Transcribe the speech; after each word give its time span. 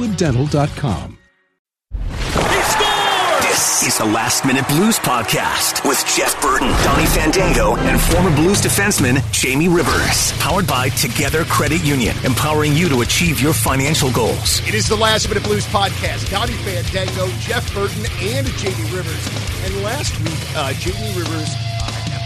crestwooddental.com. 0.00 1.18
This 3.42 3.82
is 3.82 3.98
the 3.98 4.04
Last 4.04 4.46
Minute 4.46 4.66
Blues 4.68 4.98
Podcast 4.98 5.86
with 5.86 6.02
Jeff 6.06 6.40
Burton, 6.40 6.68
Donnie 6.84 7.06
Fandango, 7.06 7.76
and 7.76 8.00
former 8.00 8.34
Blues 8.34 8.60
defenseman 8.62 9.20
Jamie 9.32 9.68
Rivers. 9.68 10.32
Powered 10.38 10.66
by 10.66 10.88
Together 10.90 11.44
Credit 11.44 11.82
Union, 11.84 12.16
empowering 12.24 12.74
you 12.74 12.88
to 12.88 13.02
achieve 13.02 13.40
your 13.40 13.52
financial 13.52 14.10
goals. 14.12 14.66
It 14.66 14.74
is 14.74 14.88
the 14.88 14.96
Last 14.96 15.28
Minute 15.28 15.44
Blues 15.44 15.66
podcast. 15.66 16.30
Donnie 16.30 16.54
Fandango, 16.54 17.28
Jeff 17.40 17.72
Burton, 17.74 18.04
and 18.22 18.46
Jamie 18.56 18.90
Rivers. 18.90 19.28
And 19.64 19.82
last 19.82 20.18
week, 20.20 20.56
uh, 20.56 20.72
Jamie 20.74 21.12
Rivers 21.18 21.54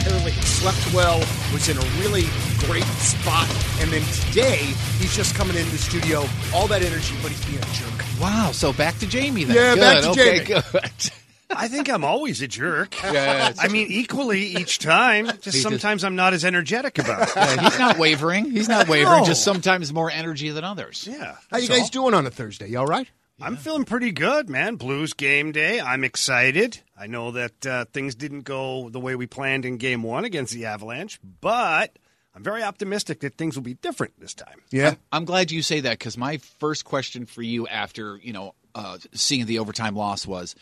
apparently 0.04 0.32
slept 0.32 0.92
well, 0.94 1.18
was 1.52 1.68
in 1.68 1.76
a 1.78 1.84
really 2.00 2.24
great 2.66 2.84
spot, 3.00 3.48
and 3.80 3.90
then 3.90 4.02
today 4.28 4.58
he's 4.98 5.16
just 5.16 5.34
coming 5.34 5.56
into 5.56 5.70
the 5.70 5.78
studio, 5.78 6.24
all 6.54 6.66
that 6.68 6.82
energy, 6.82 7.14
but 7.22 7.30
he's 7.30 7.44
being 7.46 7.58
a 7.58 7.66
jerk. 7.72 8.04
Wow. 8.20 8.50
So 8.52 8.72
back 8.72 8.98
to 8.98 9.06
Jamie 9.06 9.44
then. 9.44 9.56
Yeah, 9.56 9.74
good. 9.74 9.80
back 9.80 10.02
to 10.02 10.10
okay, 10.10 10.44
Jamie. 10.44 10.62
Good. 10.72 11.10
I 11.56 11.68
think 11.68 11.88
I'm 11.88 12.04
always 12.04 12.42
a 12.42 12.48
jerk. 12.48 12.94
Yeah, 13.14 13.52
I 13.60 13.68
mean, 13.68 13.86
equally 13.90 14.40
each 14.42 14.78
time. 14.78 15.26
Just 15.26 15.42
just- 15.44 15.62
sometimes 15.62 16.02
I'm 16.04 16.16
not 16.16 16.32
as 16.34 16.44
energetic 16.44 16.98
about 16.98 17.28
it. 17.28 17.36
Yeah, 17.36 17.60
he's 17.62 17.78
not 17.78 17.96
wavering. 17.98 18.50
He's 18.50 18.68
not 18.68 18.88
wavering. 18.88 19.14
No. 19.20 19.24
Just 19.24 19.44
sometimes 19.44 19.92
more 19.92 20.10
energy 20.10 20.50
than 20.50 20.64
others. 20.64 21.06
Yeah. 21.10 21.36
How 21.50 21.58
you 21.58 21.68
that's 21.68 21.80
guys 21.80 21.90
doing 21.90 22.12
on 22.14 22.26
a 22.26 22.30
Thursday? 22.30 22.68
You 22.68 22.78
all 22.78 22.86
right? 22.86 23.08
I'm 23.40 23.56
feeling 23.56 23.84
pretty 23.84 24.12
good, 24.12 24.48
man. 24.48 24.76
Blues 24.76 25.12
game 25.12 25.50
day. 25.50 25.80
I'm 25.80 26.04
excited. 26.04 26.80
I 26.96 27.08
know 27.08 27.32
that 27.32 27.66
uh, 27.66 27.84
things 27.86 28.14
didn't 28.14 28.42
go 28.42 28.88
the 28.90 29.00
way 29.00 29.16
we 29.16 29.26
planned 29.26 29.64
in 29.64 29.76
game 29.76 30.02
one 30.02 30.24
against 30.24 30.54
the 30.54 30.66
Avalanche, 30.66 31.18
but 31.40 31.98
I'm 32.34 32.44
very 32.44 32.62
optimistic 32.62 33.20
that 33.20 33.34
things 33.34 33.56
will 33.56 33.64
be 33.64 33.74
different 33.74 34.18
this 34.20 34.34
time. 34.34 34.60
Yeah. 34.70 34.94
I'm 35.10 35.24
glad 35.24 35.50
you 35.50 35.62
say 35.62 35.80
that 35.80 35.98
because 35.98 36.16
my 36.16 36.38
first 36.58 36.84
question 36.84 37.26
for 37.26 37.42
you 37.42 37.66
after 37.66 38.18
you 38.18 38.32
know 38.32 38.54
uh, 38.74 38.98
seeing 39.12 39.46
the 39.46 39.58
overtime 39.58 39.96
loss 39.96 40.26
was, 40.26 40.54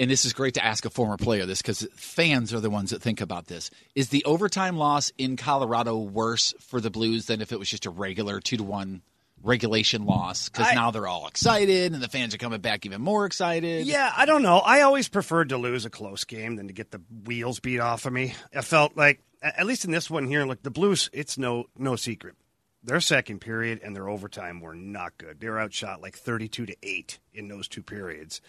and 0.00 0.10
this 0.10 0.24
is 0.24 0.32
great 0.32 0.54
to 0.54 0.64
ask 0.64 0.84
a 0.84 0.90
former 0.90 1.16
player 1.16 1.46
this 1.46 1.62
because 1.62 1.86
fans 1.94 2.52
are 2.52 2.60
the 2.60 2.70
ones 2.70 2.90
that 2.90 3.02
think 3.02 3.20
about 3.20 3.46
this. 3.46 3.70
Is 3.94 4.08
the 4.08 4.24
overtime 4.24 4.76
loss 4.76 5.12
in 5.16 5.36
Colorado 5.36 5.96
worse 5.98 6.54
for 6.58 6.80
the 6.80 6.90
Blues 6.90 7.26
than 7.26 7.40
if 7.40 7.52
it 7.52 7.58
was 7.58 7.70
just 7.70 7.86
a 7.86 7.90
regular 7.90 8.40
two 8.40 8.56
to 8.56 8.64
one 8.64 9.02
regulation 9.42 10.04
loss? 10.04 10.48
Because 10.48 10.74
now 10.74 10.90
they're 10.90 11.06
all 11.06 11.26
excited 11.26 11.92
and 11.92 12.02
the 12.02 12.08
fans 12.08 12.34
are 12.34 12.38
coming 12.38 12.60
back 12.60 12.86
even 12.86 13.00
more 13.00 13.26
excited. 13.26 13.86
Yeah, 13.86 14.12
I 14.16 14.26
don't 14.26 14.42
know. 14.42 14.58
I 14.58 14.82
always 14.82 15.08
preferred 15.08 15.50
to 15.50 15.58
lose 15.58 15.84
a 15.84 15.90
close 15.90 16.24
game 16.24 16.56
than 16.56 16.66
to 16.68 16.72
get 16.72 16.90
the 16.90 17.00
wheels 17.24 17.60
beat 17.60 17.80
off 17.80 18.06
of 18.06 18.12
me. 18.12 18.34
I 18.54 18.62
felt 18.62 18.96
like, 18.96 19.20
at 19.42 19.66
least 19.66 19.84
in 19.84 19.90
this 19.90 20.10
one 20.10 20.26
here, 20.26 20.44
look, 20.44 20.62
the 20.62 20.70
Blues, 20.70 21.08
it's 21.12 21.38
no 21.38 21.66
no 21.76 21.96
secret. 21.96 22.34
Their 22.82 23.00
second 23.00 23.40
period 23.40 23.80
and 23.82 23.94
their 23.94 24.08
overtime 24.08 24.60
were 24.60 24.74
not 24.74 25.18
good. 25.18 25.40
They 25.40 25.48
were 25.48 25.60
outshot 25.60 26.00
like 26.00 26.16
32 26.16 26.66
to 26.66 26.76
8 26.82 27.18
in 27.34 27.48
those 27.48 27.68
two 27.68 27.82
periods. 27.82 28.40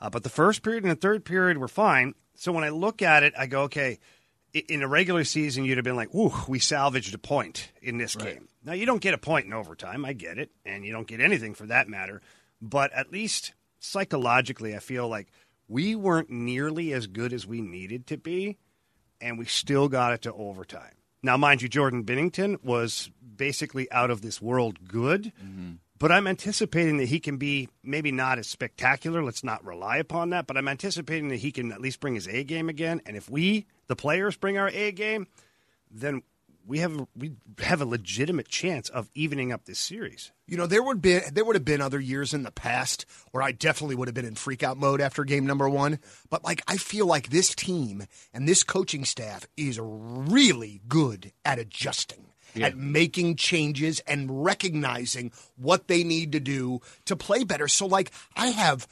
Uh, 0.00 0.10
but 0.10 0.22
the 0.22 0.28
first 0.28 0.62
period 0.62 0.84
and 0.84 0.90
the 0.90 0.96
third 0.96 1.24
period 1.24 1.58
were 1.58 1.68
fine. 1.68 2.14
So 2.34 2.52
when 2.52 2.64
I 2.64 2.68
look 2.68 3.02
at 3.02 3.22
it, 3.22 3.34
I 3.36 3.46
go, 3.46 3.62
okay, 3.62 3.98
in 4.52 4.82
a 4.82 4.88
regular 4.88 5.24
season, 5.24 5.64
you'd 5.64 5.78
have 5.78 5.84
been 5.84 5.96
like, 5.96 6.14
"Ooh, 6.14 6.32
we 6.48 6.58
salvaged 6.58 7.14
a 7.14 7.18
point 7.18 7.70
in 7.82 7.98
this 7.98 8.14
game. 8.16 8.47
Now, 8.64 8.72
you 8.72 8.86
don't 8.86 9.00
get 9.00 9.14
a 9.14 9.18
point 9.18 9.46
in 9.46 9.52
overtime. 9.52 10.04
I 10.04 10.12
get 10.12 10.38
it. 10.38 10.50
And 10.64 10.84
you 10.84 10.92
don't 10.92 11.06
get 11.06 11.20
anything 11.20 11.54
for 11.54 11.66
that 11.66 11.88
matter. 11.88 12.20
But 12.60 12.92
at 12.92 13.12
least 13.12 13.52
psychologically, 13.78 14.74
I 14.74 14.80
feel 14.80 15.08
like 15.08 15.28
we 15.68 15.94
weren't 15.94 16.30
nearly 16.30 16.92
as 16.92 17.06
good 17.06 17.32
as 17.32 17.46
we 17.46 17.60
needed 17.60 18.06
to 18.08 18.16
be. 18.16 18.58
And 19.20 19.38
we 19.38 19.44
still 19.46 19.88
got 19.88 20.12
it 20.12 20.22
to 20.22 20.32
overtime. 20.32 20.94
Now, 21.22 21.36
mind 21.36 21.62
you, 21.62 21.68
Jordan 21.68 22.04
Binnington 22.04 22.62
was 22.62 23.10
basically 23.36 23.90
out 23.90 24.10
of 24.10 24.22
this 24.22 24.40
world 24.40 24.88
good. 24.88 25.32
Mm-hmm. 25.42 25.72
But 25.98 26.12
I'm 26.12 26.28
anticipating 26.28 26.98
that 26.98 27.08
he 27.08 27.18
can 27.18 27.38
be 27.38 27.68
maybe 27.82 28.12
not 28.12 28.38
as 28.38 28.46
spectacular. 28.46 29.24
Let's 29.24 29.42
not 29.42 29.64
rely 29.64 29.96
upon 29.96 30.30
that. 30.30 30.46
But 30.46 30.56
I'm 30.56 30.68
anticipating 30.68 31.28
that 31.28 31.40
he 31.40 31.50
can 31.50 31.72
at 31.72 31.80
least 31.80 31.98
bring 31.98 32.14
his 32.14 32.28
A 32.28 32.44
game 32.44 32.68
again. 32.68 33.00
And 33.04 33.16
if 33.16 33.28
we, 33.28 33.66
the 33.88 33.96
players, 33.96 34.36
bring 34.36 34.58
our 34.58 34.68
A 34.68 34.92
game, 34.92 35.26
then 35.90 36.22
we 36.68 36.80
have 36.80 37.06
we 37.16 37.32
have 37.60 37.80
a 37.80 37.86
legitimate 37.86 38.46
chance 38.46 38.90
of 38.90 39.08
evening 39.14 39.50
up 39.50 39.64
this 39.64 39.80
series. 39.80 40.30
You 40.46 40.58
know, 40.58 40.66
there 40.66 40.82
would 40.82 41.00
be 41.00 41.18
there 41.32 41.44
would 41.44 41.56
have 41.56 41.64
been 41.64 41.80
other 41.80 41.98
years 41.98 42.34
in 42.34 42.42
the 42.42 42.52
past 42.52 43.06
where 43.32 43.42
I 43.42 43.52
definitely 43.52 43.96
would 43.96 44.06
have 44.06 44.14
been 44.14 44.26
in 44.26 44.34
freak 44.34 44.62
out 44.62 44.76
mode 44.76 45.00
after 45.00 45.24
game 45.24 45.46
number 45.46 45.68
one. 45.68 45.98
But 46.28 46.44
like 46.44 46.62
I 46.68 46.76
feel 46.76 47.06
like 47.06 47.30
this 47.30 47.54
team 47.54 48.04
and 48.34 48.46
this 48.46 48.62
coaching 48.62 49.06
staff 49.06 49.46
is 49.56 49.80
really 49.80 50.82
good 50.86 51.32
at 51.44 51.58
adjusting. 51.58 52.26
At 52.60 52.76
making 52.76 53.36
changes 53.36 54.00
and 54.00 54.42
recognizing 54.42 55.30
what 55.54 55.86
they 55.86 56.02
need 56.02 56.32
to 56.32 56.40
do 56.40 56.80
to 57.04 57.14
play 57.14 57.44
better. 57.44 57.68
So, 57.68 57.86
like, 57.86 58.10
I 58.34 58.48
have 58.48 58.88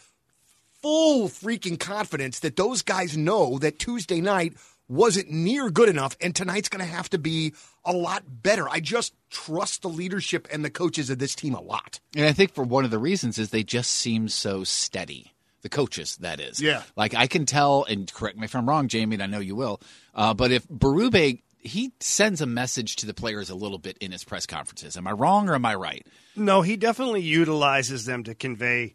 full 0.82 1.28
freaking 1.28 1.80
confidence 1.80 2.38
that 2.40 2.54
those 2.54 2.82
guys 2.82 3.16
know 3.16 3.58
that 3.58 3.80
Tuesday 3.80 4.20
night 4.20 4.52
wasn't 4.88 5.30
near 5.30 5.70
good 5.70 5.88
enough 5.88 6.16
and 6.20 6.34
tonight's 6.34 6.68
going 6.68 6.84
to 6.84 6.90
have 6.90 7.10
to 7.10 7.18
be 7.18 7.54
a 7.84 7.92
lot 7.92 8.22
better. 8.26 8.68
I 8.68 8.80
just 8.80 9.14
trust 9.30 9.82
the 9.82 9.88
leadership 9.88 10.48
and 10.52 10.64
the 10.64 10.70
coaches 10.70 11.10
of 11.10 11.18
this 11.18 11.34
team 11.34 11.54
a 11.54 11.60
lot. 11.60 12.00
And 12.14 12.26
I 12.26 12.32
think 12.32 12.54
for 12.54 12.64
one 12.64 12.84
of 12.84 12.90
the 12.90 12.98
reasons 12.98 13.38
is 13.38 13.50
they 13.50 13.62
just 13.62 13.90
seem 13.90 14.28
so 14.28 14.64
steady. 14.64 15.32
The 15.62 15.68
coaches, 15.68 16.16
that 16.18 16.38
is. 16.38 16.60
Yeah. 16.60 16.82
Like 16.94 17.14
I 17.14 17.26
can 17.26 17.44
tell, 17.44 17.84
and 17.84 18.12
correct 18.12 18.38
me 18.38 18.44
if 18.44 18.54
I'm 18.54 18.68
wrong, 18.68 18.86
Jamie, 18.86 19.16
and 19.16 19.22
I 19.22 19.26
know 19.26 19.40
you 19.40 19.56
will. 19.56 19.80
Uh, 20.14 20.32
but 20.32 20.52
if 20.52 20.68
Berube, 20.68 21.42
he 21.58 21.92
sends 21.98 22.40
a 22.40 22.46
message 22.46 22.96
to 22.96 23.06
the 23.06 23.14
players 23.14 23.50
a 23.50 23.56
little 23.56 23.78
bit 23.78 23.98
in 23.98 24.12
his 24.12 24.22
press 24.22 24.46
conferences. 24.46 24.96
Am 24.96 25.08
I 25.08 25.12
wrong 25.12 25.48
or 25.48 25.56
am 25.56 25.64
I 25.64 25.74
right? 25.74 26.06
No, 26.36 26.62
he 26.62 26.76
definitely 26.76 27.22
utilizes 27.22 28.04
them 28.04 28.22
to 28.24 28.34
convey 28.34 28.94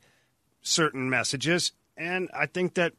certain 0.62 1.10
messages. 1.10 1.74
And 1.98 2.30
I 2.34 2.46
think 2.46 2.76
that 2.76 2.94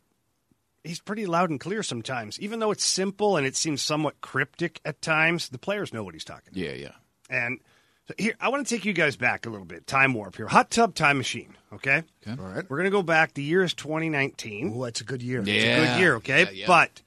he's 0.85 1.01
pretty 1.01 1.27
loud 1.27 1.51
and 1.51 1.61
clear 1.61 1.83
sometimes. 1.83 2.39
Even 2.41 2.61
though 2.61 2.71
it's 2.71 2.85
simple 2.85 3.37
and 3.37 3.47
it 3.47 3.57
seems 3.57 3.83
somewhat 3.83 4.21
cryptic 4.21 4.81
at 4.85 5.01
times, 5.03 5.49
the 5.49 5.59
players 5.59 5.93
know 5.93 6.05
what 6.05 6.15
he's 6.15 6.25
talking 6.25 6.49
about. 6.53 6.63
Yeah, 6.63 6.73
yeah. 6.73 6.93
And 7.31 7.61
so 8.09 8.15
here, 8.19 8.35
I 8.41 8.49
want 8.49 8.67
to 8.67 8.75
take 8.75 8.85
you 8.85 8.93
guys 8.93 9.17
back 9.17 9.47
a 9.47 9.51
little 9.51 9.67
bit. 9.67 9.87
Time 9.87 10.15
warp 10.15 10.37
here. 10.37 10.49
Hot 10.49 10.71
tub 10.71 10.95
time 10.95 11.19
machine. 11.19 11.57
Okay. 11.73 12.03
All 12.29 12.35
right. 12.37 12.69
We're 12.69 12.79
going 12.79 12.85
to 12.85 12.91
go 12.91 13.03
back. 13.03 13.35
The 13.35 13.43
year 13.43 13.63
is 13.63 13.75
2019. 13.75 14.73
Oh, 14.75 14.85
that's 14.85 15.01
a 15.01 15.05
good 15.05 15.23
year. 15.23 15.43
Yeah. 15.43 15.55
It's 15.55 15.65
a 15.65 15.93
good 15.95 16.01
year. 16.01 16.15
Okay. 16.17 16.43
Yeah, 16.45 16.51
yeah. 16.51 16.67
But 16.67 17.03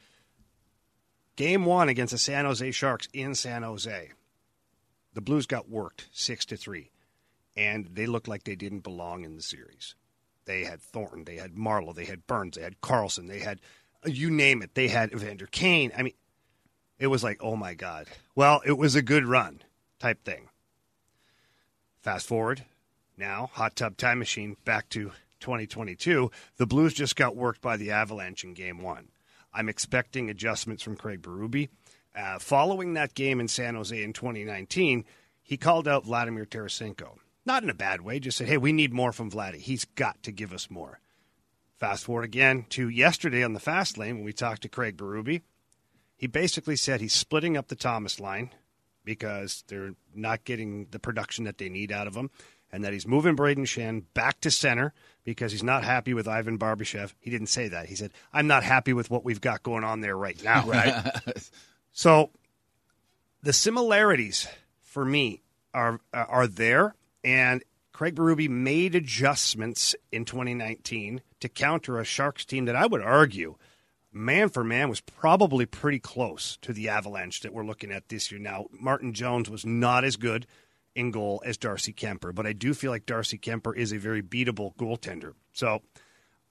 game 1.36 1.66
one 1.66 1.90
against 1.90 2.12
the 2.12 2.18
San 2.18 2.46
Jose 2.46 2.72
Sharks 2.72 3.08
in 3.14 3.36
San 3.36 3.64
Jose, 3.64 4.12
the 5.14 5.22
Blues 5.22 5.46
got 5.46 5.70
worked 5.70 6.08
six 6.12 6.46
to 6.46 6.58
three, 6.58 6.92
and 7.56 7.88
they 7.94 8.06
looked 8.06 8.28
like 8.28 8.44
they 8.44 8.56
didn't 8.56 8.80
belong 8.80 9.24
in 9.24 9.36
the 9.36 9.42
series. 9.42 9.96
They 10.46 10.64
had 10.64 10.82
Thornton, 10.82 11.24
they 11.26 11.38
had 11.38 11.56
Marleau, 11.56 11.94
they 11.94 12.06
had 12.06 12.28
Burns, 12.28 12.56
they 12.56 12.64
had 12.64 12.82
Karlsson, 12.82 13.28
they 13.28 13.40
had 13.40 13.60
you 14.06 14.30
name 14.30 14.62
it. 14.62 14.76
They 14.76 14.88
had 14.88 15.12
Evander 15.14 15.48
Kane. 15.48 15.92
I 15.98 16.04
mean, 16.04 16.14
it 17.00 17.08
was 17.08 17.24
like, 17.24 17.38
oh 17.42 17.56
my 17.56 17.74
god. 17.74 18.08
Well, 18.36 18.62
it 18.66 18.78
was 18.78 18.96
a 18.96 19.02
good 19.02 19.26
run 19.26 19.62
type 20.00 20.24
thing. 20.24 20.50
Fast 22.02 22.28
forward 22.28 22.66
now, 23.18 23.50
hot 23.54 23.76
tub 23.76 23.98
time 23.98 24.20
machine 24.20 24.58
back 24.66 24.90
to 24.90 25.12
2022. 25.40 26.32
The 26.58 26.66
Blues 26.66 26.94
just 26.94 27.16
got 27.16 27.36
worked 27.36 27.62
by 27.62 27.78
the 27.78 27.92
Avalanche 27.92 28.44
in 28.44 28.54
game 28.54 28.82
one. 28.82 29.10
I'm 29.54 29.70
expecting 29.70 30.30
adjustments 30.30 30.84
from 30.84 30.98
Craig 30.98 31.22
Berube. 31.22 31.70
Uh, 32.16 32.40
following 32.40 32.94
that 32.94 33.14
game 33.14 33.40
in 33.40 33.48
San 33.48 33.76
Jose 33.76 34.02
in 34.02 34.14
2019, 34.14 35.06
he 35.42 35.58
called 35.58 35.88
out 35.88 36.06
Vladimir 36.06 36.46
Tarasenko. 36.46 37.18
Not 37.46 37.64
in 37.64 37.70
a 37.70 37.76
bad 37.76 38.02
way, 38.02 38.20
just 38.20 38.38
said, 38.38 38.48
hey, 38.48 38.58
we 38.58 38.72
need 38.72 38.94
more 38.94 39.12
from 39.12 39.30
Vladdy. 39.30 39.58
He's 39.58 39.86
got 39.86 40.24
to 40.24 40.32
give 40.32 40.52
us 40.52 40.72
more. 40.72 41.00
Fast 41.78 42.06
forward 42.06 42.24
again 42.24 42.66
to 42.70 42.90
yesterday 42.90 43.44
on 43.44 43.54
the 43.54 43.60
fast 43.60 43.98
lane 43.98 44.16
when 44.16 44.26
we 44.26 44.34
talked 44.34 44.64
to 44.64 44.70
Craig 44.70 44.98
Berube. 44.98 45.42
He 46.16 46.28
basically 46.28 46.76
said 46.76 47.02
he's 47.02 47.14
splitting 47.14 47.58
up 47.58 47.68
the 47.68 47.76
Thomas 47.76 48.20
line 48.20 48.52
because 49.04 49.64
they're 49.68 49.94
not 50.14 50.44
getting 50.44 50.88
the 50.92 51.00
production 51.00 51.46
that 51.46 51.58
they 51.58 51.70
need 51.70 51.92
out 51.92 52.08
of 52.08 52.16
him, 52.16 52.32
and 52.72 52.84
that 52.84 52.94
he's 52.94 53.08
moving 53.08 53.36
Brayden 53.36 53.66
Schenn 53.66 54.04
back 54.14 54.42
to 54.42 54.50
center 54.52 54.94
because 55.24 55.52
he's 55.52 55.64
not 55.64 55.84
happy 55.84 56.14
with 56.14 56.28
Ivan 56.28 56.58
Barbashev. 56.58 57.14
He 57.20 57.30
didn't 57.30 57.48
say 57.48 57.68
that. 57.68 57.86
He 57.86 57.96
said, 57.96 58.12
I'm 58.34 58.48
not 58.48 58.64
happy 58.64 58.94
with 58.94 59.12
what 59.12 59.24
we've 59.24 59.40
got 59.40 59.64
going 59.64 59.84
on 59.84 60.02
there 60.02 60.18
right 60.18 60.42
now. 60.44 60.66
Right. 60.66 61.06
so 61.92 62.32
the 63.44 63.54
similarities 63.54 64.48
for 64.82 65.06
me 65.06 65.42
are 65.74 66.00
are 66.14 66.48
there, 66.48 66.96
and 67.26 67.64
Craig 67.92 68.16
Berube 68.16 68.48
made 68.50 68.94
adjustments 68.94 69.96
in 70.12 70.26
2019 70.26 71.22
to 71.40 71.50
counter 71.50 72.00
a 72.00 72.06
Sharks 72.06 72.46
team 72.46 72.66
that 72.66 72.76
I 72.76 72.86
would 72.86 73.02
argue, 73.02 73.56
man 74.14 74.50
for 74.50 74.64
man, 74.64 74.90
was 74.90 75.02
probably 75.02 75.66
pretty 75.66 76.00
close 76.00 76.58
to 76.62 76.72
the 76.72 76.88
Avalanche 76.88 77.42
that 77.42 77.52
we're 77.52 77.66
looking 77.66 77.92
at 77.92 78.10
this 78.10 78.32
year. 78.32 78.40
Now, 78.40 78.68
Martin 78.72 79.14
Jones 79.14 79.50
was 79.50 79.66
not 79.66 80.04
as 80.04 80.18
good 80.18 80.46
in 80.94 81.10
goal 81.10 81.42
as 81.44 81.58
Darcy 81.58 81.94
Kuemper, 81.94 82.34
but 82.34 82.46
I 82.46 82.54
do 82.54 82.74
feel 82.76 82.92
like 82.92 83.08
Darcy 83.08 83.40
Kuemper 83.40 83.76
is 83.76 83.92
a 83.92 83.98
very 83.98 84.22
beatable 84.22 84.76
goaltender. 84.76 85.34
So 85.52 85.82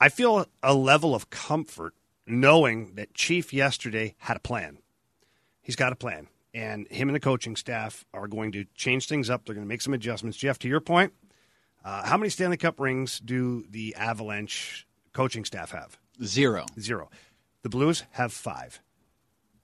I 0.01 0.09
feel 0.09 0.47
a 0.63 0.75
level 0.75 1.15
of 1.15 1.31
comfort 1.31 1.95
knowing 2.27 2.97
that 2.97 3.15
Chief 3.15 3.53
yesterday 3.53 4.17
had 4.19 4.37
a 4.37 4.41
plan. 4.41 4.79
He's 5.63 5.77
got 5.77 5.93
a 5.93 5.97
plan. 5.97 6.27
And 6.55 6.87
him 6.89 7.09
and 7.09 7.17
the 7.17 7.21
coaching 7.21 7.57
staff 7.57 8.05
are 8.15 8.29
going 8.29 8.53
to 8.53 8.65
change 8.77 9.09
things 9.09 9.29
up. 9.29 9.45
They're 9.45 9.57
going 9.57 9.67
to 9.67 9.69
make 9.69 9.83
some 9.83 9.93
adjustments. 9.93 10.39
Jeff, 10.39 10.59
to 10.61 10.69
your 10.69 10.81
point, 10.81 11.13
uh, 11.85 12.05
how 12.07 12.17
many 12.17 12.31
Stanley 12.31 12.57
Cup 12.57 12.79
rings 12.79 13.19
do 13.19 13.67
the 13.69 13.95
Avalanche 13.97 14.87
coaching 15.13 15.45
staff 15.45 15.73
have? 15.73 15.99
Zero. 16.23 16.65
Zero. 16.79 17.11
The 17.63 17.69
Blues 17.69 18.05
have 18.13 18.33
five. 18.33 18.81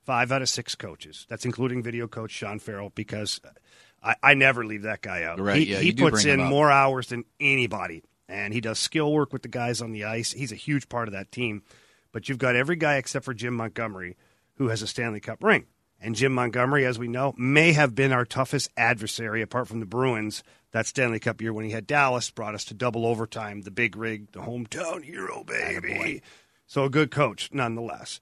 Five 0.05 0.33
out 0.33 0.43
of 0.43 0.49
six 0.49 0.75
coaches. 0.75 1.27
That's 1.29 1.45
including 1.45 1.83
video 1.83 2.09
coach 2.09 2.33
Sean 2.33 2.59
Farrell 2.59 2.91
because 2.93 3.41
I, 4.03 4.17
I 4.23 4.35
never 4.35 4.65
leave 4.65 4.83
that 4.83 5.01
guy 5.01 5.23
out. 5.23 5.39
Right, 5.39 5.59
He, 5.59 5.73
yeah, 5.73 5.79
he 5.79 5.93
puts 5.93 6.25
in 6.25 6.43
more 6.43 6.71
hours 6.71 7.09
than 7.09 7.25
anybody, 7.39 8.03
and 8.29 8.53
he 8.53 8.61
does 8.61 8.79
skill 8.81 9.13
work 9.13 9.33
with 9.33 9.43
the 9.43 9.49
guys 9.49 9.81
on 9.81 9.93
the 9.93 10.05
ice. 10.05 10.33
He's 10.33 10.51
a 10.51 10.57
huge 10.57 10.89
part 10.89 11.07
of 11.07 11.13
that 11.13 11.31
team. 11.31 11.63
But 12.13 12.29
you've 12.29 12.39
got 12.39 12.57
every 12.57 12.75
guy 12.77 12.97
except 12.97 13.25
for 13.25 13.35
Jim 13.35 13.55
Montgomery 13.55 14.17
who 14.55 14.69
has 14.69 14.83
a 14.83 14.87
Stanley 14.87 15.21
Cup 15.21 15.45
ring. 15.45 15.67
And 16.01 16.15
Jim 16.15 16.33
Montgomery, 16.33 16.87
as 16.87 16.99
we 16.99 17.09
know, 17.09 17.35
may 17.37 17.73
have 17.73 17.95
been 17.95 18.13
our 18.13 18.25
toughest 18.25 18.71
adversary 18.77 19.43
apart 19.43 19.69
from 19.69 19.81
the 19.81 19.87
Bruins 19.87 20.43
that 20.73 20.87
Stanley 20.87 21.19
Cup 21.19 21.41
year 21.43 21.53
when 21.53 21.65
he 21.65 21.73
had 21.73 21.87
Dallas, 21.87 22.31
brought 22.31 22.55
us 22.55 22.65
to 22.67 22.75
double 22.75 23.05
overtime, 23.07 23.63
the 23.63 23.71
big 23.71 23.97
rig, 23.97 24.33
the 24.33 24.41
hometown 24.41 25.05
hero, 25.05 25.45
baby. 25.45 26.23
So 26.67 26.85
a 26.85 26.91
good 26.91 27.11
coach, 27.11 27.51
nonetheless. 27.53 28.21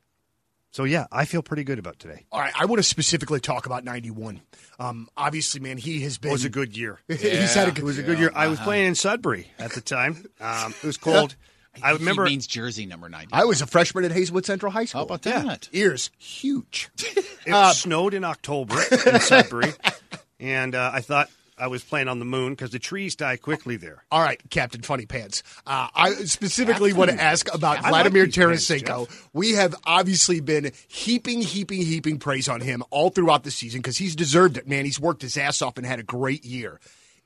So, 0.70 0.84
yeah, 0.84 1.06
I 1.10 1.24
feel 1.24 1.42
pretty 1.42 1.64
good 1.64 1.78
about 1.78 1.98
today. 1.98 2.26
All 2.30 2.40
right, 2.40 2.52
I 2.58 2.66
want 2.66 2.78
to 2.78 2.82
specifically 2.82 3.40
talk 3.40 3.66
about 3.66 3.84
91. 3.84 4.40
Um, 4.78 5.08
obviously, 5.16 5.60
man, 5.60 5.78
he 5.78 6.00
has 6.02 6.18
been. 6.18 6.30
It 6.30 6.32
was 6.32 6.44
a 6.44 6.50
good 6.50 6.76
year. 6.76 7.00
he's 7.08 7.54
had 7.54 7.68
a 7.68 7.70
good, 7.70 7.78
It 7.78 7.84
was 7.84 7.98
a 7.98 8.02
good 8.02 8.18
year. 8.18 8.30
I 8.34 8.48
was 8.48 8.60
playing 8.60 8.86
in 8.86 8.94
Sudbury 8.94 9.50
at 9.58 9.72
the 9.72 9.80
time. 9.80 10.26
Um, 10.40 10.74
it 10.82 10.86
was 10.86 10.96
cold. 10.98 11.36
I 11.82 11.92
remember. 11.92 12.24
He 12.24 12.30
means 12.30 12.46
jersey 12.46 12.86
number 12.86 13.08
90. 13.08 13.28
I 13.32 13.44
was 13.44 13.60
a 13.62 13.66
freshman 13.66 14.04
at 14.04 14.12
Hazelwood 14.12 14.44
Central 14.46 14.72
High 14.72 14.84
School. 14.84 15.00
How 15.00 15.04
about 15.04 15.22
that? 15.22 15.68
Ears 15.72 16.10
huge. 16.18 16.90
It 17.50 17.74
snowed 17.76 18.12
in 18.12 18.24
October 18.24 18.76
in 19.06 19.20
Sudbury, 19.20 19.72
and 20.40 20.74
uh, 20.74 20.90
I 20.92 21.00
thought 21.00 21.30
I 21.56 21.68
was 21.68 21.82
playing 21.82 22.08
on 22.08 22.18
the 22.18 22.26
moon 22.26 22.52
because 22.52 22.72
the 22.72 22.78
trees 22.78 23.16
die 23.16 23.38
quickly 23.38 23.76
there. 23.76 24.04
All 24.10 24.20
right, 24.20 24.38
Captain 24.50 24.82
Funny 24.82 25.06
Pants. 25.06 25.42
Uh, 25.66 25.88
I 25.94 26.10
specifically 26.26 26.92
want 26.92 27.10
to 27.10 27.18
ask 27.18 27.52
about 27.54 27.82
I 27.82 27.88
Vladimir 27.88 28.24
like 28.24 28.34
these 28.34 28.66
pants, 28.68 28.68
Tarasenko. 28.68 29.28
we 29.32 29.52
have 29.52 29.74
obviously 29.84 30.40
been 30.40 30.72
heaping, 30.88 31.40
heaping, 31.40 31.80
heaping 31.80 32.18
praise 32.18 32.50
on 32.50 32.60
him 32.60 32.82
all 32.90 33.08
throughout 33.08 33.44
the 33.44 33.50
season 33.50 33.80
because 33.80 33.96
he's 33.96 34.14
deserved 34.14 34.58
it, 34.58 34.68
man. 34.68 34.84
He's 34.84 35.00
worked 35.00 35.22
his 35.22 35.38
ass 35.38 35.62
off 35.62 35.78
and 35.78 35.86
had 35.86 36.00
a 36.00 36.04
great 36.04 36.44
year. 36.44 36.80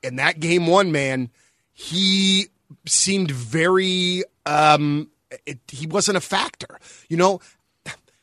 In 0.04 0.16
that 0.16 0.38
game 0.38 0.68
one, 0.68 0.92
man, 0.92 1.30
he 1.72 2.46
seemed 2.86 3.32
very. 3.32 4.22
Um, 4.46 5.10
it, 5.46 5.60
he 5.68 5.86
wasn't 5.86 6.16
a 6.16 6.20
factor. 6.20 6.78
You 7.08 7.16
know 7.16 7.40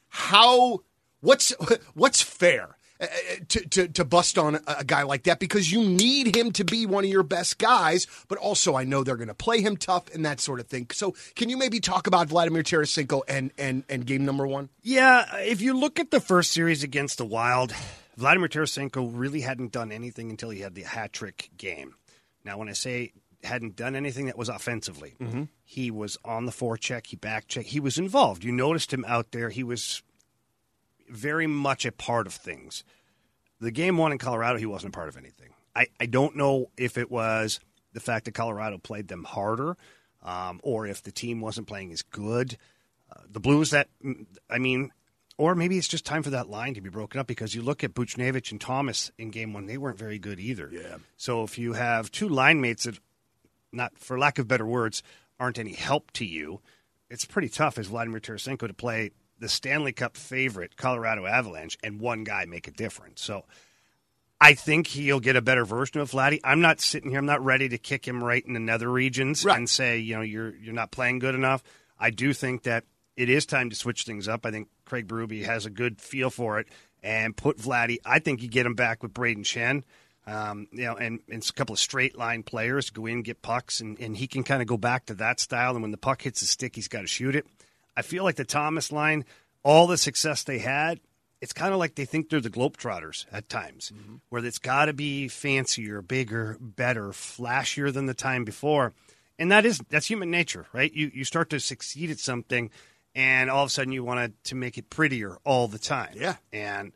how? 0.09 0.81
What's 1.21 1.51
what's 1.93 2.21
fair? 2.21 2.77
uh, 3.01 3.05
to, 3.47 3.65
to, 3.69 3.87
to 3.87 4.03
bust 4.03 4.37
on 4.37 4.55
a, 4.55 4.61
a 4.79 4.83
guy 4.83 5.03
like 5.03 5.23
that 5.23 5.39
because 5.39 5.71
you 5.71 5.83
need 5.83 6.35
him 6.35 6.51
to 6.51 6.65
be 6.65 6.85
one 6.85 7.05
of 7.05 7.09
your 7.09 7.23
best 7.23 7.57
guys, 7.57 8.07
but 8.27 8.37
also 8.37 8.75
I 8.75 8.83
know 8.83 9.03
they're 9.03 9.15
going 9.15 9.29
to 9.29 9.33
play 9.33 9.61
him 9.61 9.77
tough 9.77 10.13
and 10.13 10.25
that 10.25 10.41
sort 10.41 10.59
of 10.59 10.67
thing. 10.67 10.87
So, 10.91 11.15
can 11.35 11.49
you 11.49 11.55
maybe 11.55 11.79
talk 11.79 12.07
about 12.07 12.27
Vladimir 12.27 12.61
Tarasenko 12.63 13.21
and, 13.27 13.51
and, 13.57 13.83
and 13.87 14.05
game 14.05 14.25
number 14.25 14.45
one? 14.45 14.69
Yeah, 14.81 15.37
if 15.37 15.61
you 15.61 15.77
look 15.77 15.99
at 15.99 16.11
the 16.11 16.19
first 16.19 16.51
series 16.51 16.83
against 16.83 17.17
the 17.17 17.25
Wild, 17.25 17.73
Vladimir 18.17 18.49
Tarasenko 18.49 19.09
really 19.13 19.41
hadn't 19.41 19.71
done 19.71 19.93
anything 19.93 20.29
until 20.29 20.49
he 20.49 20.59
had 20.59 20.75
the 20.75 20.83
hat 20.83 21.13
trick 21.13 21.49
game. 21.57 21.95
Now, 22.43 22.57
when 22.57 22.67
I 22.67 22.73
say 22.73 23.13
hadn't 23.43 23.75
done 23.75 23.95
anything 23.95 24.25
that 24.25 24.37
was 24.37 24.49
offensively, 24.49 25.15
he 25.63 25.91
was 25.91 26.17
on 26.25 26.45
the 26.45 26.51
forecheck, 26.51 27.07
he 27.07 27.15
back 27.15 27.47
check, 27.47 27.65
he 27.65 27.79
was 27.79 27.97
involved. 27.97 28.43
You 28.43 28.51
noticed 28.51 28.93
him 28.93 29.05
out 29.07 29.31
there. 29.31 29.49
He 29.49 29.63
was 29.63 30.03
very 31.09 31.47
much 31.47 31.85
a 31.85 31.91
part 31.91 32.27
of 32.27 32.33
things. 32.33 32.83
The 33.61 33.71
game 33.71 33.97
one 33.97 34.11
in 34.11 34.17
Colorado, 34.17 34.57
he 34.57 34.65
wasn't 34.65 34.93
a 34.93 34.97
part 34.97 35.09
of 35.09 35.17
anything. 35.17 35.49
I, 35.75 35.87
I 35.99 36.05
don't 36.05 36.35
know 36.35 36.71
if 36.77 36.97
it 36.97 37.09
was 37.09 37.59
the 37.93 37.99
fact 37.99 38.25
that 38.25 38.33
Colorado 38.33 38.77
played 38.77 39.07
them 39.07 39.23
harder 39.23 39.77
um, 40.23 40.59
or 40.63 40.85
if 40.85 41.03
the 41.03 41.11
team 41.11 41.41
wasn't 41.41 41.67
playing 41.67 41.91
as 41.91 42.01
good. 42.01 42.57
Uh, 43.11 43.21
the 43.29 43.39
Blues, 43.39 43.71
that, 43.71 43.87
I 44.49 44.59
mean, 44.59 44.91
or 45.37 45.55
maybe 45.55 45.77
it's 45.77 45.87
just 45.87 46.05
time 46.05 46.21
for 46.21 46.31
that 46.31 46.49
line 46.49 46.73
to 46.73 46.81
be 46.81 46.89
broken 46.89 47.19
up 47.19 47.27
because 47.27 47.55
you 47.55 47.61
look 47.61 47.83
at 47.83 47.93
Buchnevich 47.93 48.51
and 48.51 48.59
Thomas 48.59 49.11
in 49.17 49.31
game 49.31 49.53
one, 49.53 49.65
they 49.65 49.77
weren't 49.77 49.97
very 49.97 50.19
good 50.19 50.39
either. 50.39 50.69
Yeah. 50.71 50.97
So 51.17 51.43
if 51.43 51.57
you 51.57 51.73
have 51.73 52.11
two 52.11 52.27
line 52.27 52.59
mates 52.61 52.83
that, 52.83 52.99
not 53.71 53.97
for 53.97 54.17
lack 54.19 54.39
of 54.39 54.47
better 54.47 54.65
words, 54.65 55.03
aren't 55.39 55.59
any 55.59 55.73
help 55.73 56.11
to 56.11 56.25
you, 56.25 56.61
it's 57.09 57.25
pretty 57.25 57.49
tough 57.49 57.77
as 57.77 57.87
Vladimir 57.87 58.19
Tarasenko 58.19 58.67
to 58.67 58.73
play 58.73 59.11
the 59.39 59.49
Stanley 59.49 59.93
Cup 59.93 60.17
favorite 60.17 60.75
Colorado 60.75 61.25
Avalanche 61.25 61.77
and 61.83 61.99
one 61.99 62.23
guy 62.23 62.45
make 62.45 62.67
a 62.67 62.71
difference. 62.71 63.21
So 63.21 63.45
I 64.41 64.53
think 64.53 64.87
he'll 64.87 65.19
get 65.19 65.35
a 65.35 65.41
better 65.41 65.65
version 65.65 66.01
of 66.01 66.11
Vladdy. 66.11 66.39
I'm 66.43 66.61
not 66.61 66.79
sitting 66.81 67.09
here. 67.09 67.19
I'm 67.19 67.25
not 67.25 67.43
ready 67.43 67.67
to 67.69 67.77
kick 67.77 68.07
him 68.07 68.23
right 68.23 68.45
in 68.45 68.53
the 68.53 68.59
nether 68.59 68.89
regions 68.89 69.43
Right. 69.45 69.57
and 69.57 69.69
say, 69.69 69.97
you 69.99 70.15
know, 70.15 70.21
you're 70.21 70.55
you're 70.55 70.73
not 70.73 70.91
playing 70.91 71.19
good 71.19 71.35
enough. 71.35 71.63
I 71.99 72.09
do 72.11 72.33
think 72.33 72.63
that 72.63 72.85
it 73.17 73.29
is 73.29 73.45
time 73.45 73.69
to 73.69 73.75
switch 73.75 74.03
things 74.03 74.27
up. 74.27 74.45
I 74.45 74.51
think 74.51 74.69
Craig 74.85 75.07
Berube 75.07 75.43
has 75.45 75.65
a 75.65 75.69
good 75.69 75.99
feel 75.99 76.29
for 76.29 76.59
it 76.59 76.67
and 77.03 77.35
put 77.35 77.57
Vladdy. 77.57 77.97
I 78.05 78.19
think 78.19 78.41
you 78.41 78.47
get 78.49 78.65
him 78.65 78.75
back 78.75 79.03
with 79.03 79.13
Brayden 79.13 79.43
Schenn. 79.43 79.83
Um, 80.29 80.67
you 80.71 80.85
know, 80.85 80.95
and, 80.95 81.19
and 81.31 81.43
a 81.43 81.53
couple 81.53 81.73
of 81.73 81.79
straight 81.79 82.15
line 82.15 82.43
players 82.43 82.91
go 82.91 83.07
in, 83.07 83.23
get 83.23 83.41
pucks, 83.41 83.81
and, 83.81 83.99
and 83.99 84.15
he 84.15 84.27
can 84.27 84.43
kind 84.43 84.61
of 84.61 84.67
go 84.67 84.77
back 84.77 85.07
to 85.07 85.15
that 85.15 85.39
style. 85.39 85.71
And 85.71 85.81
when 85.81 85.91
the 85.91 85.97
puck 85.97 86.21
hits 86.21 86.41
his 86.41 86.51
stick, 86.51 86.75
he's 86.75 86.87
got 86.87 87.01
to 87.01 87.07
shoot 87.07 87.35
it. 87.35 87.47
I 87.97 88.03
feel 88.03 88.23
like 88.23 88.35
the 88.35 88.45
Thomas 88.45 88.91
line, 88.91 89.25
all 89.63 89.87
the 89.87 89.97
success 89.97 90.43
they 90.43 90.59
had, 90.59 90.99
it's 91.41 91.53
kind 91.53 91.73
of 91.73 91.79
like 91.79 91.95
they 91.95 92.05
think 92.05 92.29
they're 92.29 92.41
the 92.41 92.49
Globetrotters 92.49 93.25
at 93.31 93.49
times, 93.49 93.91
where 94.29 94.45
it's 94.45 94.59
got 94.59 94.85
to 94.85 94.93
be 94.93 95.29
fancier, 95.29 96.01
bigger, 96.01 96.57
better, 96.59 97.07
flashier 97.07 97.91
than 97.91 98.05
the 98.05 98.13
time 98.13 98.43
before. 98.43 98.93
And 99.39 99.51
that 99.51 99.65
is 99.65 99.79
that's 99.89 100.05
human 100.05 100.29
nature, 100.29 100.65
right? 100.73 100.93
You 100.93 101.11
you 101.13 101.23
start 101.23 101.49
to 101.51 101.59
succeed 101.59 102.11
at 102.11 102.19
something, 102.19 102.69
and 103.15 103.49
all 103.49 103.63
of 103.63 103.67
a 103.67 103.71
sudden 103.71 103.93
you 103.93 104.03
want 104.03 104.19
to, 104.43 104.49
to 104.49 104.55
make 104.55 104.77
it 104.77 104.89
prettier 104.89 105.37
all 105.45 105.69
the 105.69 105.79
time. 105.79 106.13
Yeah. 106.15 106.35
And 106.51 106.91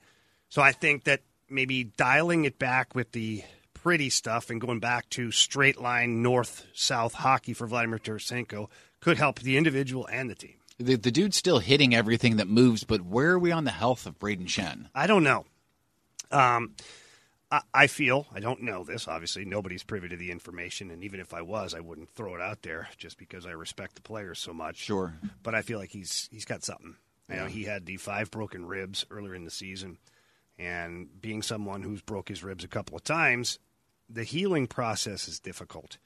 so 0.50 0.62
I 0.62 0.74
think 0.74 1.06
that 1.06 1.22
maybe 1.54 1.84
dialing 1.84 2.46
it 2.46 2.60
back 2.60 2.96
with 2.96 3.12
the 3.12 3.44
pretty 3.74 4.10
stuff 4.10 4.50
and 4.50 4.62
going 4.62 4.80
back 4.80 5.10
to 5.10 5.32
straight 5.32 5.80
line 5.80 6.22
north 6.22 6.66
south 6.74 7.14
hockey 7.14 7.54
for 7.54 7.68
Vladimir 7.68 8.00
Tarasenko 8.00 8.70
could 9.00 9.18
help 9.18 9.40
the 9.40 9.58
individual 9.58 10.08
and 10.12 10.30
the 10.30 10.36
team. 10.36 10.56
The, 10.80 10.96
the 10.96 11.12
dude's 11.12 11.38
still 11.38 11.60
hitting 11.60 11.94
everything 11.94 12.38
that 12.38 12.48
moves, 12.48 12.84
but 12.84 13.02
where 13.02 13.32
are 13.32 13.40
we 13.40 13.52
on 13.52 13.66
the 13.66 13.72
health 13.72 14.06
of 14.06 14.18
Brayden 14.18 14.48
Schenn? 14.48 14.88
I 14.96 15.08
don't 15.08 15.24
know. 15.24 15.46
Um, 16.32 16.76
I, 17.52 17.62
I 17.74 17.88
feel 17.88 18.26
I 18.34 18.40
don't 18.40 18.64
know 18.64 18.84
this. 18.84 19.08
Obviously, 19.08 19.46
nobody's 19.46 19.84
privy 19.84 20.10
to 20.10 20.16
the 20.18 20.32
information, 20.32 20.90
and 20.90 21.04
even 21.04 21.20
if 21.20 21.34
I 21.34 21.42
was, 21.42 21.76
I 21.76 21.80
wouldn't 21.80 22.10
throw 22.10 22.36
it 22.36 22.42
out 22.42 22.64
there 22.64 22.90
just 22.98 23.18
because 23.18 23.46
I 23.46 23.52
respect 23.52 23.96
the 23.96 24.02
players 24.02 24.40
so 24.40 24.54
much. 24.54 24.78
Sure. 24.78 25.14
but 25.44 25.54
I 25.54 25.62
feel 25.62 25.78
like 25.78 25.92
he's 25.92 26.28
he's 26.32 26.46
got 26.46 26.64
something. 26.64 26.96
You 27.30 27.36
know, 27.38 27.46
he 27.46 27.64
had 27.64 27.86
the 27.86 27.98
five 27.98 28.30
broken 28.30 28.66
ribs 28.66 29.06
earlier 29.10 29.34
in 29.34 29.46
the 29.46 29.52
season, 29.52 29.98
and 30.64 31.10
being 31.22 31.42
someone 31.42 31.82
who's 31.82 32.02
broke 32.02 32.30
his 32.30 32.44
ribs 32.44 32.64
a 32.64 32.70
couple 32.70 32.96
of 32.96 33.04
times, 33.04 33.60
the 34.10 34.24
healing 34.24 34.68
process 34.68 35.28
is 35.28 35.40
difficult, 35.40 35.98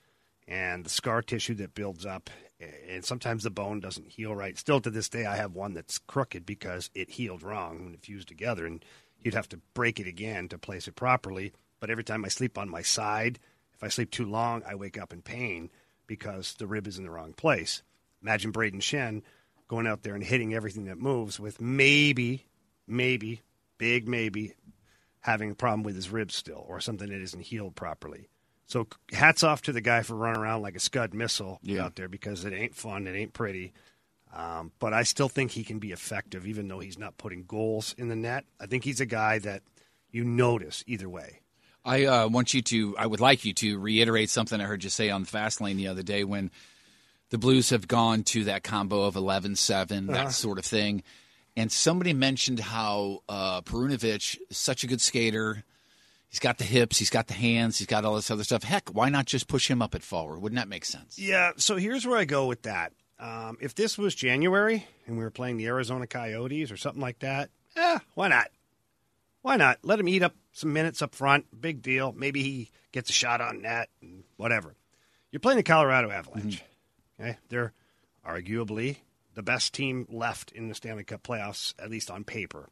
and 0.47 0.83
the 0.83 0.89
scar 0.89 1.21
tissue 1.21 1.53
that 1.55 1.75
builds 1.75 2.05
up, 2.05 2.29
and 2.89 3.05
sometimes 3.05 3.43
the 3.43 3.51
bone 3.51 3.79
doesn't 3.79 4.07
heal 4.07 4.33
right. 4.33 4.57
Still 4.57 4.81
to 4.81 4.89
this 4.89 5.09
day, 5.09 5.25
I 5.25 5.35
have 5.35 5.53
one 5.53 5.73
that's 5.73 5.99
crooked 5.99 6.45
because 6.45 6.89
it 6.95 7.11
healed 7.11 7.43
wrong 7.43 7.83
when 7.83 7.93
it 7.93 8.01
fused 8.01 8.27
together, 8.27 8.65
and 8.65 8.83
you'd 9.21 9.35
have 9.35 9.49
to 9.49 9.59
break 9.73 9.99
it 9.99 10.07
again 10.07 10.47
to 10.49 10.57
place 10.57 10.87
it 10.87 10.95
properly. 10.95 11.53
But 11.79 11.89
every 11.89 12.03
time 12.03 12.25
I 12.25 12.29
sleep 12.29 12.57
on 12.57 12.69
my 12.69 12.81
side, 12.81 13.39
if 13.73 13.83
I 13.83 13.89
sleep 13.89 14.09
too 14.09 14.25
long, 14.25 14.63
I 14.67 14.75
wake 14.75 14.97
up 14.97 15.13
in 15.13 15.21
pain 15.21 15.69
because 16.07 16.55
the 16.55 16.65
rib 16.65 16.87
is 16.87 16.97
in 16.97 17.03
the 17.03 17.11
wrong 17.11 17.33
place. 17.33 17.83
Imagine 18.23 18.51
Brayden 18.51 18.81
Schenn 18.81 19.21
going 19.67 19.85
out 19.85 20.01
there 20.01 20.15
and 20.15 20.23
hitting 20.23 20.53
everything 20.53 20.85
that 20.85 20.97
moves 20.97 21.39
with 21.39 21.61
maybe, 21.61 22.47
maybe, 22.87 23.41
big 23.77 24.07
maybe, 24.07 24.53
having 25.21 25.51
a 25.51 25.55
problem 25.55 25.83
with 25.83 25.95
his 25.95 26.09
ribs 26.09 26.35
still 26.35 26.65
or 26.67 26.79
something 26.79 27.09
that 27.09 27.21
isn't 27.21 27.41
healed 27.41 27.75
properly. 27.75 28.29
So 28.65 28.87
hats 29.13 29.43
off 29.43 29.61
to 29.63 29.71
the 29.73 29.81
guy 29.81 30.01
for 30.03 30.15
running 30.15 30.41
around 30.41 30.61
like 30.61 30.75
a 30.75 30.79
Scud 30.79 31.13
missile 31.13 31.59
Yeah. 31.63 31.85
out 31.85 31.95
there 31.95 32.09
because 32.09 32.43
it 32.45 32.53
ain't 32.53 32.75
fun, 32.75 33.07
it 33.07 33.15
ain't 33.15 33.33
pretty. 33.33 33.73
Um, 34.33 34.71
but 34.79 34.93
I 34.93 35.03
still 35.03 35.29
think 35.29 35.51
he 35.51 35.63
can 35.63 35.79
be 35.79 35.91
effective, 35.93 36.45
even 36.45 36.67
though 36.67 36.79
he's 36.79 36.99
not 36.99 37.17
putting 37.17 37.43
goals 37.45 37.95
in 37.97 38.09
the 38.09 38.15
net. 38.15 38.45
I 38.59 38.65
think 38.65 38.83
he's 38.83 38.99
a 38.99 39.05
guy 39.05 39.39
that 39.39 39.63
you 40.11 40.23
notice 40.25 40.83
either 40.85 41.07
way. 41.07 41.39
I 41.85 42.05
uh, 42.05 42.27
want 42.27 42.53
you 42.53 42.61
to, 42.63 42.97
I 42.97 43.07
would 43.07 43.21
like 43.21 43.45
you 43.45 43.53
to 43.55 43.79
reiterate 43.79 44.29
something 44.29 44.59
I 44.59 44.65
heard 44.65 44.83
you 44.83 44.89
say 44.89 45.09
on 45.09 45.23
Fast 45.23 45.61
Lane 45.61 45.77
the 45.77 45.87
other 45.87 46.03
day 46.03 46.25
when 46.25 46.51
the 47.29 47.37
Blues 47.37 47.69
have 47.69 47.87
gone 47.87 48.23
to 48.23 48.43
that 48.45 48.63
combo 48.63 49.03
of 49.03 49.15
11 49.15 49.55
7, 49.55 50.09
Uh-huh. 50.09 50.23
that 50.25 50.33
sort 50.33 50.59
of 50.59 50.65
thing. 50.65 51.03
And 51.57 51.71
somebody 51.71 52.13
mentioned 52.13 52.59
how 52.59 53.23
uh, 53.27 53.61
Perunovich 53.61 54.37
is 54.47 54.57
such 54.57 54.83
a 54.83 54.87
good 54.87 55.01
skater. 55.01 55.63
He's 56.29 56.39
got 56.39 56.59
the 56.59 56.63
hips, 56.63 56.99
he's 56.99 57.09
got 57.09 57.25
the 57.25 57.33
hands, 57.33 57.79
he's 57.79 57.87
got 57.87 58.05
all 58.05 58.15
this 58.15 58.29
other 58.29 58.43
stuff. 58.43 58.61
Heck, 58.61 58.89
why 58.89 59.09
not 59.09 59.25
just 59.25 59.47
push 59.47 59.67
him 59.67 59.81
up 59.81 59.95
at 59.95 60.03
forward? 60.03 60.39
Wouldn't 60.39 60.59
that 60.59 60.67
make 60.67 60.85
sense? 60.85 61.17
Yeah, 61.17 61.53
so 61.57 61.77
here's 61.77 62.05
where 62.05 62.19
I 62.19 62.25
go 62.25 62.45
with 62.45 62.61
that. 62.63 62.93
Um, 63.19 63.57
if 63.59 63.73
this 63.73 63.97
was 63.97 64.13
January 64.13 64.85
and 65.07 65.17
we 65.17 65.23
were 65.23 65.31
playing 65.31 65.57
the 65.57 65.65
Arizona 65.65 66.05
Coyotes 66.05 66.71
or 66.71 66.77
something 66.77 67.01
like 67.01 67.19
that, 67.19 67.49
eh, 67.75 67.97
why 68.13 68.27
not? 68.27 68.49
Why 69.41 69.55
not? 69.55 69.79
Let 69.81 69.99
him 69.99 70.07
eat 70.07 70.21
up 70.21 70.35
some 70.51 70.73
minutes 70.73 71.01
up 71.01 71.15
front. 71.15 71.59
Big 71.59 71.81
deal. 71.81 72.13
Maybe 72.15 72.43
he 72.43 72.69
gets 72.91 73.09
a 73.09 73.13
shot 73.13 73.41
on 73.41 73.63
net 73.63 73.89
and 73.99 74.25
whatever. 74.35 74.75
You're 75.31 75.39
playing 75.39 75.57
the 75.57 75.63
Colorado 75.63 76.11
Avalanche. 76.11 76.63
Okay? 77.19 77.37
They're 77.49 77.73
arguably 78.23 78.97
the 79.37 79.43
best 79.43 79.71
team 79.71 80.07
left 80.09 80.51
in 80.51 80.67
the 80.67 80.73
Stanley 80.73 81.03
Cup 81.03 81.21
playoffs, 81.21 81.75
at 81.77 81.91
least 81.91 82.09
on 82.09 82.23
paper. 82.23 82.69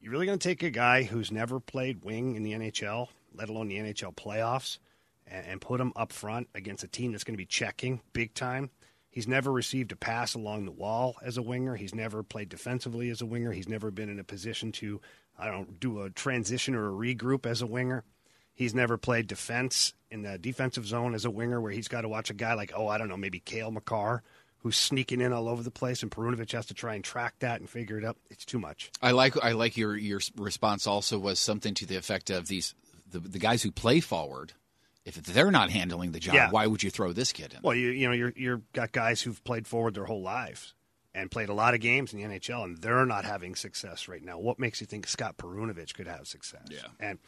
You're 0.00 0.12
really 0.12 0.26
going 0.26 0.38
to 0.38 0.48
take 0.48 0.62
a 0.62 0.70
guy 0.70 1.02
who's 1.02 1.32
never 1.32 1.58
played 1.58 2.04
wing 2.04 2.36
in 2.36 2.44
the 2.44 2.52
NHL, 2.52 3.08
let 3.34 3.48
alone 3.48 3.66
the 3.66 3.78
NHL 3.78 4.14
playoffs, 4.14 4.78
and, 5.26 5.44
and 5.44 5.60
put 5.60 5.80
him 5.80 5.92
up 5.96 6.12
front 6.12 6.48
against 6.54 6.84
a 6.84 6.88
team 6.88 7.10
that's 7.10 7.24
going 7.24 7.34
to 7.34 7.38
be 7.38 7.46
checking 7.46 8.00
big 8.12 8.32
time? 8.32 8.70
He's 9.10 9.26
never 9.26 9.50
received 9.50 9.90
a 9.90 9.96
pass 9.96 10.34
along 10.34 10.66
the 10.66 10.70
wall 10.70 11.16
as 11.20 11.36
a 11.36 11.42
winger. 11.42 11.74
He's 11.74 11.96
never 11.96 12.22
played 12.22 12.48
defensively 12.48 13.10
as 13.10 13.20
a 13.20 13.26
winger. 13.26 13.50
He's 13.50 13.68
never 13.68 13.90
been 13.90 14.08
in 14.08 14.20
a 14.20 14.24
position 14.24 14.70
to, 14.72 15.00
I 15.36 15.48
don't 15.48 15.80
do 15.80 16.02
a 16.02 16.10
transition 16.10 16.76
or 16.76 16.90
a 16.90 16.92
regroup 16.92 17.44
as 17.44 17.60
a 17.60 17.66
winger. 17.66 18.04
He's 18.54 18.72
never 18.72 18.98
played 18.98 19.26
defense 19.26 19.94
in 20.12 20.22
the 20.22 20.38
defensive 20.38 20.86
zone 20.86 21.16
as 21.16 21.24
a 21.24 21.30
winger 21.30 21.60
where 21.60 21.72
he's 21.72 21.88
got 21.88 22.02
to 22.02 22.08
watch 22.08 22.30
a 22.30 22.34
guy 22.34 22.54
like, 22.54 22.70
oh, 22.72 22.86
I 22.86 22.98
don't 22.98 23.08
know, 23.08 23.16
maybe 23.16 23.40
Cale 23.40 23.72
Makar 23.72 24.22
who's 24.62 24.76
sneaking 24.76 25.20
in 25.20 25.32
all 25.32 25.48
over 25.48 25.62
the 25.62 25.70
place, 25.70 26.02
and 26.02 26.10
Perunovich 26.10 26.52
has 26.52 26.66
to 26.66 26.74
try 26.74 26.94
and 26.94 27.02
track 27.04 27.34
that 27.40 27.60
and 27.60 27.68
figure 27.68 27.98
it 27.98 28.04
out. 28.04 28.16
It's 28.30 28.44
too 28.44 28.58
much. 28.58 28.90
I 29.02 29.10
like 29.12 29.42
I 29.42 29.52
like 29.52 29.76
your 29.76 29.96
your 29.96 30.20
response 30.36 30.86
also 30.86 31.18
was 31.18 31.38
something 31.38 31.74
to 31.74 31.86
the 31.86 31.96
effect 31.96 32.30
of 32.30 32.48
these 32.48 32.74
the, 33.10 33.18
the 33.20 33.38
guys 33.38 33.62
who 33.62 33.70
play 33.70 34.00
forward. 34.00 34.52
If 35.04 35.16
they're 35.16 35.50
not 35.50 35.70
handling 35.70 36.12
the 36.12 36.20
job, 36.20 36.34
Yeah. 36.36 36.50
why 36.50 36.66
would 36.68 36.82
you 36.84 36.90
throw 36.90 37.12
this 37.12 37.32
kid 37.32 37.52
in? 37.54 37.58
Well, 37.62 37.74
you 37.74 37.88
you 37.88 38.06
know 38.06 38.12
you're 38.14 38.32
you're 38.36 38.62
got 38.72 38.92
guys 38.92 39.20
who've 39.20 39.42
played 39.44 39.66
forward 39.66 39.94
their 39.94 40.04
whole 40.04 40.22
lives 40.22 40.74
and 41.14 41.30
played 41.30 41.48
a 41.48 41.54
lot 41.54 41.74
of 41.74 41.80
games 41.80 42.12
in 42.14 42.20
the 42.20 42.24
NHL, 42.38 42.64
and 42.64 42.78
they're 42.78 43.04
not 43.04 43.24
having 43.24 43.54
success 43.56 44.06
right 44.08 44.22
now. 44.24 44.38
What 44.38 44.58
makes 44.60 44.80
you 44.80 44.86
think 44.86 45.06
Scott 45.08 45.36
Perunovich 45.36 45.92
could 45.94 46.06
have 46.06 46.26
success? 46.28 46.62
Yeah. 46.70 46.86
and 47.00 47.18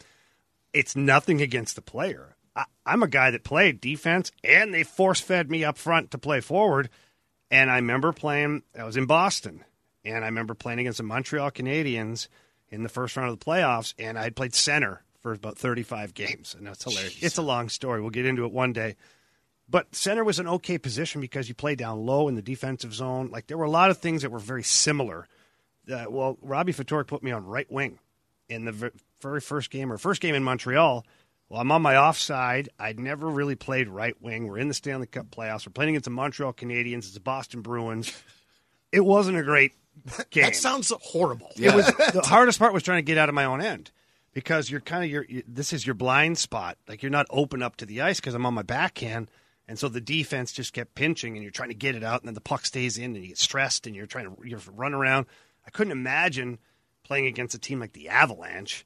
it's 0.72 0.96
nothing 0.96 1.40
against 1.42 1.76
the 1.76 1.82
player. 1.82 2.36
I, 2.56 2.64
I'm 2.86 3.02
a 3.02 3.08
guy 3.08 3.30
that 3.32 3.44
played 3.44 3.80
defense, 3.80 4.30
and 4.42 4.72
they 4.72 4.84
force 4.84 5.20
fed 5.20 5.50
me 5.50 5.64
up 5.64 5.76
front 5.76 6.10
to 6.12 6.18
play 6.18 6.40
forward. 6.40 6.88
And 7.54 7.70
I 7.70 7.76
remember 7.76 8.12
playing. 8.12 8.64
I 8.76 8.82
was 8.82 8.96
in 8.96 9.06
Boston, 9.06 9.64
and 10.04 10.24
I 10.24 10.26
remember 10.26 10.54
playing 10.54 10.80
against 10.80 10.96
the 10.96 11.04
Montreal 11.04 11.52
Canadiens 11.52 12.26
in 12.68 12.82
the 12.82 12.88
first 12.88 13.16
round 13.16 13.30
of 13.30 13.38
the 13.38 13.44
playoffs, 13.44 13.94
and 13.96 14.18
I 14.18 14.24
had 14.24 14.34
played 14.34 14.54
center 14.54 15.04
for 15.20 15.32
about 15.32 15.56
35 15.56 16.14
games, 16.14 16.56
and 16.58 16.66
that's 16.66 16.82
hilarious. 16.82 17.22
It's 17.22 17.38
a 17.38 17.42
long 17.42 17.68
story. 17.68 18.00
We'll 18.00 18.10
get 18.10 18.26
into 18.26 18.44
it 18.44 18.50
one 18.50 18.72
day. 18.72 18.96
But 19.68 19.94
center 19.94 20.24
was 20.24 20.40
an 20.40 20.48
okay 20.48 20.78
position 20.78 21.20
because 21.20 21.48
you 21.48 21.54
play 21.54 21.76
down 21.76 22.04
low 22.04 22.26
in 22.26 22.34
the 22.34 22.42
defensive 22.42 22.92
zone. 22.92 23.30
Like 23.30 23.46
there 23.46 23.56
were 23.56 23.64
a 23.64 23.70
lot 23.70 23.90
of 23.90 23.98
things 23.98 24.22
that 24.22 24.32
were 24.32 24.40
very 24.40 24.64
similar. 24.64 25.28
Uh, 25.88 26.06
well, 26.08 26.36
Robbie 26.42 26.72
Ftorek 26.72 27.06
put 27.06 27.22
me 27.22 27.30
on 27.30 27.46
right 27.46 27.70
wing 27.70 28.00
in 28.48 28.64
the 28.64 28.90
very 29.22 29.40
first 29.40 29.70
game 29.70 29.92
or 29.92 29.96
first 29.96 30.20
game 30.20 30.34
in 30.34 30.42
Montreal. 30.42 31.06
Well, 31.54 31.60
I'm 31.60 31.70
on 31.70 31.82
my 31.82 31.96
offside. 31.96 32.68
I'd 32.80 32.98
never 32.98 33.28
really 33.28 33.54
played 33.54 33.88
right 33.88 34.20
wing. 34.20 34.48
We're 34.48 34.58
in 34.58 34.66
the 34.66 34.74
Stanley 34.74 35.06
Cup 35.06 35.30
playoffs. 35.30 35.64
We're 35.64 35.72
playing 35.72 35.90
against 35.90 36.06
the 36.06 36.10
Montreal 36.10 36.52
Canadiens. 36.52 37.04
It's 37.04 37.14
the 37.14 37.20
Boston 37.20 37.62
Bruins. 37.62 38.12
It 38.90 39.04
wasn't 39.04 39.38
a 39.38 39.42
great 39.44 39.70
game. 40.30 40.42
That 40.42 40.56
sounds 40.56 40.92
horrible. 41.00 41.52
It 41.54 41.72
was 41.72 41.86
the 42.12 42.22
hardest 42.26 42.58
part 42.58 42.72
was 42.72 42.82
trying 42.82 42.98
to 42.98 43.02
get 43.02 43.18
out 43.18 43.28
of 43.28 43.36
my 43.36 43.44
own 43.44 43.60
end 43.60 43.92
because 44.32 44.68
you're 44.68 44.80
kind 44.80 45.04
of 45.04 45.10
your 45.10 45.26
you, 45.28 45.44
this 45.46 45.72
is 45.72 45.86
your 45.86 45.94
blind 45.94 46.38
spot. 46.38 46.76
Like 46.88 47.04
you're 47.04 47.10
not 47.10 47.26
open 47.30 47.62
up 47.62 47.76
to 47.76 47.86
the 47.86 48.00
ice 48.00 48.18
because 48.18 48.34
I'm 48.34 48.46
on 48.46 48.54
my 48.54 48.62
backhand, 48.62 49.30
and 49.68 49.78
so 49.78 49.88
the 49.88 50.00
defense 50.00 50.50
just 50.50 50.72
kept 50.72 50.96
pinching, 50.96 51.34
and 51.34 51.42
you're 51.44 51.52
trying 51.52 51.68
to 51.68 51.76
get 51.76 51.94
it 51.94 52.02
out, 52.02 52.20
and 52.20 52.26
then 52.26 52.34
the 52.34 52.40
puck 52.40 52.66
stays 52.66 52.98
in, 52.98 53.14
and 53.14 53.22
you 53.22 53.28
get 53.28 53.38
stressed, 53.38 53.86
and 53.86 53.94
you're 53.94 54.06
trying 54.06 54.26
to 54.26 54.36
you 54.44 54.58
run 54.72 54.92
around. 54.92 55.26
I 55.64 55.70
couldn't 55.70 55.92
imagine 55.92 56.58
playing 57.04 57.26
against 57.26 57.54
a 57.54 57.60
team 57.60 57.78
like 57.78 57.92
the 57.92 58.08
Avalanche 58.08 58.84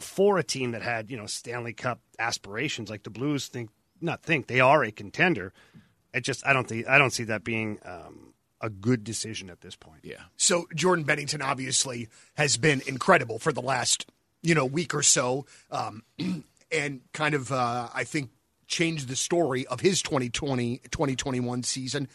for 0.00 0.38
a 0.38 0.42
team 0.42 0.72
that 0.72 0.82
had 0.82 1.10
you 1.10 1.16
know 1.16 1.26
Stanley 1.26 1.72
Cup 1.72 2.00
aspirations 2.18 2.90
like 2.90 3.02
the 3.02 3.10
Blues 3.10 3.48
think 3.48 3.70
not 4.00 4.22
think 4.22 4.46
they 4.46 4.60
are 4.60 4.84
a 4.84 4.90
contender. 4.90 5.52
It 6.14 6.22
just 6.22 6.46
I 6.46 6.52
don't 6.52 6.68
think 6.68 6.88
I 6.88 6.98
don't 6.98 7.10
see 7.10 7.24
that 7.24 7.44
being 7.44 7.78
um, 7.84 8.34
a 8.60 8.70
good 8.70 9.04
decision 9.04 9.50
at 9.50 9.60
this 9.60 9.76
point. 9.76 10.00
yeah. 10.02 10.22
So 10.36 10.66
Jordan 10.74 11.04
Binnington 11.04 11.42
obviously 11.42 12.08
has 12.34 12.56
been 12.56 12.82
incredible 12.86 13.38
for 13.38 13.52
the 13.52 13.62
last 13.62 14.06
you 14.42 14.54
know 14.54 14.64
week 14.64 14.94
or 14.94 15.02
so, 15.02 15.46
um, 15.70 16.02
and 16.72 17.00
kind 17.12 17.34
of 17.34 17.52
uh, 17.52 17.88
I 17.92 18.04
think 18.04 18.30
changed 18.66 19.08
the 19.08 19.16
story 19.16 19.66
of 19.66 19.80
his 19.80 20.02
2020 20.02 20.78
2021 20.90 21.62
season. 21.62 22.08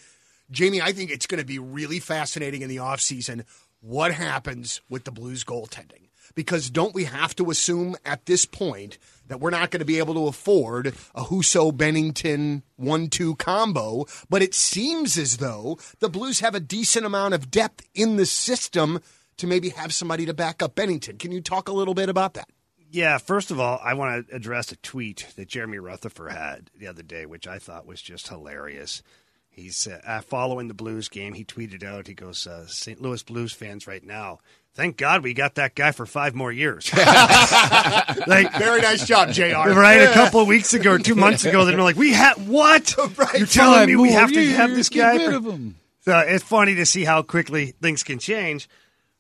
Jamie, 0.52 0.82
I 0.82 0.92
think 0.92 1.10
it's 1.10 1.26
going 1.26 1.40
to 1.40 1.46
be 1.46 1.58
really 1.58 2.00
fascinating 2.00 2.62
in 2.62 2.70
the 2.70 2.76
offseason 2.78 3.44
what 3.82 4.14
happens 4.14 4.82
with 4.90 5.04
the 5.04 5.12
Blues 5.12 5.44
goaltending. 5.44 6.10
Because 6.36 6.70
don't 6.70 6.94
we 6.94 7.06
have 7.06 7.36
to 7.36 7.52
assume 7.52 7.96
at 8.06 8.26
this 8.26 8.46
point 8.46 8.98
that 9.28 9.40
we're 9.40 9.50
not 9.50 9.72
going 9.72 9.80
to 9.80 9.86
be 9.86 10.00
able 10.00 10.14
to 10.16 10.28
afford 10.28 10.88
a 11.16 11.24
Husso 11.24 11.72
Binnington 11.72 12.64
1 12.78 13.08
2 13.10 13.36
combo? 13.36 14.06
But 14.30 14.42
it 14.42 14.54
seems 14.54 15.18
as 15.18 15.38
though 15.38 15.78
the 16.00 16.10
Blues 16.10 16.40
have 16.40 16.56
a 16.56 16.60
decent 16.60 17.06
amount 17.06 17.34
of 17.34 17.52
depth 17.52 17.88
in 17.94 18.18
the 18.18 18.26
system 18.26 19.00
to 19.38 19.48
maybe 19.48 19.70
have 19.70 19.94
somebody 19.94 20.26
to 20.26 20.34
back 20.34 20.62
up 20.62 20.76
Binnington. 20.76 21.20
Can 21.20 21.32
you 21.32 21.42
talk 21.42 21.68
a 21.68 21.74
little 21.74 21.94
bit 21.94 22.10
about 22.10 22.34
that? 22.36 22.50
Yeah, 22.94 23.18
first 23.18 23.50
of 23.50 23.60
all, 23.60 23.80
I 23.84 23.96
want 23.96 24.28
to 24.28 24.36
address 24.36 24.72
a 24.72 24.76
tweet 24.76 25.26
that 25.36 25.48
Jeremy 25.48 25.80
Rutherford 25.80 26.32
had 26.32 26.70
the 26.78 26.86
other 26.86 27.02
day, 27.02 27.26
which 27.26 27.48
I 27.48 27.58
thought 27.58 27.88
was 27.88 28.00
just 28.00 28.28
hilarious. 28.28 29.02
He's 29.50 29.88
uh, 29.88 30.22
following 30.28 30.68
the 30.68 30.76
Blues 30.76 31.10
game. 31.10 31.34
He 31.34 31.44
tweeted 31.44 31.84
out, 31.84 32.08
he 32.08 32.14
goes, 32.14 32.46
uh, 32.46 32.68
St. 32.68 33.02
Louis 33.02 33.24
Blues 33.24 33.52
fans 33.52 33.88
right 33.88 34.04
now, 34.04 34.40
thank 34.74 34.98
God 34.98 35.24
we 35.24 35.34
got 35.34 35.56
that 35.56 35.76
guy 35.76 35.92
for 35.92 36.06
five 36.06 36.34
more 36.36 36.52
years. 36.52 36.92
like, 38.28 38.54
Very 38.58 38.82
nice 38.82 39.06
job, 39.06 39.32
JR. 39.32 39.44
right 39.72 40.02
a 40.02 40.14
couple 40.14 40.40
of 40.42 40.48
weeks 40.48 40.74
ago 40.74 40.92
or 40.94 41.00
two 41.00 41.16
months 41.16 41.46
ago, 41.46 41.66
they 41.66 41.76
were 41.76 41.82
like, 41.84 41.96
we 41.96 42.14
had 42.14 42.48
what? 42.48 42.96
Right. 43.18 43.38
You're 43.40 43.48
telling 43.48 43.80
Five 43.80 43.88
me 43.90 43.96
we 43.96 44.12
have 44.12 44.32
to 44.32 44.46
have 44.54 44.72
this 44.74 44.90
guy? 44.90 45.14
rid 45.18 45.30
for- 45.32 45.36
of 45.38 45.46
him. 45.46 45.76
so 46.02 46.18
it's 46.20 46.44
funny 46.44 46.76
to 46.76 46.86
see 46.86 47.04
how 47.04 47.22
quickly 47.22 47.74
things 47.82 48.04
can 48.04 48.18
change. 48.20 48.68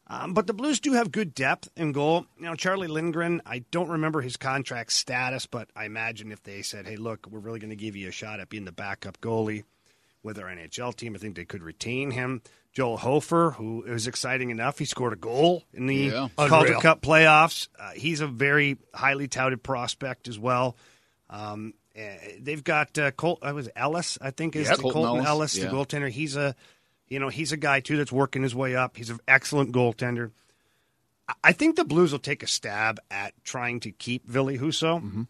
Um, 0.08 0.34
but 0.34 0.48
the 0.48 0.54
Blues 0.54 0.80
do 0.80 0.94
have 0.94 1.12
good 1.12 1.34
depth 1.34 1.70
in 1.78 1.92
goal. 1.92 2.26
You 2.38 2.46
know, 2.46 2.56
Charlie 2.56 2.88
Lindgren, 2.88 3.42
I 3.46 3.60
don't 3.72 3.90
remember 3.90 4.22
his 4.22 4.36
contract 4.38 4.92
status, 4.92 5.46
but 5.46 5.70
I 5.76 5.86
imagine 5.86 6.32
if 6.32 6.44
they 6.44 6.62
said, 6.62 6.86
hey, 6.88 6.98
look, 6.98 7.26
we're 7.30 7.40
really 7.40 7.60
going 7.60 7.70
to 7.70 7.76
give 7.76 7.96
you 7.96 8.10
a 8.10 8.12
shot 8.12 8.40
at 8.40 8.50
being 8.50 8.66
the 8.66 8.72
backup 8.72 9.20
goalie 9.22 9.64
with 10.22 10.38
our 10.40 10.46
NHL 10.48 10.96
team, 10.96 11.16
I 11.16 11.20
think 11.20 11.36
they 11.36 11.46
could 11.46 11.64
retain 11.64 12.12
him. 12.12 12.42
Joel 12.74 12.98
Hofer, 12.98 13.52
who 13.52 13.84
is 13.84 14.08
exciting 14.08 14.50
enough, 14.50 14.80
he 14.80 14.86
scored 14.86 15.14
a 15.14 15.16
goal 15.18 15.64
in 15.74 15.86
the 15.86 15.96
Yeah. 15.96 16.28
Calder 16.36 16.66
Unreal. 16.68 16.82
Cup 16.82 17.02
playoffs. 17.02 17.68
Uh, 17.80 17.92
he's 17.92 18.20
a 18.20 18.28
very 18.28 18.78
highly 18.94 19.28
touted 19.28 19.62
prospect 19.64 20.28
as 20.28 20.40
well. 20.40 20.76
Um, 21.30 21.74
eh, 21.96 22.18
they've 22.40 22.64
got 22.64 22.98
uh, 22.98 23.12
Colt. 23.12 23.40
I 23.44 23.52
was 23.52 23.70
Ellis, 23.76 24.18
I 24.22 24.32
think 24.32 24.56
is 24.56 24.68
Yep, 24.68 24.78
the 24.78 24.82
Colton 24.84 25.02
Colton 25.04 25.26
Ellis, 25.26 25.30
Ellis, 25.30 25.58
yeah. 25.58 25.66
the 25.66 25.72
goaltender. 25.72 26.10
He's 26.10 26.36
a, 26.36 26.56
you 27.08 27.20
know, 27.20 27.30
he's 27.30 27.52
a 27.52 27.58
guy 27.58 27.80
too 27.80 27.98
that's 27.98 28.12
working 28.12 28.42
his 28.42 28.56
way 28.56 28.76
up. 28.76 28.98
He's 28.98 29.12
an 29.12 29.20
excellent 29.28 29.72
goaltender. 29.72 30.32
I- 31.28 31.34
I 31.44 31.52
think 31.54 31.76
the 31.76 31.86
Blues 31.86 32.12
will 32.12 32.20
take 32.20 32.42
a 32.44 32.48
stab 32.48 33.00
at 33.12 33.34
trying 33.44 33.80
to 33.82 33.92
keep 33.92 34.32
Billy 34.32 34.58
Husso. 34.58 35.00
Mm-hmm. 35.02 35.22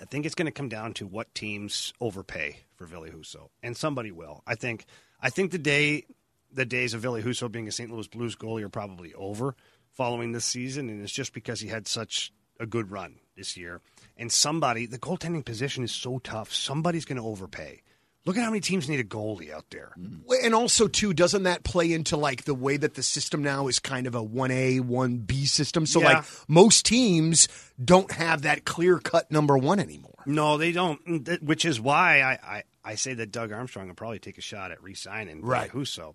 I 0.00 0.04
think 0.06 0.24
it's 0.24 0.34
going 0.34 0.46
to 0.46 0.52
come 0.52 0.68
down 0.70 0.94
to 0.94 1.06
what 1.06 1.34
teams 1.34 1.92
overpay 2.00 2.60
for 2.76 2.86
Billy 2.86 3.10
Husso, 3.10 3.50
and 3.62 3.76
somebody 3.76 4.10
will. 4.12 4.42
I 4.46 4.54
think. 4.54 4.86
I 5.20 5.28
think 5.28 5.50
the 5.50 5.58
day, 5.58 6.04
the 6.52 6.64
days 6.64 6.94
of 6.94 7.02
Billy 7.02 7.22
Husso 7.22 7.50
being 7.50 7.68
a 7.68 7.72
St. 7.72 7.90
Louis 7.90 8.06
Blues 8.08 8.36
goalie 8.36 8.62
are 8.62 8.68
probably 8.68 9.14
over 9.14 9.54
following 9.92 10.32
this 10.32 10.44
season, 10.44 10.88
and 10.88 11.02
it's 11.02 11.12
just 11.12 11.32
because 11.32 11.60
he 11.60 11.68
had 11.68 11.86
such 11.88 12.32
a 12.58 12.66
good 12.66 12.90
run 12.90 13.16
this 13.36 13.56
year. 13.56 13.80
And 14.16 14.30
somebody, 14.30 14.86
the 14.86 14.98
goaltending 14.98 15.44
position 15.44 15.82
is 15.84 15.92
so 15.92 16.18
tough. 16.18 16.52
Somebody's 16.52 17.04
going 17.04 17.16
to 17.18 17.26
overpay. 17.26 17.82
Look 18.26 18.36
at 18.36 18.42
how 18.44 18.50
many 18.50 18.60
teams 18.60 18.86
need 18.86 19.00
a 19.00 19.04
goalie 19.04 19.50
out 19.50 19.64
there. 19.70 19.92
Mm-hmm. 19.98 20.30
And 20.44 20.54
also, 20.54 20.88
too, 20.88 21.14
doesn't 21.14 21.44
that 21.44 21.64
play 21.64 21.90
into 21.90 22.18
like 22.18 22.44
the 22.44 22.54
way 22.54 22.76
that 22.76 22.92
the 22.94 23.02
system 23.02 23.42
now 23.42 23.66
is 23.66 23.78
kind 23.78 24.06
of 24.06 24.14
a 24.14 24.22
one 24.22 24.50
A, 24.50 24.80
one 24.80 25.18
B 25.18 25.46
system? 25.46 25.86
So, 25.86 26.00
Yeah. 26.02 26.06
like 26.18 26.24
most 26.46 26.84
teams 26.84 27.48
don't 27.82 28.12
have 28.12 28.42
that 28.42 28.66
clear 28.66 28.98
cut 28.98 29.30
number 29.30 29.56
one 29.56 29.80
anymore. 29.80 30.22
No, 30.26 30.58
they 30.58 30.70
don't. 30.70 31.00
Which 31.42 31.64
is 31.64 31.80
why 31.80 32.20
I, 32.20 32.32
I, 32.56 32.62
I 32.84 32.94
say 32.96 33.14
that 33.14 33.32
Doug 33.32 33.52
Armstrong 33.52 33.88
will 33.88 33.94
probably 33.94 34.18
take 34.18 34.36
a 34.36 34.42
shot 34.42 34.70
at 34.70 34.82
re-signing 34.82 35.40
Right. 35.40 35.70
Husso. 35.70 36.14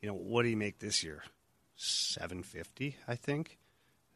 You 0.00 0.08
know, 0.08 0.14
what 0.14 0.42
do 0.42 0.48
you 0.48 0.56
make 0.56 0.78
this 0.78 1.02
year? 1.02 1.22
Seven 1.76 2.42
fifty, 2.42 2.96
I 3.06 3.16
think, 3.16 3.58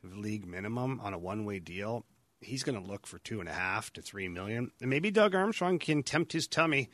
league 0.03 0.47
minimum 0.47 1.01
on 1.03 1.13
a 1.13 1.19
one-way 1.19 1.59
deal. 1.59 2.05
he's 2.41 2.63
going 2.63 2.81
to 2.81 2.87
look 2.87 3.07
for 3.07 3.19
two 3.19 3.41
and 3.41 3.49
a 3.49 3.53
half 3.53 3.93
to 3.93 4.03
three 4.03 4.29
million, 4.29 4.71
and 4.81 4.89
maybe 4.89 5.11
Doug 5.11 5.35
Armstrong 5.35 5.79
can 5.79 6.03
tempt 6.03 6.33
his 6.33 6.47
tummy 6.49 6.89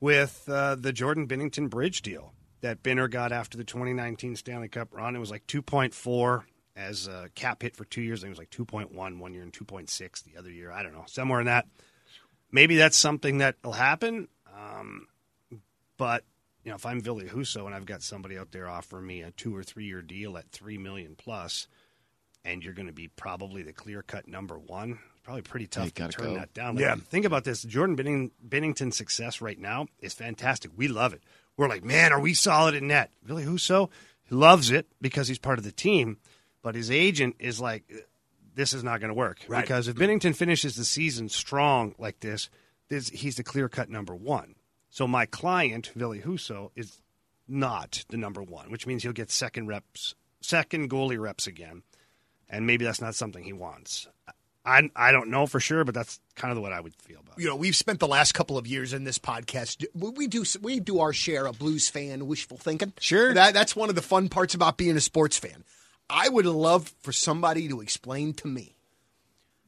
with 0.00 0.44
uh, 0.48 0.76
the 0.76 0.92
Jordan 0.92 1.26
Binnington 1.26 1.68
Bridge 1.68 2.02
deal 2.02 2.32
that 2.60 2.82
Binner 2.82 3.10
got 3.10 3.32
after 3.32 3.56
the 3.56 3.64
2019 3.64 4.36
Stanley 4.36 4.68
Cup 4.68 4.94
run. 4.94 5.16
It 5.16 5.20
was 5.20 5.30
like 5.30 5.46
2.4 5.46 6.44
as 6.76 7.08
a 7.08 7.28
cap 7.34 7.62
hit 7.62 7.76
for 7.76 7.84
two 7.84 8.02
years. 8.02 8.20
I 8.20 8.28
think 8.28 8.38
it 8.38 8.40
was 8.40 8.58
like 8.58 8.90
2.1 8.90 9.18
one 9.18 9.34
year 9.34 9.42
and 9.42 9.52
2.6 9.52 10.24
the 10.24 10.36
other 10.38 10.50
year. 10.50 10.70
I 10.70 10.82
don't 10.82 10.92
know, 10.92 11.04
somewhere 11.06 11.40
in 11.40 11.46
that. 11.46 11.66
Maybe 12.50 12.76
that's 12.76 12.96
something 12.96 13.38
that 13.38 13.56
will 13.62 13.72
happen. 13.72 14.28
Um, 14.56 15.08
but 15.96 16.24
you 16.68 16.72
know, 16.72 16.76
if 16.76 16.84
I'm 16.84 17.00
Ville 17.00 17.20
Husso 17.22 17.64
and 17.64 17.74
I've 17.74 17.86
got 17.86 18.02
somebody 18.02 18.36
out 18.36 18.52
there 18.52 18.68
offering 18.68 19.06
me 19.06 19.22
a 19.22 19.30
two 19.30 19.56
or 19.56 19.62
three 19.62 19.86
year 19.86 20.02
deal 20.02 20.36
at 20.36 20.50
three 20.50 20.76
million 20.76 21.14
plus, 21.16 21.66
and 22.44 22.62
you're 22.62 22.74
going 22.74 22.88
to 22.88 22.92
be 22.92 23.08
probably 23.08 23.62
the 23.62 23.72
clear 23.72 24.02
cut 24.02 24.28
number 24.28 24.58
one, 24.58 24.98
it's 25.12 25.20
probably 25.24 25.40
pretty 25.40 25.66
tough 25.66 25.94
to 25.94 26.08
turn 26.08 26.26
go. 26.26 26.34
that 26.34 26.52
down. 26.52 26.74
Like, 26.74 26.82
Yeah. 26.82 26.96
think 26.96 27.24
about 27.24 27.44
this: 27.44 27.62
Jordan 27.62 27.96
Binning, 27.96 28.32
Binnington's 28.46 28.98
success 28.98 29.40
right 29.40 29.58
now 29.58 29.86
is 30.00 30.12
fantastic. 30.12 30.70
We 30.76 30.88
love 30.88 31.14
it. 31.14 31.22
We're 31.56 31.68
like, 31.70 31.84
man, 31.84 32.12
are 32.12 32.20
we 32.20 32.34
solid 32.34 32.74
in 32.74 32.86
net? 32.88 33.12
Ville 33.22 33.38
Husso 33.38 33.88
he 34.24 34.34
loves 34.34 34.70
it 34.70 34.86
because 35.00 35.26
he's 35.26 35.38
part 35.38 35.56
of 35.56 35.64
the 35.64 35.72
team, 35.72 36.18
but 36.62 36.74
his 36.74 36.90
agent 36.90 37.36
is 37.38 37.62
like, 37.62 37.90
this 38.54 38.74
is 38.74 38.84
not 38.84 39.00
going 39.00 39.08
to 39.08 39.14
work 39.14 39.38
Right. 39.48 39.62
because 39.62 39.88
if 39.88 39.96
Binnington 39.96 40.36
finishes 40.36 40.76
the 40.76 40.84
season 40.84 41.30
strong 41.30 41.94
like 41.98 42.20
this, 42.20 42.50
this 42.90 43.08
he's 43.08 43.36
the 43.36 43.42
clear 43.42 43.70
cut 43.70 43.88
number 43.88 44.14
one. 44.14 44.54
So 44.90 45.06
my 45.06 45.26
client, 45.26 45.92
Ville 45.94 46.14
Husso, 46.14 46.70
is 46.74 47.00
not 47.46 48.04
the 48.08 48.16
number 48.16 48.42
one, 48.42 48.70
which 48.70 48.86
means 48.86 49.02
he'll 49.02 49.12
get 49.12 49.30
second 49.30 49.68
reps, 49.68 50.14
second 50.40 50.90
goalie 50.90 51.20
reps 51.20 51.46
again, 51.46 51.82
and 52.48 52.66
maybe 52.66 52.84
that's 52.84 53.00
not 53.00 53.14
something 53.14 53.44
he 53.44 53.52
wants. 53.52 54.08
I 54.64 54.90
I 54.94 55.12
don't 55.12 55.30
know 55.30 55.46
for 55.46 55.60
sure, 55.60 55.84
but 55.84 55.94
that's 55.94 56.20
kind 56.34 56.56
of 56.56 56.62
what 56.62 56.72
I 56.72 56.80
would 56.80 56.94
feel 56.96 57.20
about. 57.20 57.38
it. 57.38 57.42
you 57.42 57.48
know, 57.48 57.56
we've 57.56 57.76
spent 57.76 58.00
the 58.00 58.08
last 58.08 58.32
couple 58.32 58.58
of 58.58 58.66
years 58.66 58.92
in 58.92 59.04
this 59.04 59.18
podcast. 59.18 59.84
We 59.94 60.26
do 60.26 60.44
we 60.60 60.80
do 60.80 61.00
our 61.00 61.12
share 61.12 61.46
of 61.46 61.58
blues 61.58 61.88
fan 61.88 62.26
wishful 62.26 62.58
thinking. 62.58 62.92
Sure. 63.00 63.32
that 63.34 63.54
that's 63.54 63.74
one 63.74 63.88
of 63.88 63.94
the 63.94 64.02
fun 64.02 64.28
parts 64.28 64.54
about 64.54 64.76
being 64.76 64.96
a 64.96 65.00
sports 65.00 65.38
fan. 65.38 65.64
I 66.10 66.28
would 66.28 66.46
love 66.46 66.92
for 67.00 67.12
somebody 67.12 67.68
to 67.68 67.80
explain 67.80 68.32
to 68.34 68.48
me 68.48 68.76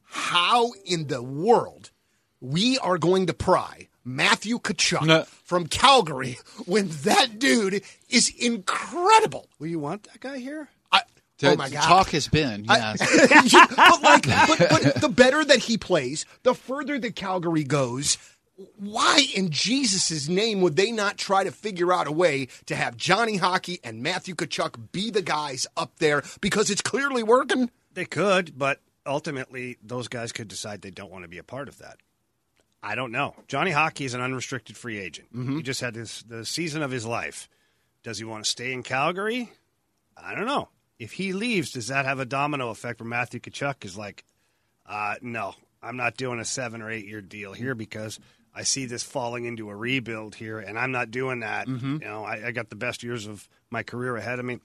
how 0.03 0.71
in 0.85 1.07
the 1.07 1.21
world 1.21 1.91
we 2.39 2.77
are 2.79 2.97
going 2.97 3.27
to 3.27 3.33
pry 3.33 3.87
Matthew 4.03 4.59
Tkachuk 4.59 5.05
No. 5.05 5.23
from 5.43 5.67
Calgary 5.67 6.37
when 6.65 6.87
that 7.03 7.39
dude 7.39 7.83
is 8.09 8.29
incredible. 8.37 9.47
Will 9.59 9.67
you 9.67 9.79
want 9.79 10.03
that 10.03 10.19
guy 10.19 10.37
here? 10.39 10.69
I, 10.91 11.01
The 11.39 11.51
oh 11.51 11.55
my 11.55 11.69
god! 11.69 11.83
talk 11.83 12.09
has 12.09 12.27
been 12.27 12.65
yes. 12.65 12.99
but 13.75 14.01
like, 14.01 14.27
but, 14.47 14.69
but 14.69 15.01
the 15.01 15.09
better 15.09 15.43
that 15.45 15.59
he 15.59 15.77
plays, 15.77 16.25
the 16.43 16.53
further 16.55 16.97
that 16.99 17.15
Calgary 17.15 17.63
goes. 17.63 18.17
Why 18.77 19.25
in 19.33 19.49
Jesus' 19.49 20.27
name 20.29 20.61
would 20.61 20.75
they 20.75 20.91
not 20.91 21.17
try 21.17 21.43
to 21.43 21.51
figure 21.51 21.91
out 21.91 22.05
a 22.05 22.11
way 22.11 22.47
to 22.67 22.75
have 22.75 22.95
Johnny 22.95 23.37
Hockey 23.37 23.79
and 23.83 24.03
Matthew 24.03 24.35
Tkachuk 24.35 24.91
be 24.91 25.09
the 25.09 25.23
guys 25.23 25.65
up 25.75 25.93
there 25.97 26.21
because 26.41 26.69
it's 26.69 26.81
clearly 26.81 27.23
working? 27.23 27.71
They 27.95 28.05
could, 28.05 28.59
but 28.59 28.79
ultimately, 29.03 29.77
those 29.81 30.07
guys 30.07 30.31
could 30.31 30.47
decide 30.47 30.81
they 30.83 30.91
don't 30.91 31.11
want 31.11 31.23
to 31.23 31.27
be 31.27 31.39
a 31.39 31.43
part 31.43 31.69
of 31.69 31.79
that. 31.79 31.97
I 32.83 32.95
don't 32.95 33.11
know. 33.11 33.35
Johnny 33.47 33.71
Hockey 33.71 34.05
is 34.05 34.13
an 34.13 34.21
unrestricted 34.21 34.75
free 34.75 34.97
agent. 34.99 35.27
He 35.57 35.61
just 35.61 35.81
had 35.81 35.95
his, 35.95 36.23
the 36.27 36.45
season 36.45 36.81
of 36.81 36.91
his 36.91 37.05
life. 37.05 37.47
Does 38.03 38.17
he 38.17 38.25
want 38.25 38.43
to 38.43 38.49
stay 38.49 38.73
in 38.73 38.81
Calgary? 38.83 39.51
I 40.17 40.33
don't 40.35 40.47
know. 40.47 40.69
If 40.97 41.13
he 41.13 41.33
leaves, 41.33 41.71
does 41.71 41.87
that 41.87 42.05
have 42.05 42.19
a 42.19 42.25
domino 42.25 42.69
effect 42.69 42.99
where 42.99 43.07
Matthew 43.09 43.39
Tkachuk 43.39 43.85
is 43.85 43.97
like, 43.97 44.23
uh, 44.87 45.15
no, 45.21 45.53
I'm 45.81 45.97
not 45.97 46.17
doing 46.17 46.39
a 46.39 46.45
seven 46.45 46.81
or 46.81 46.89
eight 46.91 47.05
year 47.07 47.21
deal 47.21 47.53
here 47.53 47.75
because 47.75 48.19
I 48.53 48.63
see 48.63 48.85
this 48.85 49.03
falling 49.03 49.45
into 49.45 49.69
a 49.69 49.75
rebuild 49.75 50.35
here, 50.35 50.59
and 50.59 50.77
I'm 50.77 50.91
not 50.91 51.09
doing 51.11 51.39
that. 51.41 51.67
You 52.01 52.07
know, 52.07 52.23
I, 52.23 52.47
I 52.47 52.51
got 52.51 52.69
the 52.69 52.75
best 52.75 53.01
years 53.03 53.25
of 53.27 53.47
my 53.69 53.83
career 53.83 54.15
ahead 54.17 54.39
of 54.39 54.45
me. 54.45 54.59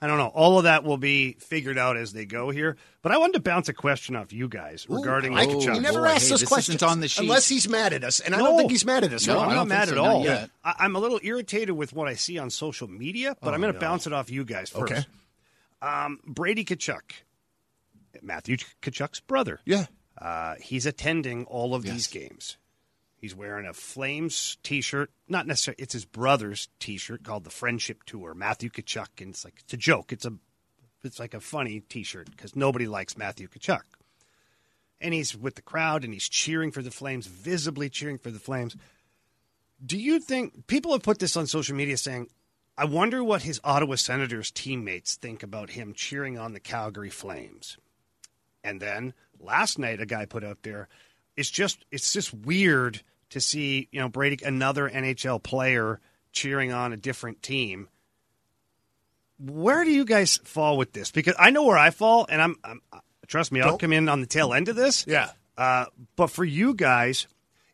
I 0.00 0.06
don't 0.06 0.18
know. 0.18 0.28
All 0.28 0.58
of 0.58 0.64
that 0.64 0.84
will 0.84 0.96
be 0.96 1.32
figured 1.40 1.76
out 1.76 1.96
as 1.96 2.12
they 2.12 2.24
go 2.24 2.50
here. 2.50 2.76
But 3.02 3.10
I 3.10 3.18
wanted 3.18 3.34
to 3.34 3.40
bounce 3.40 3.68
a 3.68 3.72
question 3.72 4.14
off 4.14 4.32
you 4.32 4.48
guys 4.48 4.86
regarding 4.88 5.36
I, 5.36 5.46
Tkachuk. 5.46 5.74
he 5.74 5.80
never 5.80 6.00
boy, 6.00 6.06
asks 6.06 6.28
hey, 6.28 6.34
us 6.34 6.44
questions 6.44 6.82
on 6.82 7.00
the 7.00 7.08
sheet. 7.08 7.22
unless 7.22 7.48
he's 7.48 7.68
mad 7.68 7.92
at 7.92 8.04
us, 8.04 8.20
and 8.20 8.34
I 8.34 8.38
don't 8.38 8.56
think 8.56 8.70
he's 8.70 8.84
mad 8.84 9.02
at 9.02 9.12
us. 9.12 9.26
No, 9.26 9.34
No, 9.34 9.40
I'm 9.40 9.54
not 9.54 9.66
mad 9.66 9.88
think 9.88 9.98
at 9.98 9.98
all. 9.98 10.28
I, 10.28 10.48
I'm 10.64 10.94
a 10.94 11.00
little 11.00 11.18
irritated 11.22 11.74
with 11.74 11.92
what 11.92 12.06
I 12.06 12.14
see 12.14 12.38
on 12.38 12.50
social 12.50 12.86
media, 12.86 13.36
but 13.40 13.54
I'm 13.54 13.60
going 13.60 13.72
to 13.72 13.80
bounce 13.80 14.06
it 14.06 14.12
off 14.12 14.30
you 14.30 14.44
guys 14.44 14.70
first. 14.70 14.92
Okay. 14.92 15.04
Um, 15.82 16.20
Brady 16.26 16.64
Tkachuk, 16.64 17.00
Matthew 18.22 18.56
Tkachuk's 18.82 19.20
brother. 19.20 19.60
Yeah. 19.64 19.86
Uh, 20.16 20.54
he's 20.60 20.86
attending 20.86 21.44
all 21.44 21.74
of 21.74 21.82
these 21.82 22.06
games. 22.08 22.56
He's 23.20 23.34
wearing 23.34 23.66
a 23.66 23.74
Flames 23.74 24.58
T-shirt. 24.62 25.10
Not 25.28 25.46
necessarily. 25.46 25.82
It's 25.82 25.92
his 25.92 26.04
brother's 26.04 26.68
T-shirt 26.78 27.24
called 27.24 27.44
the 27.44 27.50
Friendship 27.50 28.04
Tour. 28.04 28.32
Matthew 28.34 28.70
Tkachuk, 28.70 29.20
and 29.20 29.30
it's 29.30 29.44
like 29.44 29.54
it's 29.60 29.72
a 29.72 29.76
joke. 29.76 30.12
It's 30.12 30.24
a, 30.24 30.32
it's 31.02 31.18
like 31.18 31.34
a 31.34 31.40
funny 31.40 31.80
T-shirt 31.80 32.30
because 32.30 32.54
nobody 32.54 32.86
likes 32.86 33.18
Matthew 33.18 33.48
Tkachuk. 33.48 33.82
And 35.00 35.14
he's 35.14 35.36
with 35.36 35.54
the 35.54 35.62
crowd 35.62 36.04
and 36.04 36.12
he's 36.12 36.28
cheering 36.28 36.72
for 36.72 36.82
the 36.82 36.90
Flames, 36.90 37.26
visibly 37.26 37.88
cheering 37.88 38.18
for 38.18 38.30
the 38.30 38.40
Flames. 38.40 38.76
Do 39.84 39.96
you 39.96 40.18
think 40.18 40.66
people 40.66 40.92
have 40.92 41.02
put 41.02 41.20
this 41.20 41.36
on 41.36 41.46
social 41.46 41.76
media 41.76 41.96
saying, 41.96 42.28
I 42.76 42.84
wonder 42.84 43.22
what 43.22 43.42
his 43.42 43.60
Ottawa 43.62 43.96
Senators 43.96 44.50
teammates 44.50 45.16
think 45.16 45.42
about 45.42 45.70
him 45.70 45.92
cheering 45.94 46.38
on 46.38 46.52
the 46.52 46.60
Calgary 46.60 47.10
Flames? 47.10 47.76
And 48.64 48.80
then 48.80 49.14
last 49.40 49.78
night, 49.78 50.00
a 50.00 50.06
guy 50.06 50.26
put 50.26 50.44
out 50.44 50.62
there, 50.62 50.88
it's 51.38 51.50
just 51.50 51.84
it's 51.90 52.12
just 52.12 52.34
weird 52.34 53.00
to 53.30 53.40
see 53.40 53.88
you 53.92 54.00
know 54.00 54.08
Brady, 54.08 54.38
another 54.44 54.88
NHL 54.90 55.42
player 55.42 56.00
cheering 56.32 56.72
on 56.72 56.92
a 56.92 56.96
different 56.96 57.42
team. 57.42 57.88
Where 59.38 59.84
do 59.84 59.90
you 59.92 60.04
guys 60.04 60.38
fall 60.44 60.76
with 60.76 60.92
this? 60.92 61.10
Because 61.12 61.34
I 61.38 61.50
know 61.50 61.64
where 61.64 61.78
I 61.78 61.90
fall, 61.90 62.26
and 62.28 62.42
I'm, 62.42 62.56
I'm 62.64 62.80
trust 63.28 63.52
me, 63.52 63.60
I'll 63.60 63.70
Don't- 63.70 63.80
come 63.80 63.92
in 63.92 64.08
on 64.08 64.20
the 64.20 64.26
tail 64.26 64.52
end 64.52 64.68
of 64.68 64.76
this. 64.76 65.06
Yeah. 65.06 65.30
Uh, 65.56 65.86
but 66.16 66.28
for 66.28 66.44
you 66.44 66.74
guys, 66.74 67.26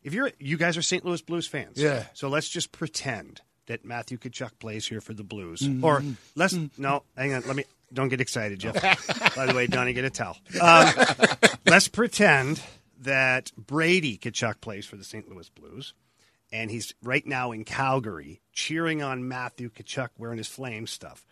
if 0.03 0.13
you're 0.13 0.31
you 0.39 0.57
guys 0.57 0.77
are 0.77 0.81
St. 0.83 1.03
Louis 1.03 1.21
Blues 1.21 1.47
fans, 1.47 1.77
Yeah. 1.81 2.05
So 2.13 2.29
let's 2.29 2.49
just 2.49 2.71
pretend 2.71 3.41
that 3.67 3.83
Matthew 3.83 4.17
Tkachuk 4.19 4.59
plays 4.59 4.87
here 4.87 5.01
for 5.01 5.13
the 5.15 5.23
Blues, 5.23 5.61
Mm-hmm. 5.61 5.83
or 5.83 6.03
let's 6.35 6.55
no, 6.77 7.03
hang 7.17 7.33
on, 7.33 7.41
let 7.47 7.55
me 7.55 7.63
don't 7.93 8.09
get 8.09 8.21
excited, 8.21 8.59
Jeff. 8.59 8.73
By 9.35 9.45
the 9.47 9.53
way, 9.55 9.65
Donnie, 9.67 9.93
get 9.93 10.05
a 10.05 10.09
towel. 10.11 10.37
Um, 10.61 10.87
let's 11.65 11.87
pretend 11.87 12.61
that 13.05 13.51
Brady 13.57 14.17
Tkachuk 14.17 14.61
plays 14.61 14.85
for 14.85 14.97
the 14.97 15.03
St. 15.03 15.27
Louis 15.29 15.49
Blues, 15.49 15.93
and 16.51 16.69
he's 16.69 16.93
right 17.01 17.25
now 17.25 17.51
in 17.51 17.63
Calgary 17.63 18.41
cheering 18.53 19.01
on 19.01 19.27
Matthew 19.27 19.69
Tkachuk 19.69 20.09
wearing 20.17 20.37
his 20.37 20.47
flame 20.47 20.85
stuff. 20.85 21.25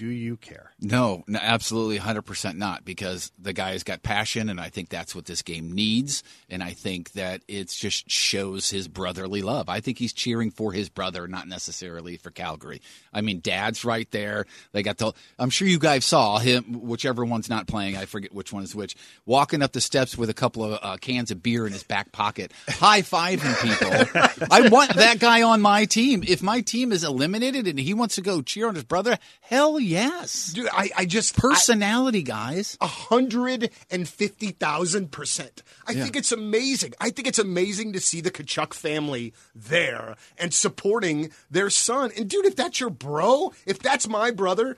Do 0.00 0.06
you 0.06 0.38
care? 0.38 0.72
No, 0.80 1.24
no, 1.26 1.38
absolutely 1.42 1.98
100% 1.98 2.56
not 2.56 2.86
because 2.86 3.32
the 3.38 3.52
guy's 3.52 3.82
got 3.82 4.02
passion 4.02 4.48
and 4.48 4.58
I 4.58 4.70
think 4.70 4.88
that's 4.88 5.14
what 5.14 5.26
this 5.26 5.42
game 5.42 5.72
needs 5.72 6.22
and 6.48 6.62
I 6.62 6.70
think 6.70 7.12
that 7.12 7.42
it 7.46 7.68
just 7.68 8.10
shows 8.10 8.70
his 8.70 8.88
brotherly 8.88 9.42
love. 9.42 9.68
I 9.68 9.80
think 9.80 9.98
he's 9.98 10.14
cheering 10.14 10.52
for 10.52 10.72
his 10.72 10.88
brother 10.88 11.28
not 11.28 11.46
necessarily 11.48 12.16
for 12.16 12.30
Calgary. 12.30 12.80
I 13.12 13.20
mean, 13.20 13.40
dad's 13.40 13.84
right 13.84 14.10
there. 14.10 14.46
They 14.72 14.82
got 14.82 14.96
the 14.96 15.12
I'm 15.38 15.50
sure 15.50 15.68
you 15.68 15.78
guys 15.78 16.06
saw 16.06 16.38
him 16.38 16.80
whichever 16.80 17.22
one's 17.22 17.50
not 17.50 17.66
playing, 17.66 17.98
I 17.98 18.06
forget 18.06 18.32
which 18.32 18.54
one 18.54 18.62
is 18.62 18.74
which, 18.74 18.96
walking 19.26 19.60
up 19.60 19.72
the 19.72 19.82
steps 19.82 20.16
with 20.16 20.30
a 20.30 20.34
couple 20.34 20.64
of 20.64 20.78
uh, 20.80 20.96
cans 20.96 21.30
of 21.30 21.42
beer 21.42 21.66
in 21.66 21.74
his 21.74 21.82
back 21.82 22.10
pocket, 22.10 22.52
high-fiving 22.70 23.60
people. 23.60 24.48
I 24.50 24.70
want 24.70 24.94
that 24.94 25.18
guy 25.18 25.42
on 25.42 25.60
my 25.60 25.84
team. 25.84 26.24
If 26.26 26.42
my 26.42 26.62
team 26.62 26.90
is 26.90 27.04
eliminated 27.04 27.66
and 27.66 27.78
he 27.78 27.92
wants 27.92 28.14
to 28.14 28.22
go 28.22 28.40
cheer 28.40 28.66
on 28.66 28.76
his 28.76 28.84
brother, 28.84 29.18
hell 29.42 29.78
yes. 29.90 30.52
Dude, 30.52 30.68
I, 30.72 30.90
I 30.96 31.04
just 31.04 31.38
I- 31.38 31.40
Personality, 31.40 32.22
guys. 32.22 32.78
A 32.80 32.86
hundred 32.86 33.70
and 33.90 34.08
fifty 34.08 34.50
thousand 34.50 35.10
percent. 35.12 35.62
I 35.86 35.94
think 35.94 36.16
it's 36.16 36.32
amazing. 36.32 36.92
I 37.00 37.10
think 37.10 37.26
it's 37.28 37.38
amazing 37.38 37.92
to 37.94 38.00
see 38.00 38.20
the 38.20 38.30
Tkachuk 38.30 38.72
family 38.74 39.32
there 39.54 40.16
and 40.38 40.54
supporting 40.54 41.30
their 41.50 41.70
son. 41.70 42.10
And 42.16 42.28
dude, 42.30 42.46
if 42.46 42.56
that's 42.56 42.80
your 42.80 42.90
bro, 42.90 43.52
if 43.66 43.78
that's 43.80 44.08
my 44.08 44.30
brother, 44.30 44.76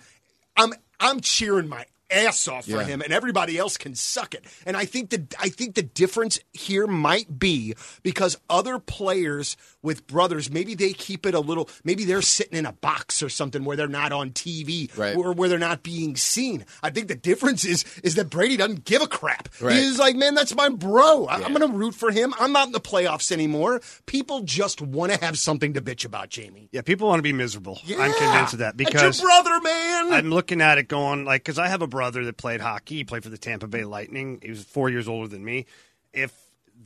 I'm 0.57 0.72
I'm 0.98 1.20
cheering 1.20 1.68
my 1.68 1.87
ass 2.12 2.46
off 2.48 2.64
for 2.66 2.70
Yeah. 2.72 2.85
him 2.85 3.01
and 3.01 3.12
everybody 3.12 3.59
else 3.59 3.77
can 3.77 3.94
suck 3.94 4.35
it. 4.35 4.44
And 4.66 4.77
I 4.77 4.85
think 4.85 5.11
the 5.11 5.27
I 5.40 5.48
think 5.48 5.75
the 5.75 5.83
difference 5.83 6.38
here 6.53 6.87
might 6.87 7.38
be 7.38 7.75
because 8.03 8.38
other 8.51 8.79
players 8.79 9.57
with 9.83 10.07
brothers, 10.07 10.51
maybe 10.51 10.75
they 10.75 10.92
keep 10.92 11.27
it 11.27 11.35
a 11.35 11.40
little 11.40 11.68
maybe 11.85 12.05
they're 12.05 12.22
sitting 12.22 12.59
in 12.59 12.66
a 12.66 12.72
box 12.72 13.22
or 13.22 13.29
something 13.29 13.64
where 13.64 13.77
they're 13.77 13.88
not 13.88 14.12
on 14.12 14.31
TV 14.31 14.90
Right. 14.96 15.16
or 15.16 15.33
where 15.33 15.48
they're 15.48 15.59
not 15.59 15.83
being 15.83 16.16
seen. 16.16 16.64
I 16.83 16.90
think 16.90 17.09
the 17.09 17.14
difference 17.14 17.64
is 17.64 17.85
is 18.03 18.14
that 18.16 18.31
Brady 18.31 18.57
doesn't 18.57 18.85
give 18.85 19.03
a 19.03 19.07
crap. 19.07 19.48
Right. 19.61 19.77
He's 19.77 19.98
like, 19.98 20.16
man, 20.16 20.35
that's 20.35 20.55
my 20.55 20.68
bro. 20.68 21.27
I- 21.27 21.42
I'm 21.42 21.53
going 21.55 21.68
to 21.70 21.77
root 21.77 21.94
for 21.94 22.11
him. 22.11 22.35
I'm 22.38 22.53
not 22.53 22.66
in 22.66 22.72
the 22.72 22.81
playoffs 22.81 23.33
anymore. 23.33 23.81
People 24.07 24.40
just 24.42 24.81
want 24.81 25.12
to 25.12 25.18
have 25.25 25.38
something 25.38 25.72
to 25.75 25.81
bitch 25.81 26.05
about, 26.05 26.29
Jamie. 26.29 26.68
Yeah, 26.72 26.83
people 26.83 27.09
want 27.09 27.18
to 27.18 27.22
be 27.22 27.33
miserable. 27.33 27.81
I'm 27.88 28.12
convinced 28.14 28.53
of 28.55 28.59
that 28.61 28.77
That's 28.77 28.90
because 28.90 29.20
your 29.20 29.29
brother, 29.29 29.61
man. 29.61 30.12
I'm 30.12 30.31
looking 30.31 30.61
at 30.61 30.79
it 30.79 30.88
going 30.88 31.25
like 31.25 31.42
because 31.42 31.59
I 31.59 31.68
have 31.68 31.83
a 31.83 31.87
brother 31.87 32.01
brother 32.02 32.24
that 32.24 32.36
played 32.36 32.60
hockey. 32.60 32.96
He 32.96 33.04
played 33.04 33.22
for 33.22 33.28
the 33.28 33.38
Tampa 33.38 33.68
Bay 33.68 33.84
Lightning. 33.84 34.40
He 34.42 34.50
was 34.50 34.64
four 34.64 34.90
years 34.90 35.06
older 35.06 35.28
than 35.28 35.44
me. 35.44 35.66
If 36.12 36.32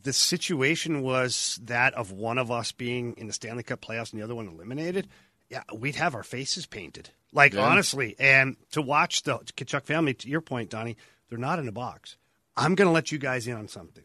the 0.02 0.12
situation 0.12 1.00
was 1.00 1.58
that 1.64 1.94
of 1.94 2.12
one 2.12 2.36
of 2.36 2.50
us 2.50 2.70
being 2.70 3.14
in 3.16 3.26
the 3.26 3.32
Stanley 3.32 3.62
Cup 3.62 3.80
playoffs 3.80 4.12
and 4.12 4.20
the 4.20 4.24
other 4.24 4.34
one 4.34 4.46
eliminated, 4.46 5.08
yeah, 5.48 5.62
we'd 5.74 5.94
have 5.94 6.14
our 6.14 6.22
faces 6.22 6.66
painted. 6.66 7.08
Like 7.32 7.54
Yeah. 7.54 7.62
honestly, 7.66 8.14
and 8.18 8.56
to 8.72 8.82
watch 8.82 9.22
the 9.22 9.38
Tkachuk 9.38 9.84
family, 9.84 10.12
to 10.12 10.28
your 10.28 10.42
point, 10.42 10.68
Donnie, 10.68 10.98
they're 11.30 11.38
not 11.38 11.58
in 11.58 11.66
a 11.66 11.72
box. 11.72 12.18
I'm 12.54 12.74
going 12.74 12.86
to 12.88 12.92
let 12.92 13.10
you 13.10 13.16
guys 13.16 13.46
in 13.46 13.56
on 13.56 13.68
something. 13.68 14.04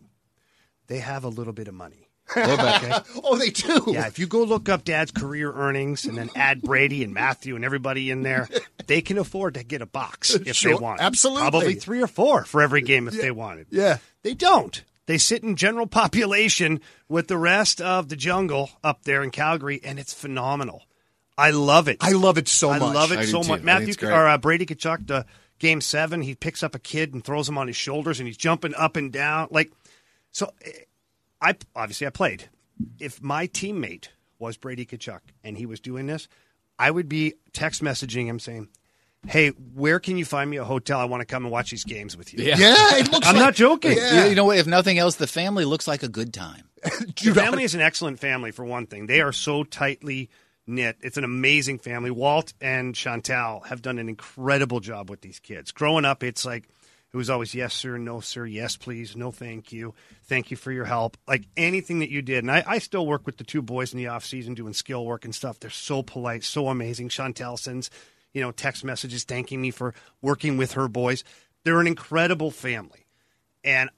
They 0.88 1.00
have 1.00 1.26
a 1.26 1.30
little 1.30 1.52
bit 1.54 1.68
of 1.68 1.74
money. 1.74 2.08
Oh, 3.24 3.36
they 3.38 3.50
do. 3.50 3.84
Yeah, 3.88 4.08
if 4.08 4.20
you 4.20 4.28
go 4.28 4.44
look 4.44 4.70
up 4.70 4.84
Dad's 4.84 5.12
career 5.12 5.52
earnings 5.52 6.06
and 6.06 6.18
then 6.18 6.30
add 6.36 6.62
Brady 6.62 7.04
and 7.04 7.14
Matthew 7.14 7.56
and 7.56 7.64
everybody 7.66 8.10
in 8.10 8.24
there, 8.24 8.48
they 8.88 9.02
can 9.02 9.18
afford 9.18 9.54
to 9.56 9.64
get 9.64 9.82
a 9.82 9.86
box 9.86 10.34
if 10.36 10.56
Sure, 10.56 10.74
they 10.74 10.80
want. 10.80 11.02
absolutely. 11.02 11.42
Probably 11.42 11.74
three 11.76 12.02
or 12.02 12.08
four 12.08 12.44
for 12.46 12.62
every 12.62 12.82
game 12.82 13.08
if 13.08 13.20
they 13.20 13.32
wanted. 13.32 13.68
Yeah. 13.70 13.98
They 14.24 14.34
don't. 14.34 14.84
They 15.08 15.18
sit 15.18 15.44
in 15.44 15.56
general 15.56 15.88
population 15.88 16.80
with 17.10 17.28
the 17.28 17.38
rest 17.38 17.82
of 17.82 18.08
the 18.10 18.16
jungle 18.16 18.70
up 18.84 19.04
there 19.04 19.24
in 19.24 19.32
Calgary, 19.32 19.82
and 19.84 20.00
it's 20.00 20.14
phenomenal. 20.14 20.84
I 21.38 21.52
love 21.52 21.88
it. 21.88 21.98
I 22.02 22.12
love 22.12 22.38
it 22.38 22.48
so 22.48 22.70
I 22.70 22.80
much. 22.80 22.90
I 22.90 22.94
love 22.94 23.12
it 23.12 23.20
I 23.20 23.26
so 23.26 23.40
much. 23.40 23.48
think 23.48 23.64
Matthew 23.64 23.88
it's 23.90 23.98
great. 23.98 24.12
or 24.14 24.28
uh, 24.28 24.38
Brady 24.38 24.66
Tkachuk, 24.66 25.08
the 25.08 25.26
game 25.60 25.82
seven, 25.82 26.22
he 26.22 26.36
picks 26.36 26.62
up 26.64 26.76
a 26.76 26.80
kid 26.80 27.14
and 27.14 27.24
throws 27.24 27.50
him 27.50 27.58
on 27.58 27.68
his 27.68 27.76
shoulders, 27.76 28.20
and 28.20 28.28
he's 28.28 28.38
jumping 28.38 28.76
up 28.76 28.96
and 28.96 29.12
down. 29.12 29.48
Like, 29.52 29.72
so 30.32 30.52
eh, 30.64 30.70
I 31.42 31.56
obviously 31.76 32.08
I 32.08 32.12
played. 32.12 32.50
If 33.00 33.22
my 33.22 33.48
teammate 33.48 34.08
was 34.40 34.58
Brady 34.58 34.86
Tkachuk 34.86 35.20
and 35.44 35.58
he 35.58 35.66
was 35.66 35.80
doing 35.80 36.08
this, 36.08 36.28
I 36.80 36.90
would 36.92 37.08
be 37.10 37.36
text 37.54 37.84
messaging 37.84 38.26
him 38.26 38.40
saying, 38.40 38.70
"Hey, 39.28 39.50
where 39.50 40.00
can 40.00 40.18
you 40.18 40.26
find 40.26 40.50
me 40.50 40.58
a 40.58 40.64
hotel? 40.64 41.00
I 41.00 41.06
want 41.06 41.22
to 41.22 41.26
come 41.26 41.44
and 41.46 41.52
watch 41.52 41.72
these 41.72 41.84
games 41.84 42.18
with 42.18 42.34
you." 42.34 42.44
Yeah. 42.44 42.58
Yeah, 42.58 42.98
it 42.98 43.12
looks 43.12 43.28
I'm 43.28 43.36
like- 43.36 43.44
not 43.44 43.56
joking. 43.56 43.98
Yeah. 43.98 44.24
You, 44.24 44.30
you 44.30 44.36
know 44.36 44.46
what? 44.46 44.58
If 44.58 44.68
nothing 44.68 44.98
else, 44.98 45.16
the 45.16 45.28
family 45.28 45.66
looks 45.66 45.88
like 45.88 46.04
a 46.04 46.08
good 46.10 46.34
time. 46.34 46.64
Your 47.22 47.36
family 47.36 47.64
is 47.64 47.76
an 47.76 47.82
excellent 47.82 48.20
family 48.20 48.52
for 48.52 48.66
one 48.66 48.88
thing. 48.88 49.06
They 49.06 49.22
are 49.22 49.32
so 49.32 49.64
tightly 49.64 50.30
knit. 50.66 50.98
It's 51.02 51.18
an 51.18 51.24
amazing 51.24 51.78
family. 51.80 52.10
Walt 52.10 52.54
and 52.60 52.96
Chantal 52.96 53.60
have 53.62 53.84
done 53.84 54.00
an 54.00 54.10
incredible 54.10 54.80
job 54.80 55.10
with 55.10 55.22
these 55.22 55.40
kids. 55.40 55.72
Growing 55.72 56.06
up, 56.06 56.24
it's 56.24 56.44
like 56.46 56.68
it 57.14 57.18
was 57.18 57.30
always 57.30 57.54
yes 57.54 57.74
sir, 57.74 57.98
no 57.98 58.20
sir, 58.20 58.46
yes 58.46 58.78
please, 58.78 59.16
no 59.16 59.32
thank 59.32 59.72
you, 59.72 59.94
thank 60.24 60.52
you 60.52 60.58
for 60.58 60.72
your 60.72 60.86
help. 60.86 61.18
Like 61.28 61.44
anything 61.58 62.00
that 62.00 62.10
you 62.10 62.22
did, 62.22 62.44
and 62.44 62.52
I, 62.52 62.64
I 62.66 62.80
still 62.80 63.06
work 63.06 63.26
with 63.26 63.38
the 63.38 63.44
two 63.44 63.62
boys 63.62 63.94
in 63.94 63.98
the 63.98 64.08
off 64.08 64.26
season 64.26 64.54
doing 64.54 64.74
skill 64.74 65.06
work 65.06 65.26
and 65.26 65.36
stuff. 65.36 65.60
They're 65.60 65.70
so 65.70 66.04
polite, 66.04 66.44
so 66.44 66.70
amazing. 66.70 67.10
Chantal 67.10 67.58
sends 67.58 67.90
you 68.34 68.42
know 68.42 68.52
text 68.52 68.84
messages 68.84 69.24
thanking 69.24 69.62
me 69.62 69.72
for 69.72 69.94
working 70.22 70.58
with 70.58 70.74
her 70.74 70.88
boys. 70.88 71.24
They're 71.64 71.82
an 71.82 71.88
incredible 71.88 72.52
family, 72.52 73.06
and 73.64 73.90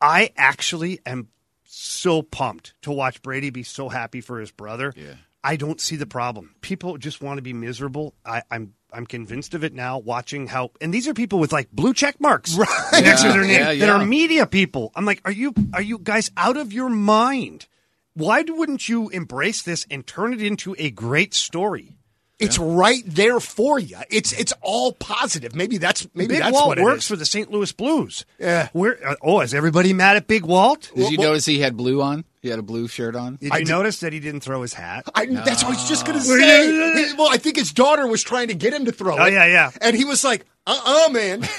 I 0.00 0.30
actually 0.36 1.00
am 1.06 1.28
so 1.64 2.22
pumped 2.22 2.74
to 2.82 2.92
watch 2.92 3.22
Brady 3.22 3.50
be 3.50 3.62
so 3.62 3.88
happy 3.88 4.20
for 4.20 4.40
his 4.40 4.50
brother. 4.50 4.92
Yeah. 4.96 5.14
I 5.42 5.54
don't 5.54 5.80
see 5.80 5.94
the 5.94 6.06
problem. 6.06 6.56
People 6.60 6.98
just 6.98 7.22
want 7.22 7.38
to 7.38 7.42
be 7.42 7.52
miserable. 7.52 8.14
I, 8.24 8.42
I'm 8.50 8.74
I'm 8.96 9.06
convinced 9.06 9.54
of 9.54 9.62
it 9.62 9.74
now. 9.74 9.98
Watching 9.98 10.46
how 10.46 10.70
and 10.80 10.92
these 10.92 11.06
are 11.06 11.14
people 11.14 11.38
with 11.38 11.52
like 11.52 11.70
blue 11.70 11.92
check 11.92 12.18
marks 12.20 12.56
next 12.56 13.22
to 13.22 13.28
Yeah, 13.28 13.32
their 13.32 13.42
name 13.42 13.50
yeah, 13.50 13.74
that 13.86 13.90
are 13.90 14.04
media 14.04 14.46
people. 14.46 14.90
I'm 14.94 15.04
like, 15.04 15.20
are 15.24 15.32
you 15.32 15.54
are 15.74 15.82
you 15.82 15.98
guys 15.98 16.30
out 16.36 16.56
of 16.56 16.72
your 16.72 16.88
mind? 16.88 17.66
Why 18.14 18.42
wouldn't 18.48 18.88
you 18.88 19.10
embrace 19.10 19.62
this 19.62 19.86
and 19.90 20.06
turn 20.06 20.32
it 20.32 20.42
into 20.42 20.74
a 20.78 20.90
great 20.90 21.34
story? 21.34 21.92
It's 22.38 22.58
right 22.58 23.02
there 23.06 23.40
for 23.40 23.78
you. 23.78 23.96
It's 24.10 24.32
it's 24.32 24.52
all 24.60 24.92
positive. 24.92 25.54
Maybe 25.54 25.78
that's 25.78 26.06
maybe 26.14 26.34
Big 26.34 26.40
that's 26.40 26.52
Walt 26.52 26.68
what 26.68 26.80
works 26.80 27.04
is. 27.04 27.08
for 27.08 27.16
the 27.16 27.24
St. 27.24 27.50
Louis 27.50 27.72
Blues. 27.72 28.26
Yeah. 28.38 28.68
Where, 28.74 28.98
uh, 29.06 29.16
oh, 29.22 29.40
is 29.40 29.54
everybody 29.54 29.94
mad 29.94 30.16
at 30.16 30.26
Big 30.26 30.44
Walt? 30.44 30.90
Did 30.94 31.10
you 31.12 31.18
notice 31.18 31.46
he 31.46 31.60
had 31.60 31.76
blue 31.76 32.02
on? 32.02 32.24
He 32.46 32.50
had 32.50 32.58
a 32.58 32.62
blue 32.62 32.88
shirt 32.88 33.14
on. 33.16 33.36
Did 33.36 33.52
you 33.54 33.64
notice 33.64 34.00
that 34.00 34.12
he 34.12 34.20
didn't 34.20 34.40
throw 34.40 34.62
his 34.62 34.72
hat? 34.72 35.08
I, 35.14 35.26
That's 35.26 35.62
what 35.64 35.72
I 35.72 35.80
was 35.80 35.88
just 35.88 36.06
going 36.06 36.18
to 36.18 36.24
say. 36.24 37.12
Well, 37.16 37.28
I 37.30 37.36
think 37.38 37.56
his 37.56 37.72
daughter 37.72 38.06
was 38.06 38.22
trying 38.22 38.48
to 38.48 38.54
get 38.54 38.72
him 38.72 38.84
to 38.86 38.92
throw 38.92 39.16
it. 39.16 39.20
Oh, 39.20 39.24
it. 39.26 39.32
yeah, 39.32 39.46
yeah. 39.46 39.70
And 39.80 39.96
he 39.96 40.04
was 40.04 40.22
like, 40.24 40.44
uh-uh, 40.66 41.10
man. 41.10 41.42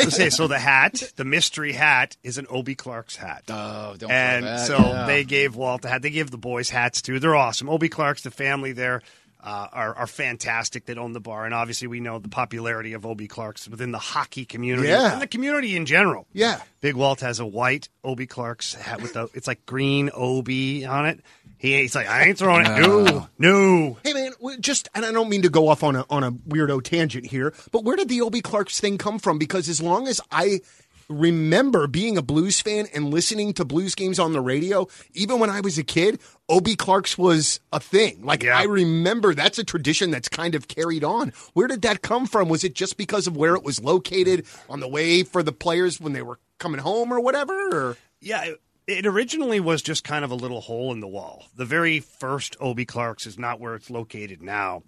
Okay, 0.00 0.30
so 0.30 0.46
the 0.46 0.58
hat, 0.58 1.12
the 1.16 1.24
mystery 1.24 1.72
hat, 1.72 2.16
is 2.22 2.38
an 2.38 2.46
Obie 2.50 2.74
Clark's 2.74 3.16
hat. 3.16 3.44
Oh, 3.48 3.94
don't 3.98 4.10
and 4.10 4.44
throw 4.44 4.50
that. 4.56 4.66
so 4.66 4.76
Yeah. 4.78 5.06
they 5.06 5.24
gave 5.24 5.56
Walt 5.56 5.82
the 5.82 5.88
hat. 5.88 6.02
They 6.02 6.10
gave 6.10 6.30
the 6.30 6.38
boys 6.38 6.70
hats 6.70 7.02
too. 7.02 7.18
They're 7.18 7.34
awesome. 7.36 7.68
Obie 7.68 7.88
Clark's, 7.88 8.22
the 8.22 8.30
family 8.30 8.72
there, 8.72 9.02
uh, 9.46 9.68
are, 9.72 9.94
are 9.94 10.06
fantastic 10.08 10.86
that 10.86 10.98
own 10.98 11.12
the 11.12 11.20
bar. 11.20 11.44
And 11.44 11.54
obviously, 11.54 11.86
we 11.86 12.00
know 12.00 12.18
the 12.18 12.28
popularity 12.28 12.94
of 12.94 13.06
Obie 13.06 13.28
Clark's 13.28 13.68
within 13.68 13.92
the 13.92 13.98
hockey 13.98 14.44
community 14.44 14.88
Yeah. 14.88 15.12
and 15.12 15.22
the 15.22 15.28
community 15.28 15.76
in 15.76 15.86
general. 15.86 16.26
Yeah. 16.32 16.60
Big 16.80 16.96
Walt 16.96 17.20
has 17.20 17.38
a 17.38 17.46
white 17.46 17.88
Obie 18.04 18.26
Clark's 18.26 18.74
hat 18.74 19.00
with 19.00 19.12
the, 19.12 19.28
it's 19.34 19.46
like 19.46 19.64
green 19.64 20.10
Obie 20.12 20.84
on 20.84 21.06
it. 21.06 21.20
He, 21.58 21.74
he's 21.80 21.94
like, 21.94 22.08
I 22.08 22.24
ain't 22.24 22.36
throwing 22.38 22.66
it. 22.66 22.80
No, 22.80 23.28
no. 23.38 23.96
Hey 24.04 24.12
man, 24.12 24.32
just 24.60 24.88
and 24.94 25.06
I 25.06 25.12
don't 25.12 25.28
mean 25.30 25.42
to 25.42 25.48
go 25.48 25.68
off 25.68 25.82
on 25.82 25.96
a 25.96 26.04
on 26.10 26.22
a 26.22 26.30
weirdo 26.32 26.82
tangent 26.82 27.24
here, 27.24 27.54
but 27.72 27.82
where 27.82 27.96
did 27.96 28.08
the 28.10 28.20
Obie 28.20 28.42
Clark's 28.42 28.78
thing 28.78 28.98
come 28.98 29.18
from? 29.18 29.38
Because 29.38 29.68
as 29.70 29.80
long 29.80 30.06
as 30.06 30.20
I 30.30 30.60
remember 31.08 31.86
being 31.86 32.16
a 32.16 32.22
blues 32.22 32.60
fan 32.60 32.86
and 32.94 33.10
listening 33.10 33.52
to 33.54 33.64
blues 33.64 33.94
games 33.94 34.18
on 34.18 34.32
the 34.32 34.40
radio, 34.40 34.86
even 35.14 35.38
when 35.38 35.50
I 35.50 35.60
was 35.60 35.78
a 35.78 35.84
kid, 35.84 36.20
Obie 36.48 36.76
Clark's 36.76 37.16
was 37.18 37.60
a 37.72 37.80
thing. 37.80 38.24
Like 38.24 38.42
Yeah. 38.42 38.58
I 38.58 38.64
remember 38.64 39.34
that's 39.34 39.58
a 39.58 39.64
tradition 39.64 40.10
that's 40.10 40.28
kind 40.28 40.54
of 40.54 40.68
carried 40.68 41.04
on. 41.04 41.32
Where 41.54 41.68
did 41.68 41.82
that 41.82 42.02
come 42.02 42.26
from? 42.26 42.48
Was 42.48 42.64
it 42.64 42.74
just 42.74 42.96
because 42.96 43.26
of 43.26 43.36
where 43.36 43.54
it 43.54 43.62
was 43.62 43.82
located 43.82 44.46
on 44.68 44.80
the 44.80 44.88
way 44.88 45.22
for 45.22 45.42
the 45.42 45.52
players 45.52 46.00
when 46.00 46.12
they 46.12 46.22
were 46.22 46.38
coming 46.58 46.80
home 46.80 47.12
or 47.12 47.20
whatever? 47.20 47.54
Or 47.70 47.96
Yeah, 48.20 48.44
it, 48.44 48.60
it 48.86 49.06
originally 49.06 49.60
was 49.60 49.82
just 49.82 50.04
kind 50.04 50.24
of 50.24 50.30
a 50.30 50.36
little 50.36 50.60
hole 50.60 50.92
in 50.92 51.00
the 51.00 51.08
wall. 51.08 51.46
The 51.56 51.64
very 51.64 52.00
first 52.00 52.56
Obie 52.60 52.84
Clark's 52.84 53.26
is 53.26 53.38
not 53.38 53.60
where 53.60 53.74
it's 53.74 53.90
located 53.90 54.42
now. 54.42 54.82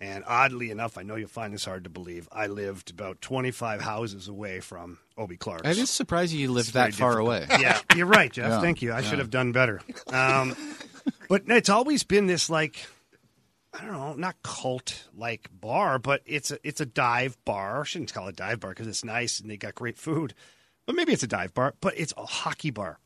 And 0.00 0.22
oddly 0.26 0.70
enough, 0.70 0.96
I 0.96 1.02
know 1.02 1.16
you'll 1.16 1.28
find 1.28 1.52
this 1.52 1.64
hard 1.64 1.84
to 1.84 1.90
believe. 1.90 2.28
I 2.30 2.46
lived 2.46 2.90
about 2.90 3.20
25 3.20 3.80
houses 3.80 4.28
away 4.28 4.60
from 4.60 4.98
Obie 5.16 5.36
Clark. 5.36 5.62
I 5.64 5.70
was 5.70 5.90
surprised 5.90 6.32
you 6.32 6.38
you 6.38 6.52
lived 6.52 6.74
that 6.74 6.94
far 6.94 7.18
away. 7.18 7.46
yeah, 7.58 7.80
you're 7.96 8.06
right, 8.06 8.32
Jeff. 8.32 8.48
Yeah, 8.48 8.60
Thank 8.60 8.80
you. 8.80 8.92
I 8.92 9.00
yeah. 9.00 9.08
should 9.08 9.18
have 9.18 9.30
done 9.30 9.50
better. 9.52 9.80
Um, 10.12 10.54
but 11.28 11.42
it's 11.48 11.68
always 11.68 12.04
been 12.04 12.26
this 12.26 12.48
like 12.48 12.86
I 13.74 13.82
don't 13.84 13.92
know, 13.92 14.14
not 14.14 14.36
cult 14.42 15.04
like 15.14 15.48
bar, 15.52 15.98
but 15.98 16.22
it's 16.26 16.50
a 16.50 16.58
it's 16.62 16.80
a 16.80 16.86
dive 16.86 17.36
bar. 17.44 17.80
I 17.80 17.84
shouldn't 17.84 18.12
call 18.12 18.28
it 18.28 18.36
dive 18.36 18.60
bar 18.60 18.70
because 18.70 18.86
it's 18.86 19.04
nice 19.04 19.40
and 19.40 19.50
they 19.50 19.56
got 19.56 19.74
great 19.74 19.98
food. 19.98 20.34
But 20.86 20.96
maybe 20.96 21.12
it's 21.12 21.22
a 21.22 21.28
dive 21.28 21.54
bar, 21.54 21.74
but 21.80 21.94
it's 21.96 22.14
a 22.16 22.24
hockey 22.24 22.70
bar. 22.70 22.98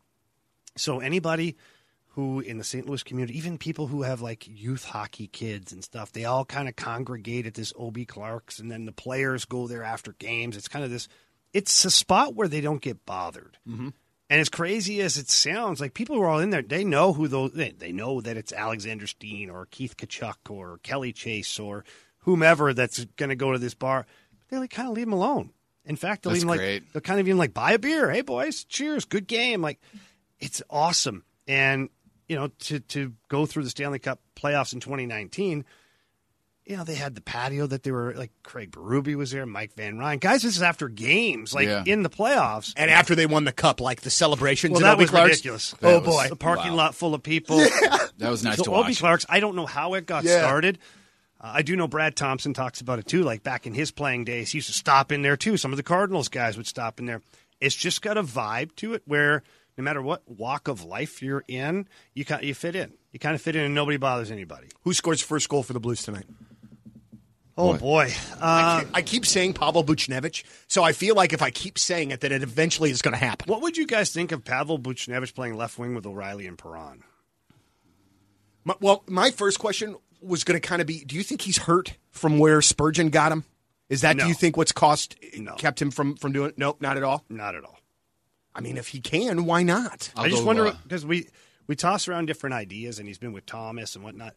So 0.76 1.00
anybody 1.00 1.57
who 2.14 2.40
in 2.40 2.59
the 2.59 2.64
St. 2.64 2.87
Louis 2.87 3.03
community, 3.03 3.38
even 3.38 3.57
people 3.57 3.87
who 3.87 4.03
have 4.03 4.20
like 4.20 4.46
youth 4.46 4.85
hockey 4.85 5.29
kids 5.29 5.72
and 5.72 5.83
stuff, 5.83 6.12
they 6.12 6.25
all 6.25 6.44
kind 6.44 6.68
of 6.68 6.77
congregate 6.77 7.46
at 7.46 7.55
this 7.55 7.72
Obie 7.79 8.05
Clark's, 8.05 8.59
and 8.59 8.70
then 8.70 8.85
the 8.85 8.92
players 8.92 9.44
go 9.46 9.66
there 9.66 9.83
after 9.83 10.12
games. 10.12 10.57
It's 10.57 10.68
kind 10.68 10.85
of 10.85 10.90
this. 10.90 11.09
It's 11.53 11.85
a 11.85 11.90
spot 11.90 12.35
where 12.35 12.48
they 12.48 12.61
don't 12.61 12.83
get 12.83 13.07
bothered. 13.07 13.59
Mm-hmm. 13.68 13.88
And 14.31 14.40
as 14.40 14.48
crazy 14.48 15.01
as 15.01 15.18
it 15.18 15.29
sounds, 15.29 15.81
like 15.81 15.94
people 15.94 16.16
who 16.16 16.22
are 16.22 16.29
all 16.29 16.38
in 16.38 16.51
there, 16.51 16.62
they 16.62 16.85
know 16.85 17.12
who 17.12 17.29
those. 17.29 17.53
They, 17.53 17.70
they 17.70 17.92
know 17.92 18.20
that 18.20 18.37
it's 18.37 18.53
Alexander 18.53 19.07
Steen 19.07 19.48
or 19.51 19.66
Keith 19.70 19.96
Tkachuk 19.96 20.51
or 20.51 20.79
Kelly 20.83 21.12
Chase 21.12 21.59
or 21.59 21.85
whomever 22.18 22.75
that's 22.75 23.05
going 23.16 23.31
to 23.31 23.37
go 23.37 23.53
to 23.53 23.59
this 23.59 23.75
bar. 23.75 24.07
They 24.48 24.59
like 24.59 24.70
kind 24.70 24.88
of 24.88 24.94
leave 24.94 25.07
them 25.07 25.14
alone. 25.14 25.51
In 25.85 25.96
fact, 25.96 26.22
they'll 26.22 26.33
That's 26.33 26.44
even 26.44 26.57
like 26.57 26.83
they'll 26.92 27.01
kind 27.01 27.20
of 27.20 27.27
even 27.27 27.38
like 27.38 27.55
buy 27.55 27.72
a 27.72 27.79
beer. 27.79 28.11
Hey 28.11 28.20
boys, 28.20 28.64
cheers, 28.64 29.05
good 29.07 29.27
game. 29.27 29.62
Like 29.62 29.81
it's 30.38 30.62
awesome. 30.70 31.25
And 31.48 31.88
you 32.33 32.38
know, 32.38 32.49
to 32.61 32.81
to 32.81 33.12
go 33.29 33.45
through 33.45 33.64
the 33.64 33.71
Stanley 33.71 33.99
Cup 33.99 34.21
playoffs 34.35 34.73
in 34.73 34.81
2019, 34.81 35.64
you 36.64 36.77
know, 36.77 36.85
they 36.85 36.95
had 36.95 37.14
the 37.14 37.21
patio 37.21 37.66
that 37.66 37.83
they 37.83 37.90
were 37.90 38.14
like 38.14 38.31
Craig 38.42 38.71
Berube 38.71 39.14
was 39.16 39.33
there, 39.33 39.45
Mike 39.45 39.75
Van 39.75 39.99
Ryn. 39.99 40.18
Guys, 40.18 40.42
this 40.42 40.57
is 40.57 40.62
after 40.62 40.88
games, 40.88 41.53
like 41.53 41.66
Yeah. 41.66 41.83
in 41.85 42.03
the 42.03 42.09
playoffs. 42.11 42.73
and 42.77 42.90
after 42.90 43.14
they 43.14 43.27
won 43.27 43.45
the 43.45 43.53
cup, 43.53 43.81
like 43.81 44.01
the 44.01 44.11
celebrations. 44.11 44.73
Well, 44.73 44.81
that 44.83 44.95
Obie 44.95 45.03
was 45.03 45.11
Clark's. 45.11 45.31
ridiculous. 45.31 45.75
Oh 45.83 45.99
was- 45.99 46.07
boy, 46.07 46.29
The 46.29 46.37
parking 46.37 46.71
Wow. 46.73 46.77
lot 46.79 46.95
full 46.95 47.14
of 47.14 47.23
people. 47.23 47.59
That 48.18 48.31
was 48.31 48.45
nice 48.45 48.59
so 48.59 48.64
to 48.64 48.71
Obie 48.71 48.90
watch. 48.90 48.99
Clark's, 49.01 49.27
I 49.29 49.40
don't 49.40 49.57
know 49.57 49.66
how 49.66 49.95
it 49.95 50.07
got 50.07 50.23
Yeah. 50.25 50.38
started. 50.38 50.79
Uh, 51.40 51.51
I 51.57 51.62
do 51.62 51.75
know 51.75 51.88
Brad 51.88 52.14
Thompson 52.14 52.55
talks 52.55 52.81
about 52.81 53.01
it 53.01 53.07
too. 53.07 53.23
Like 53.25 53.42
back 53.42 53.66
in 53.66 53.75
his 53.75 53.90
playing 53.90 54.25
days, 54.25 54.53
he 54.53 54.59
used 54.59 54.68
to 54.68 54.75
stop 54.75 55.11
in 55.11 55.23
there 55.23 55.37
too. 55.37 55.57
Some 55.57 55.73
of 55.73 55.77
the 55.77 55.83
Cardinals 55.83 56.29
guys 56.29 56.57
would 56.57 56.68
stop 56.68 57.01
in 57.01 57.07
there. 57.07 57.21
It's 57.61 57.75
just 57.75 58.01
got 58.01 58.16
a 58.16 58.23
vibe 58.23 58.77
to 58.77 58.95
it 58.95 59.03
where 59.07 59.42
no 59.78 59.85
matter 59.85 60.02
what 60.02 60.22
walk 60.28 60.68
of 60.68 60.85
life 60.85 61.22
you're 61.22 61.44
in, 61.48 61.88
you 62.14 62.24
kind 62.24 62.44
you 62.44 62.54
fit 62.54 62.76
in. 62.76 62.92
You 63.12 63.18
kind 63.18 63.35
of 63.35 63.42
fit 63.42 63.56
in, 63.56 63.62
and 63.62 63.74
nobody 63.74 63.96
bothers 63.98 64.30
anybody. 64.30 64.68
who 64.85 64.94
scores 64.94 65.20
the 65.20 65.26
first 65.26 65.48
goal 65.48 65.62
for 65.62 65.72
the 65.72 65.80
Blues 65.80 66.02
tonight? 66.02 66.26
Oh 67.58 67.76
boy, 67.76 68.11
uh, 68.40 68.82
I 68.94 69.02
keep 69.02 69.26
saying 69.26 69.52
Pavel 69.52 69.85
Buchnevich, 69.85 70.42
so 70.68 70.82
I 70.82 70.92
feel 70.92 71.14
like 71.14 71.35
if 71.35 71.42
I 71.42 71.50
keep 71.50 71.78
saying 71.78 72.11
it, 72.11 72.20
that 72.22 72.32
it 72.32 72.42
eventually 72.42 72.90
is 72.90 73.02
going 73.02 73.12
to 73.12 73.18
happen. 73.22 73.46
what 73.46 73.61
would 73.61 73.76
you 73.76 73.87
guys 73.87 74.11
think 74.11 74.32
of 74.32 74.42
Pavel 74.42 74.78
Buchnevich 74.78 75.35
playing 75.35 75.56
left 75.58 75.78
wing 75.78 75.94
with 75.94 76.06
O'Reilly 76.06 76.46
and 76.46 76.56
Perron? 76.56 77.02
My, 78.64 78.74
well, 78.80 79.02
my 79.06 79.30
first 79.30 79.58
question 79.58 79.96
was 80.22 80.44
going 80.44 80.58
to 80.58 80.66
kind 80.66 80.80
of 80.80 80.87
be: 80.87 81.04
Do 81.04 81.14
you 81.14 81.22
think 81.22 81.42
he's 81.42 81.58
hurt 81.58 81.94
from 82.11 82.38
where 82.38 82.62
Spurgeon 82.62 83.11
got 83.11 83.32
him? 83.32 83.44
Is 83.90 84.00
that 84.00 84.16
No. 84.16 84.24
do 84.24 84.28
you 84.28 84.35
think 84.35 84.56
what's 84.56 84.72
cost 84.72 85.16
No. 85.37 85.54
kept 85.56 85.82
him 85.82 85.90
from 85.90 86.16
from 86.16 86.32
doing? 86.32 86.54
Nope, 86.56 86.80
not 86.80 86.96
at 86.96 87.02
all. 87.02 87.22
Not 87.28 87.54
at 87.54 87.64
all. 87.64 87.78
I 88.55 88.61
mean, 88.61 88.77
if 88.77 88.88
he 88.88 89.01
can, 89.01 89.45
why 89.45 89.62
not? 89.62 90.11
I'll 90.17 90.25
I 90.25 90.29
just 90.29 90.43
go, 90.43 90.47
wonder 90.47 90.67
uh, 90.69 90.75
because 90.83 91.07
we 91.07 91.29
we 91.67 91.77
toss 91.77 92.09
around 92.09 92.27
different 92.27 92.55
ideas, 92.55 92.99
and 92.99 93.09
he's 93.09 93.19
been 93.19 93.33
with 93.33 93.47
Thomas 93.47 93.95
and 93.95 94.05
whatnot. 94.05 94.35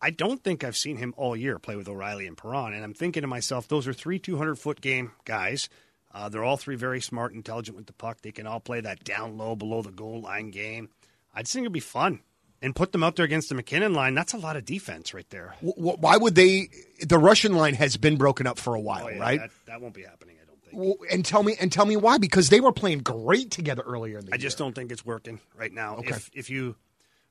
I 0.00 0.10
don't 0.10 0.42
think 0.42 0.62
I've 0.62 0.76
seen 0.76 0.96
him 0.98 1.14
all 1.16 1.36
year 1.36 1.58
play 1.58 1.74
with 1.76 1.88
O'Reilly 1.88 2.26
and 2.26 2.36
Perron, 2.36 2.74
and 2.74 2.84
I'm 2.84 2.94
thinking 2.94 3.22
to 3.22 3.26
myself, 3.26 3.66
those 3.68 3.86
are 3.88 3.92
three 3.92 4.18
200 4.18 4.56
foot 4.56 4.80
game 4.80 5.12
guys. 5.24 5.68
Uh, 6.12 6.28
they're 6.28 6.44
all 6.44 6.56
three 6.56 6.76
very 6.76 7.00
smart, 7.00 7.32
intelligent 7.34 7.76
with 7.76 7.86
the 7.86 7.92
puck. 7.92 8.18
They 8.22 8.32
can 8.32 8.46
all 8.46 8.60
play 8.60 8.80
that 8.80 9.04
down 9.04 9.36
low, 9.36 9.54
below 9.54 9.82
the 9.82 9.90
goal 9.90 10.22
line 10.22 10.50
game. 10.50 10.88
I 11.34 11.42
just 11.42 11.52
think 11.52 11.64
it'd 11.64 11.72
be 11.72 11.80
fun, 11.80 12.20
and 12.62 12.74
put 12.74 12.92
them 12.92 13.02
out 13.02 13.16
there 13.16 13.24
against 13.26 13.50
the 13.50 13.54
MacKinnon 13.54 13.92
line. 13.92 14.14
That's 14.14 14.32
a 14.32 14.38
lot 14.38 14.56
of 14.56 14.64
defense 14.64 15.12
right 15.12 15.28
there. 15.28 15.54
W- 15.62 15.74
w- 15.74 15.96
why 15.98 16.16
would 16.16 16.34
they? 16.34 16.68
The 17.00 17.18
Russian 17.18 17.54
line 17.54 17.74
has 17.74 17.98
been 17.98 18.16
broken 18.16 18.46
up 18.46 18.58
for 18.58 18.74
a 18.74 18.80
while, 18.80 19.06
Oh, 19.06 19.08
yeah, 19.10 19.18
right? 19.18 19.40
That, 19.40 19.50
that 19.66 19.80
won't 19.82 19.92
be 19.94 20.02
happening. 20.02 20.36
I 20.66 20.70
don't 20.70 20.80
think. 20.82 20.98
W- 20.98 21.10
and 21.12 21.24
tell 21.24 21.42
me 21.42 21.56
and 21.60 21.70
tell 21.72 21.86
me 21.86 21.96
why 21.96 22.18
because 22.18 22.48
they 22.48 22.60
were 22.60 22.72
playing 22.72 23.00
great 23.00 23.50
together 23.50 23.82
earlier 23.82 24.18
in 24.18 24.26
the 24.26 24.32
I 24.32 24.36
year. 24.36 24.42
just 24.42 24.58
don't 24.58 24.74
think 24.74 24.90
it's 24.92 25.04
working 25.04 25.40
right 25.56 25.72
now. 25.72 25.96
Okay. 25.98 26.10
If 26.10 26.30
if 26.34 26.50
you 26.50 26.76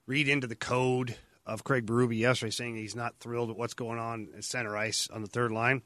read 0.08 0.28
into 0.28 0.48
the 0.48 0.56
code 0.56 1.16
of 1.46 1.64
Craig 1.64 1.86
Berube 1.86 2.18
yesterday 2.18 2.50
saying 2.52 2.76
he's 2.76 2.96
not 2.96 3.16
thrilled 3.20 3.50
with 3.50 3.58
what's 3.58 3.74
going 3.74 4.00
on 4.00 4.30
at 4.38 4.44
center 4.44 4.76
ice 4.76 5.08
on 5.14 5.22
the 5.22 5.28
third 5.28 5.52
line, 5.52 5.82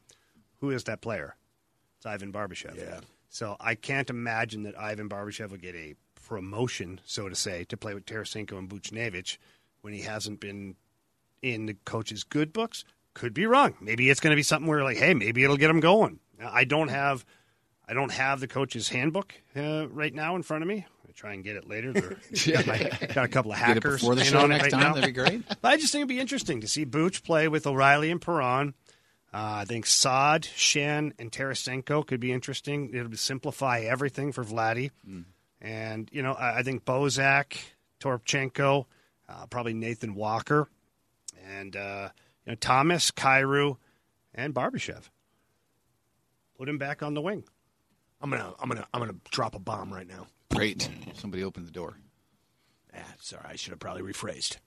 who 0.61 0.69
is 0.71 0.85
that 0.85 1.01
player? 1.01 1.35
It's 1.97 2.05
Ivan 2.05 2.31
Barbashev. 2.31 2.77
Yeah. 2.77 3.01
So 3.29 3.57
I 3.59 3.75
can't 3.75 4.09
imagine 4.09 4.63
that 4.63 4.79
Ivan 4.79 5.09
Barbashev 5.09 5.51
would 5.51 5.61
get 5.61 5.75
a 5.75 5.95
promotion, 6.27 7.01
so 7.05 7.27
to 7.27 7.35
say, 7.35 7.63
to 7.65 7.75
play 7.77 7.93
with 7.93 8.05
Tarasenko 8.05 8.57
and 8.57 8.69
Buchnevich 8.69 9.37
when 9.81 9.93
he 9.93 10.01
hasn't 10.01 10.39
been 10.39 10.75
in 11.41 11.65
the 11.65 11.73
coach's 11.85 12.23
good 12.23 12.53
books. 12.53 12.85
Could 13.13 13.33
be 13.33 13.45
wrong. 13.45 13.73
Maybe 13.81 14.09
it's 14.09 14.19
going 14.19 14.31
to 14.31 14.35
be 14.35 14.43
something 14.43 14.67
where 14.67 14.83
like, 14.83 14.97
hey, 14.97 15.13
maybe 15.13 15.43
it'll 15.43 15.57
get 15.57 15.69
him 15.69 15.79
going. 15.79 16.19
I 16.41 16.63
don't 16.63 16.87
have, 16.87 17.25
I 17.89 17.93
don't 17.93 18.11
have 18.11 18.39
the 18.39 18.47
coach's 18.47 18.87
handbook 18.89 19.33
uh, 19.55 19.87
right 19.89 20.13
now 20.13 20.35
in 20.35 20.43
front 20.43 20.61
of 20.61 20.67
me. 20.67 20.85
I 21.07 21.11
try 21.13 21.33
and 21.33 21.43
get 21.43 21.55
it 21.55 21.67
later. 21.67 21.91
Got, 21.93 22.67
my- 22.67 22.91
got 23.13 23.25
a 23.25 23.27
couple 23.27 23.51
of 23.51 23.57
hackers 23.57 23.99
before 24.01 24.13
the 24.15 24.23
show 24.23 24.45
next 24.45 24.63
right 24.65 24.71
time. 24.71 24.81
now. 24.81 24.93
That'd 24.93 25.07
be 25.07 25.19
great. 25.19 25.43
But 25.61 25.69
I 25.69 25.77
just 25.77 25.91
think 25.91 26.01
it'd 26.01 26.09
be 26.09 26.19
interesting 26.19 26.61
to 26.61 26.67
see 26.67 26.85
Booch 26.85 27.23
play 27.23 27.47
with 27.47 27.65
O'Reilly 27.65 28.11
and 28.11 28.21
Perron. 28.21 28.75
Uh, 29.33 29.61
I 29.61 29.65
think 29.65 29.85
Saad, 29.87 30.43
Schenn, 30.43 31.13
and 31.19 31.31
Tarasenko 31.31 32.05
could 32.05 32.19
be 32.19 32.31
interesting. 32.31 32.91
It'll 32.93 33.15
simplify 33.15 33.79
everything 33.81 34.31
for 34.31 34.43
Vladdy. 34.43 34.91
And, 35.61 36.09
you 36.11 36.21
know, 36.21 36.33
I, 36.33 36.59
I 36.59 36.63
think 36.63 36.85
Bozak, 36.85 37.57
Toropchenko, 37.99 38.85
uh, 39.27 39.45
probably 39.47 39.73
Nathan 39.73 40.15
Walker, 40.15 40.67
and, 41.47 41.75
uh, 41.75 42.09
you 42.45 42.51
know, 42.51 42.55
Thomas, 42.55 43.11
Kyrou, 43.11 43.77
and 44.33 44.53
Barbashev. 44.53 45.09
Put 46.57 46.69
him 46.69 46.77
back 46.77 47.03
on 47.03 47.13
the 47.13 47.21
wing. 47.21 47.43
I'm 48.21 48.29
gonna 48.29 48.53
I'm 48.59 48.69
gonna 48.69 48.87
I'm 48.93 48.99
gonna 49.01 49.15
drop 49.31 49.55
a 49.55 49.59
bomb 49.59 49.93
right 49.93 50.07
now. 50.07 50.27
Great. 50.53 50.89
Somebody 51.15 51.43
opened 51.43 51.67
the 51.67 51.71
door. 51.71 51.97
Ah, 52.95 52.99
sorry, 53.19 53.45
I 53.47 53.55
should 53.55 53.71
have 53.71 53.79
probably 53.79 54.01
rephrased. 54.01 54.57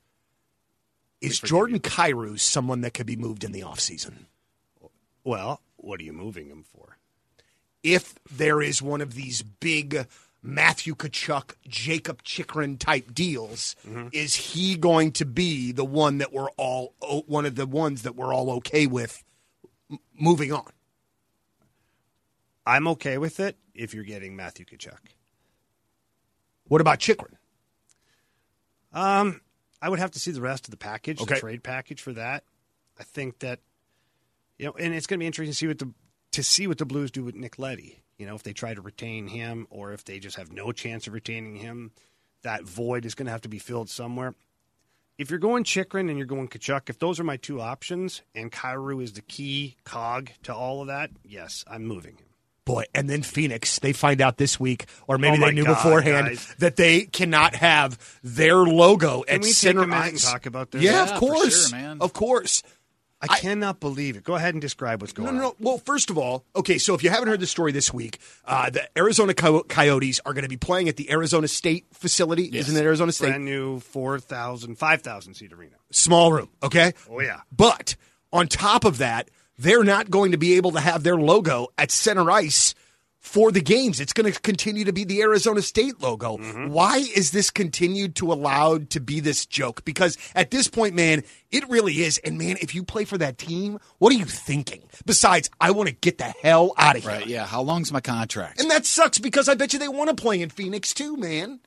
Is 1.21 1.39
Jordan 1.39 1.81
Kyrou 1.81 2.39
someone 2.39 2.81
that 2.81 2.95
could 2.95 3.07
be 3.07 3.17
moved 3.17 3.45
in 3.45 3.53
the 3.53 3.61
offseason? 3.61 4.27
Well, 5.25 5.61
what 5.77 6.01
are 6.01 6.05
you 6.05 6.13
moving 6.13 6.49
him 6.49 6.65
for? 6.65 6.99
If 7.83 8.15
there 8.31 8.61
is 8.63 8.81
one 8.81 9.01
of 9.01 9.15
these 9.15 9.43
big 9.43 10.07
Matthew 10.43 10.95
Tkachuk, 10.97 11.55
Jakob 11.69 12.23
Chychrun 12.25 12.77
type 12.77 13.13
deals, 13.15 13.77
is 14.13 14.35
he 14.35 14.77
going 14.77 15.13
to 15.13 15.25
be 15.25 15.71
the 15.73 15.85
one 15.85 16.19
that 16.19 16.33
we're 16.33 16.51
all 16.57 16.95
one 17.27 17.47
of 17.47 17.55
the 17.55 17.67
ones 17.67 18.03
that 18.03 18.17
we're 18.17 18.33
all 18.35 18.51
okay 18.53 18.87
with 18.87 19.23
moving 20.19 20.53
on? 20.53 20.71
I'm 22.67 22.87
okay 22.89 23.19
with 23.19 23.41
it 23.41 23.57
if 23.75 23.95
you're 23.95 24.05
getting 24.05 24.37
Matthew 24.37 24.65
Tkachuk. 24.65 24.99
What 26.69 26.81
about 26.81 26.99
Chychrun? 27.01 27.37
Um, 28.93 29.41
I 29.81 29.89
would 29.89 29.99
have 29.99 30.13
to 30.13 30.19
see 30.19 30.31
the 30.31 30.41
rest 30.41 30.67
of 30.67 30.71
the 30.71 30.77
package, 30.77 31.21
Okay. 31.21 31.35
the 31.35 31.41
trade 31.41 31.63
package 31.63 32.01
for 32.03 32.13
that. 32.13 32.45
I 32.99 33.05
think 33.05 33.41
that 33.41 33.61
you 34.59 34.67
know, 34.67 34.73
and 34.79 34.95
it's 34.95 35.07
going 35.07 35.19
to 35.19 35.23
be 35.23 35.27
interesting 35.27 35.53
to 35.53 35.57
see 35.57 35.67
what 35.67 35.79
the 35.79 35.93
to 36.33 36.43
see 36.43 36.67
what 36.67 36.79
the 36.79 36.87
Blues 36.87 37.11
do 37.11 37.25
with 37.25 37.35
Nick 37.35 37.59
Leddy. 37.59 38.03
You 38.17 38.27
know, 38.27 38.35
if 38.35 38.43
they 38.43 38.53
try 38.53 38.75
to 38.75 38.81
retain 38.81 39.27
him 39.27 39.67
or 39.71 39.93
if 39.93 40.05
they 40.05 40.19
just 40.19 40.37
have 40.37 40.53
no 40.53 40.71
chance 40.73 41.07
of 41.07 41.15
retaining 41.15 41.57
him, 41.57 41.91
that 42.43 42.63
void 42.65 43.05
is 43.05 43.15
going 43.15 43.27
to 43.27 43.33
have 43.33 43.41
to 43.43 43.49
be 43.49 43.59
filled 43.59 43.89
somewhere. 43.91 44.35
If 45.19 45.31
you're 45.31 45.39
going 45.41 45.65
Chychrun 45.65 46.09
and 46.09 46.17
you're 46.17 46.27
going 46.27 46.49
Tkachuk, 46.49 46.89
if 46.89 46.99
those 46.99 47.19
are 47.19 47.25
my 47.25 47.37
two 47.37 47.61
options, 47.61 48.23
and 48.35 48.51
Kyrou 48.53 49.03
is 49.03 49.13
the 49.15 49.23
key 49.23 49.77
cog 49.85 50.31
to 50.45 50.55
all 50.55 50.81
of 50.81 50.87
that, 50.87 51.11
yes, 51.25 51.65
I'm 51.67 51.85
moving 51.85 52.17
him. 52.17 52.27
Boy, 52.65 52.85
and 52.95 53.11
then 53.11 53.23
Phoenix, 53.23 53.81
they 53.81 53.93
find 53.93 54.21
out 54.21 54.37
this 54.37 54.61
week, 54.61 54.87
or 55.09 55.19
maybe 55.19 55.43
Oh 55.43 55.47
they 55.47 55.53
knew 55.53 55.65
God, 55.65 55.75
beforehand 55.75 56.29
guys. 56.29 56.55
that 56.61 56.77
they 56.77 57.07
cannot 57.07 57.57
have 57.57 57.99
their 58.23 58.57
logo 58.59 59.23
Can 59.23 59.41
at 59.41 59.45
center 59.47 59.83
a 59.83 59.87
minute 59.87 60.05
and 60.07 60.15
ice. 60.15 60.31
talk 60.31 60.47
about 60.47 60.71
this? 60.71 60.81
Yeah, 60.83 61.05
Yeah, 61.07 61.13
of 61.15 61.19
course, 61.21 61.69
sure, 61.71 61.79
man. 61.79 61.99
of 62.01 62.13
course. 62.13 62.63
I, 63.25 63.39
cannot 63.39 63.79
believe 63.79 64.17
it. 64.17 64.25
Go 64.25 64.35
ahead 64.35 64.53
and 64.55 64.61
describe 64.61 65.01
what's 65.01 65.13
going 65.13 65.27
No, 65.27 65.33
no, 65.33 65.39
no. 65.39 65.47
on. 65.51 65.55
Well, 65.61 65.79
first 65.79 66.11
of 66.11 66.19
all, 66.19 66.45
okay, 66.57 66.79
so 66.79 66.93
if 66.95 67.05
you 67.05 67.11
haven't 67.11 67.29
heard 67.29 67.39
the 67.39 67.47
story 67.47 67.71
this 67.71 67.95
week, 67.95 68.19
uh, 68.45 68.69
the 68.71 68.83
Arizona 68.99 69.33
Coy- 69.33 69.63
Coyotes 69.63 70.19
are 70.27 70.33
going 70.33 70.43
to 70.43 70.49
be 70.49 70.57
playing 70.57 70.89
at 70.89 70.97
the 70.97 71.09
Arizona 71.09 71.47
State 71.47 71.87
facility. 71.93 72.47
Isn't 72.53 72.77
it 72.77 72.81
Arizona 72.85 73.13
State? 73.13 73.29
Brand 73.29 73.45
new 73.45 73.79
4,000, 73.79 74.75
5,000 74.77 75.35
seat 75.35 75.53
arena. 75.53 75.77
Small 75.93 76.33
room, 76.33 76.49
okay? 76.65 76.95
Oh, 77.09 77.21
yeah. 77.21 77.43
But 77.57 77.95
on 78.33 78.49
top 78.49 78.85
of 78.85 78.99
that, 78.99 79.31
they're 79.63 79.85
not 79.85 80.11
going 80.11 80.33
to 80.33 80.39
be 80.39 80.55
able 80.55 80.73
to 80.73 80.81
have 80.81 81.03
their 81.03 81.17
logo 81.17 81.69
at 81.79 81.91
center 81.91 82.31
ice 82.31 82.75
for 83.23 83.53
the 83.53 83.61
games. 83.61 84.01
It's 84.01 84.13
going 84.13 84.31
to 84.31 84.41
continue 84.41 84.85
to 84.85 84.93
be 84.93 85.05
the 85.05 85.23
Arizona 85.23 85.63
State 85.63 86.01
logo. 86.01 86.39
Mm-hmm. 86.39 86.71
Why 86.71 86.99
is 86.99 87.31
this 87.31 87.51
continued 87.51 88.17
to 88.17 88.33
allowed 88.33 88.91
to 88.91 89.01
be 89.01 89.21
this 89.21 89.47
joke? 89.47 89.85
Because 89.85 90.19
at 90.35 90.51
this 90.51 90.67
point, 90.67 90.97
man, 90.97 91.23
it 91.53 91.69
really 91.69 92.03
is. 92.03 92.19
And 92.19 92.37
man, 92.37 92.57
if 92.61 92.75
you 92.75 92.83
play 92.83 93.05
for 93.05 93.17
that 93.19 93.39
team, 93.39 93.79
what 93.99 94.13
are 94.13 94.17
you 94.17 94.25
thinking? 94.25 94.83
Besides, 95.07 95.49
I 95.61 95.71
want 95.71 95.89
to 95.89 95.95
get 95.95 96.19
the 96.19 96.35
hell 96.43 96.75
out 96.77 96.97
of 96.97 97.03
here. 97.03 97.13
Right. 97.13 97.27
Yeah. 97.27 97.47
How 97.47 97.63
long's 97.63 97.93
my 97.93 98.01
contract? 98.01 98.61
And 98.61 98.71
that 98.73 98.85
sucks 98.85 99.21
because 99.21 99.49
I 99.49 99.55
bet 99.55 99.73
you 99.73 99.79
they 99.79 99.89
want 99.89 100.11
to 100.11 100.17
play 100.17 100.43
in 100.43 100.51
Phoenix 100.51 100.93
too, 100.93 101.17
man. 101.17 101.61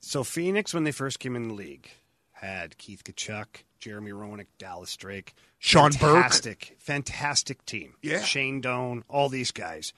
So 0.00 0.22
Phoenix, 0.22 0.74
when 0.74 0.84
they 0.84 0.92
first 0.92 1.18
came 1.18 1.34
in 1.34 1.48
the 1.48 1.54
league, 1.54 1.88
had 2.32 2.76
Keith 2.76 3.02
Tkachuk, 3.02 3.62
Jeremy 3.86 4.10
Roenick, 4.10 4.46
Dallas 4.58 4.96
Drake, 4.96 5.32
Sean 5.60 5.92
Burke. 5.92 6.00
fantastic, 6.00 6.76
fantastic 6.80 7.64
team. 7.64 7.94
Yeah. 8.02 8.20
Shane 8.20 8.60
Doan, 8.60 9.04
all 9.08 9.28
these 9.28 9.52
guys. 9.52 9.92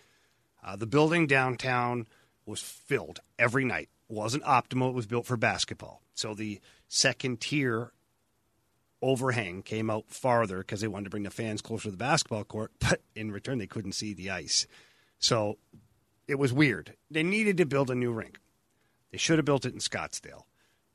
Uh, 0.62 0.76
the 0.76 0.86
building 0.86 1.26
downtown 1.26 2.06
was 2.44 2.60
filled 2.60 3.20
every 3.38 3.64
night. 3.64 3.88
wasn't 4.06 4.44
optimal. 4.44 4.90
It 4.90 4.94
was 4.94 5.06
built 5.06 5.24
for 5.24 5.38
basketball. 5.38 6.02
So 6.12 6.34
the 6.34 6.60
second 6.86 7.40
tier 7.40 7.92
overhang 9.00 9.62
came 9.62 9.88
out 9.88 10.10
farther 10.10 10.58
because 10.58 10.82
they 10.82 10.88
wanted 10.88 11.04
to 11.04 11.10
bring 11.10 11.22
the 11.22 11.30
fans 11.30 11.62
closer 11.62 11.84
to 11.84 11.90
the 11.90 11.96
basketball 11.96 12.44
court, 12.44 12.72
but 12.78 13.00
in 13.14 13.30
return 13.30 13.56
they 13.56 13.66
couldn't 13.66 13.92
see 13.92 14.12
the 14.12 14.28
ice. 14.30 14.66
So 15.18 15.56
it 16.26 16.38
was 16.38 16.52
weird. 16.52 16.94
They 17.10 17.22
needed 17.22 17.56
to 17.56 17.64
build 17.64 17.90
a 17.90 17.94
new 17.94 18.12
rink. 18.12 18.38
They 19.12 19.18
should 19.18 19.38
have 19.38 19.46
built 19.46 19.64
it 19.64 19.72
in 19.72 19.78
Scottsdale. 19.80 20.42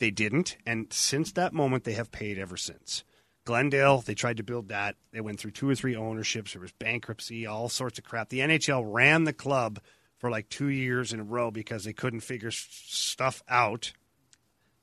They 0.03 0.11
didn't, 0.11 0.57
and 0.65 0.91
since 0.91 1.31
that 1.31 1.53
moment, 1.53 1.85
they 1.85 1.93
have 1.93 2.11
paid 2.11 2.37
ever 2.37 2.57
since. 2.57 3.05
Glendale, 3.45 4.01
they 4.01 4.15
tried 4.15 4.35
to 4.35 4.43
build 4.43 4.67
that. 4.67 4.97
They 5.13 5.21
went 5.21 5.39
through 5.39 5.51
two 5.51 5.69
or 5.69 5.75
three 5.75 5.95
ownerships. 5.95 6.51
There 6.51 6.61
was 6.61 6.73
bankruptcy, 6.73 7.45
all 7.45 7.69
sorts 7.69 7.99
of 7.99 8.03
crap. 8.03 8.27
The 8.27 8.39
NHL 8.39 8.83
ran 8.85 9.23
the 9.23 9.31
club 9.31 9.79
for 10.17 10.29
like 10.29 10.49
two 10.49 10.67
years 10.67 11.13
in 11.13 11.21
a 11.21 11.23
row 11.23 11.51
because 11.51 11.85
they 11.85 11.93
couldn't 11.93 12.19
figure 12.19 12.51
stuff 12.51 13.43
out. 13.47 13.93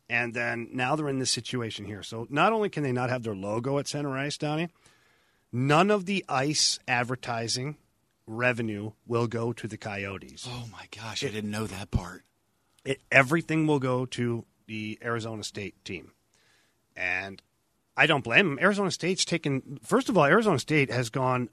And 0.09 0.33
then 0.33 0.71
now 0.73 0.97
they're 0.97 1.11
in 1.11 1.19
this 1.19 1.31
situation 1.31 1.85
here. 1.85 2.03
So 2.03 2.27
not 2.31 2.55
only 2.55 2.71
can 2.71 2.83
they 2.83 2.91
not 2.91 3.11
have 3.11 3.23
their 3.23 3.37
logo 3.37 3.79
at 3.79 3.89
center 3.89 4.17
ice, 4.17 4.39
Donnie, 4.39 4.71
none 5.53 5.91
of 5.91 6.07
the 6.07 6.25
ice 6.31 6.79
advertising 6.89 7.77
revenue 8.27 8.93
will 9.07 9.27
go 9.27 9.53
to 9.53 9.69
the 9.69 9.77
Coyotes 9.77 10.49
Oh 10.49 10.67
my 10.73 10.87
gosh, 10.91 11.23
I 11.23 11.29
didn't 11.29 11.51
know 11.51 11.67
that 11.67 11.91
part. 11.91 12.25
it, 12.87 13.03
everything 13.13 13.67
will 13.67 13.81
go 13.81 14.07
to 14.07 14.47
the 14.71 14.97
Arizona 15.03 15.43
State 15.43 15.85
team. 15.85 16.13
And 16.95 17.43
I 17.97 18.07
don't 18.07 18.23
blame 18.23 18.51
them. 18.51 18.59
Arizona 18.61 18.93
State's 18.93 19.25
taken, 19.25 19.81
first 19.83 20.09
of 20.09 20.17
all, 20.17 20.25
Arizona 20.25 20.61
State 20.61 20.93
has 20.93 21.11
gone, 21.11 21.49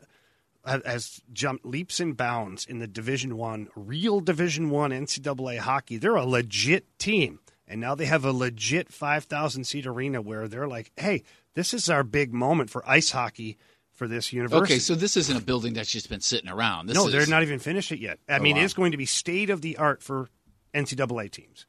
has 0.64 1.20
jumped 1.34 1.66
leaps 1.66 2.00
and 2.00 2.16
bounds 2.16 2.64
in 2.68 2.78
the 2.78 2.86
Division 2.86 3.36
One, 3.36 3.70
real 3.76 4.20
Division 4.20 4.70
One 4.70 4.92
NCAA 4.92 5.58
hockey. 5.58 5.98
They're 5.98 6.16
a 6.16 6.26
legit 6.26 6.86
team. 7.00 7.40
And 7.68 7.82
now 7.82 7.96
they 7.96 8.06
have 8.06 8.24
a 8.24 8.32
legit 8.32 8.94
5,000 8.94 9.64
seat 9.64 9.88
arena 9.88 10.22
where 10.22 10.48
they're 10.48 10.68
like, 10.68 10.92
hey, 10.96 11.24
this 11.56 11.74
is 11.74 11.90
our 11.90 12.04
big 12.04 12.34
moment 12.34 12.70
for 12.70 12.88
ice 12.88 13.10
hockey 13.10 13.58
for 13.94 14.08
this 14.08 14.32
university. 14.32 14.76
Okay, 14.76 14.80
so 14.80 14.94
this 14.94 15.18
isn't 15.18 15.36
a 15.36 15.42
building 15.42 15.74
that's 15.74 15.92
just 15.92 16.08
been 16.08 16.22
sitting 16.22 16.52
around. 16.52 16.86
This 16.86 16.96
No, 16.96 17.08
is, 17.08 17.14
they're 17.14 17.26
not 17.26 17.42
even 17.42 17.58
finished 17.58 17.92
it 17.92 18.00
yet. 18.00 18.20
I 18.30 18.38
oh, 18.38 18.42
mean, 18.42 18.58
wow. 18.58 18.62
it's 18.62 18.76
going 18.76 18.92
to 18.92 18.98
be 18.98 19.08
state 19.08 19.50
of 19.50 19.62
the 19.62 19.78
art 19.78 20.04
for 20.04 20.30
NCAA 20.76 21.32
teams. 21.32 21.66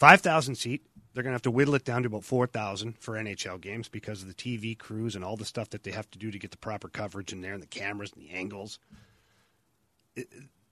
5,000 0.00 0.54
seat, 0.54 0.82
They're 1.12 1.22
going 1.22 1.32
to 1.32 1.34
have 1.34 1.42
to 1.42 1.50
whittle 1.50 1.74
it 1.74 1.84
down 1.84 2.02
to 2.02 2.06
about 2.06 2.24
4,000 2.24 2.98
for 2.98 3.14
NHL 3.14 3.60
games 3.60 3.88
because 3.88 4.22
of 4.22 4.28
the 4.28 4.34
TV 4.34 4.76
crews 4.76 5.14
and 5.14 5.24
all 5.24 5.36
the 5.36 5.44
stuff 5.44 5.70
that 5.70 5.82
they 5.82 5.90
have 5.90 6.10
to 6.12 6.18
do 6.18 6.30
to 6.30 6.38
get 6.38 6.50
the 6.50 6.56
proper 6.56 6.88
coverage 6.88 7.32
in 7.32 7.42
there 7.42 7.52
and 7.52 7.62
the 7.62 7.66
cameras 7.66 8.12
and 8.12 8.22
the 8.22 8.30
angles. 8.30 8.78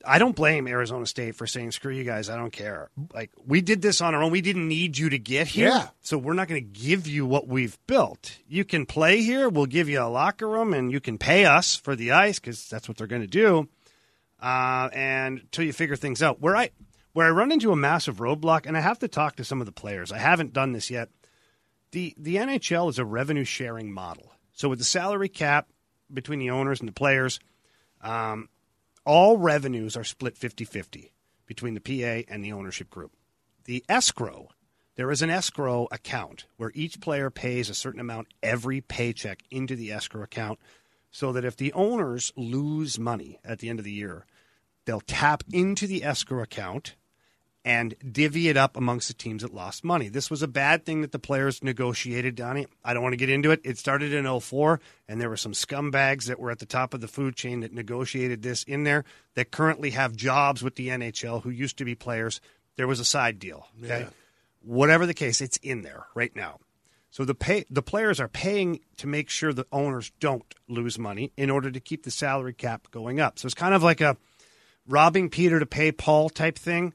I 0.04 0.18
don't 0.18 0.36
blame 0.36 0.68
Arizona 0.68 1.06
State 1.06 1.34
for 1.34 1.46
saying, 1.46 1.72
screw 1.72 1.92
you 1.92 2.04
guys, 2.04 2.30
I 2.30 2.36
don't 2.36 2.52
care. 2.52 2.88
Like, 3.12 3.30
we 3.44 3.60
did 3.60 3.82
this 3.82 4.00
on 4.00 4.14
our 4.14 4.22
own. 4.22 4.30
We 4.30 4.40
didn't 4.40 4.68
need 4.68 4.96
you 4.96 5.10
to 5.10 5.18
get 5.18 5.48
here. 5.48 5.68
Yeah. 5.68 5.88
So 6.00 6.16
we're 6.16 6.34
not 6.34 6.48
going 6.48 6.64
to 6.64 6.80
give 6.80 7.06
you 7.06 7.26
what 7.26 7.48
we've 7.48 7.76
built. 7.86 8.38
You 8.48 8.64
can 8.64 8.86
play 8.86 9.22
here. 9.22 9.48
We'll 9.48 9.66
give 9.66 9.88
you 9.88 10.00
a 10.00 10.08
locker 10.08 10.48
room 10.48 10.72
and 10.72 10.92
you 10.92 11.00
can 11.00 11.18
pay 11.18 11.44
us 11.44 11.74
for 11.74 11.96
the 11.96 12.12
ice 12.12 12.38
because 12.38 12.68
that's 12.68 12.88
what 12.88 12.96
they're 12.96 13.06
going 13.06 13.22
to 13.22 13.28
do. 13.28 13.68
Uh, 14.40 14.88
and 14.92 15.40
until 15.40 15.64
you 15.64 15.72
figure 15.72 15.96
things 15.96 16.22
out. 16.22 16.40
Where 16.40 16.56
I 16.56 16.70
where 17.18 17.26
I 17.26 17.30
run 17.30 17.50
into 17.50 17.72
a 17.72 17.76
massive 17.76 18.18
roadblock, 18.18 18.64
and 18.64 18.76
I 18.76 18.80
have 18.80 19.00
to 19.00 19.08
talk 19.08 19.34
to 19.34 19.44
some 19.44 19.58
of 19.58 19.66
the 19.66 19.72
players. 19.72 20.12
I 20.12 20.18
haven't 20.18 20.52
done 20.52 20.70
this 20.70 20.88
yet. 20.88 21.08
The 21.90 22.14
the 22.16 22.36
NHL 22.36 22.88
is 22.90 23.00
a 23.00 23.04
revenue 23.04 23.42
sharing 23.42 23.90
model. 23.90 24.34
So 24.52 24.68
with 24.68 24.78
the 24.78 24.84
salary 24.84 25.28
cap 25.28 25.66
between 26.14 26.38
the 26.38 26.50
owners 26.50 26.78
and 26.78 26.88
the 26.88 26.92
players, 26.92 27.40
um, 28.02 28.48
all 29.04 29.36
revenues 29.36 29.96
are 29.96 30.04
split 30.04 30.38
50-50 30.38 31.10
between 31.44 31.74
the 31.74 31.80
PA 31.80 32.32
and 32.32 32.44
the 32.44 32.52
ownership 32.52 32.88
group. 32.88 33.10
The 33.64 33.84
escrow, 33.88 34.50
there 34.94 35.10
is 35.10 35.20
an 35.20 35.28
escrow 35.28 35.88
account 35.90 36.46
where 36.56 36.70
each 36.72 37.00
player 37.00 37.30
pays 37.30 37.68
a 37.68 37.74
certain 37.74 37.98
amount 37.98 38.28
every 38.44 38.80
paycheck 38.80 39.42
into 39.50 39.74
the 39.74 39.90
escrow 39.90 40.22
account 40.22 40.60
so 41.10 41.32
that 41.32 41.44
if 41.44 41.56
the 41.56 41.72
owners 41.72 42.32
lose 42.36 42.96
money 42.96 43.40
at 43.44 43.58
the 43.58 43.70
end 43.70 43.80
of 43.80 43.84
the 43.84 43.90
year, 43.90 44.24
they'll 44.84 45.00
tap 45.00 45.42
into 45.52 45.88
the 45.88 46.04
escrow 46.04 46.44
account 46.44 46.94
and 47.68 47.94
divvy 48.10 48.48
it 48.48 48.56
up 48.56 48.78
amongst 48.78 49.08
the 49.08 49.14
teams 49.14 49.42
that 49.42 49.52
lost 49.52 49.84
money. 49.84 50.08
This 50.08 50.30
was 50.30 50.42
a 50.42 50.48
bad 50.48 50.86
thing 50.86 51.02
that 51.02 51.12
the 51.12 51.18
players 51.18 51.62
negotiated, 51.62 52.34
Donnie. 52.34 52.66
I 52.82 52.94
don't 52.94 53.02
want 53.02 53.12
to 53.12 53.18
get 53.18 53.28
into 53.28 53.50
it. 53.50 53.60
It 53.62 53.76
started 53.76 54.14
in 54.14 54.40
04, 54.40 54.80
and 55.06 55.20
there 55.20 55.28
were 55.28 55.36
some 55.36 55.52
scumbags 55.52 56.24
that 56.28 56.40
were 56.40 56.50
at 56.50 56.60
the 56.60 56.66
top 56.66 56.94
of 56.94 57.02
the 57.02 57.08
food 57.08 57.36
chain 57.36 57.60
that 57.60 57.74
negotiated 57.74 58.40
this 58.40 58.62
in 58.62 58.84
there 58.84 59.04
that 59.34 59.50
currently 59.50 59.90
have 59.90 60.16
jobs 60.16 60.62
with 60.62 60.76
the 60.76 60.88
NHL 60.88 61.42
who 61.42 61.50
used 61.50 61.76
to 61.76 61.84
be 61.84 61.94
players. 61.94 62.40
There 62.76 62.86
was 62.86 63.00
a 63.00 63.04
side 63.04 63.38
deal. 63.38 63.66
Okay. 63.84 64.00
Yeah. 64.00 64.08
Whatever 64.62 65.04
the 65.04 65.12
case, 65.12 65.42
it's 65.42 65.58
in 65.58 65.82
there 65.82 66.06
right 66.14 66.34
now. 66.34 66.60
So 67.10 67.26
the 67.26 67.34
pay 67.34 67.66
the 67.68 67.82
players 67.82 68.18
are 68.18 68.28
paying 68.28 68.80
to 68.96 69.06
make 69.06 69.28
sure 69.28 69.52
the 69.52 69.66
owners 69.72 70.10
don't 70.20 70.54
lose 70.68 70.98
money 70.98 71.32
in 71.36 71.50
order 71.50 71.70
to 71.70 71.80
keep 71.80 72.04
the 72.04 72.10
salary 72.10 72.54
cap 72.54 72.88
going 72.90 73.20
up. 73.20 73.38
So 73.38 73.44
it's 73.44 73.54
kind 73.54 73.74
of 73.74 73.82
like 73.82 74.00
a 74.00 74.16
robbing 74.86 75.28
Peter 75.28 75.60
to 75.60 75.66
pay 75.66 75.92
Paul 75.92 76.30
type 76.30 76.58
thing. 76.58 76.94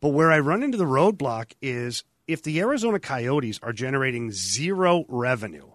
But 0.00 0.08
where 0.08 0.30
I 0.30 0.38
run 0.38 0.62
into 0.62 0.78
the 0.78 0.84
roadblock 0.84 1.52
is 1.60 2.04
if 2.26 2.42
the 2.42 2.60
Arizona 2.60 2.98
Coyotes 2.98 3.60
are 3.62 3.72
generating 3.72 4.30
zero 4.30 5.04
revenue, 5.08 5.70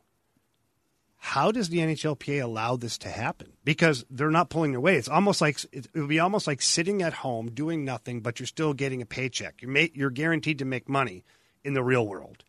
how 1.18 1.52
does 1.52 1.70
the 1.70 1.78
NHLPA 1.78 2.44
allow 2.44 2.76
this 2.76 2.98
to 3.00 3.10
happen? 3.10 3.54
Because 3.64 4.06
they're 4.10 4.32
not 4.32 4.50
pulling 4.50 4.72
their 4.72 4.82
weight. 4.82 4.98
It's 4.98 5.08
almost 5.08 5.40
like 5.40 5.64
it 5.72 5.88
would 5.94 6.10
be 6.10 6.20
almost 6.20 6.48
like 6.48 6.62
sitting 6.62 7.04
at 7.04 7.14
home 7.14 7.52
doing 7.52 7.86
nothing, 7.86 8.22
but 8.22 8.40
you're 8.40 8.48
still 8.48 8.74
getting 8.74 9.02
a 9.02 9.06
paycheck. 9.06 9.62
You're 9.62 9.78
you're 9.94 10.10
guaranteed 10.10 10.60
to 10.60 10.66
make 10.66 10.90
money 10.90 11.24
in 11.64 11.74
the 11.74 11.84
real 11.84 12.08
world. 12.08 12.44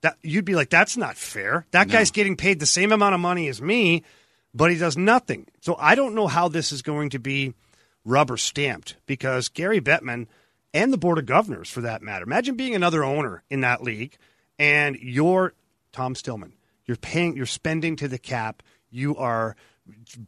That 0.00 0.16
you'd 0.22 0.44
be 0.44 0.56
like, 0.56 0.68
that's 0.68 0.96
not 0.96 1.16
fair. 1.16 1.66
That 1.70 1.88
guy's 1.88 2.10
getting 2.10 2.36
paid 2.36 2.60
the 2.60 2.66
same 2.66 2.92
amount 2.92 3.14
of 3.14 3.20
money 3.20 3.48
as 3.48 3.62
me, 3.62 4.04
but 4.52 4.70
he 4.70 4.78
does 4.78 4.96
nothing. 4.96 5.46
So 5.60 5.76
I 5.78 5.94
don't 5.94 6.14
know 6.14 6.26
how 6.26 6.48
this 6.48 6.72
is 6.72 6.82
going 6.82 7.10
to 7.10 7.18
be 7.18 7.54
rubber 8.04 8.36
stamped 8.36 8.96
because 9.06 9.48
Gary 9.48 9.80
Bettman 9.80 10.26
and 10.74 10.92
the 10.92 10.98
board 10.98 11.18
of 11.18 11.26
governors, 11.26 11.70
for 11.70 11.80
that 11.80 12.02
matter, 12.02 12.24
imagine 12.24 12.56
being 12.56 12.74
another 12.74 13.04
owner 13.04 13.42
in 13.50 13.60
that 13.62 13.82
league 13.82 14.16
and 14.58 14.96
you're 14.96 15.54
Tom 15.92 16.14
Stillman. 16.14 16.52
You're 16.84 16.96
paying, 16.96 17.36
you're 17.36 17.46
spending 17.46 17.96
to 17.96 18.08
the 18.08 18.18
cap. 18.18 18.62
You 18.90 19.16
are 19.16 19.56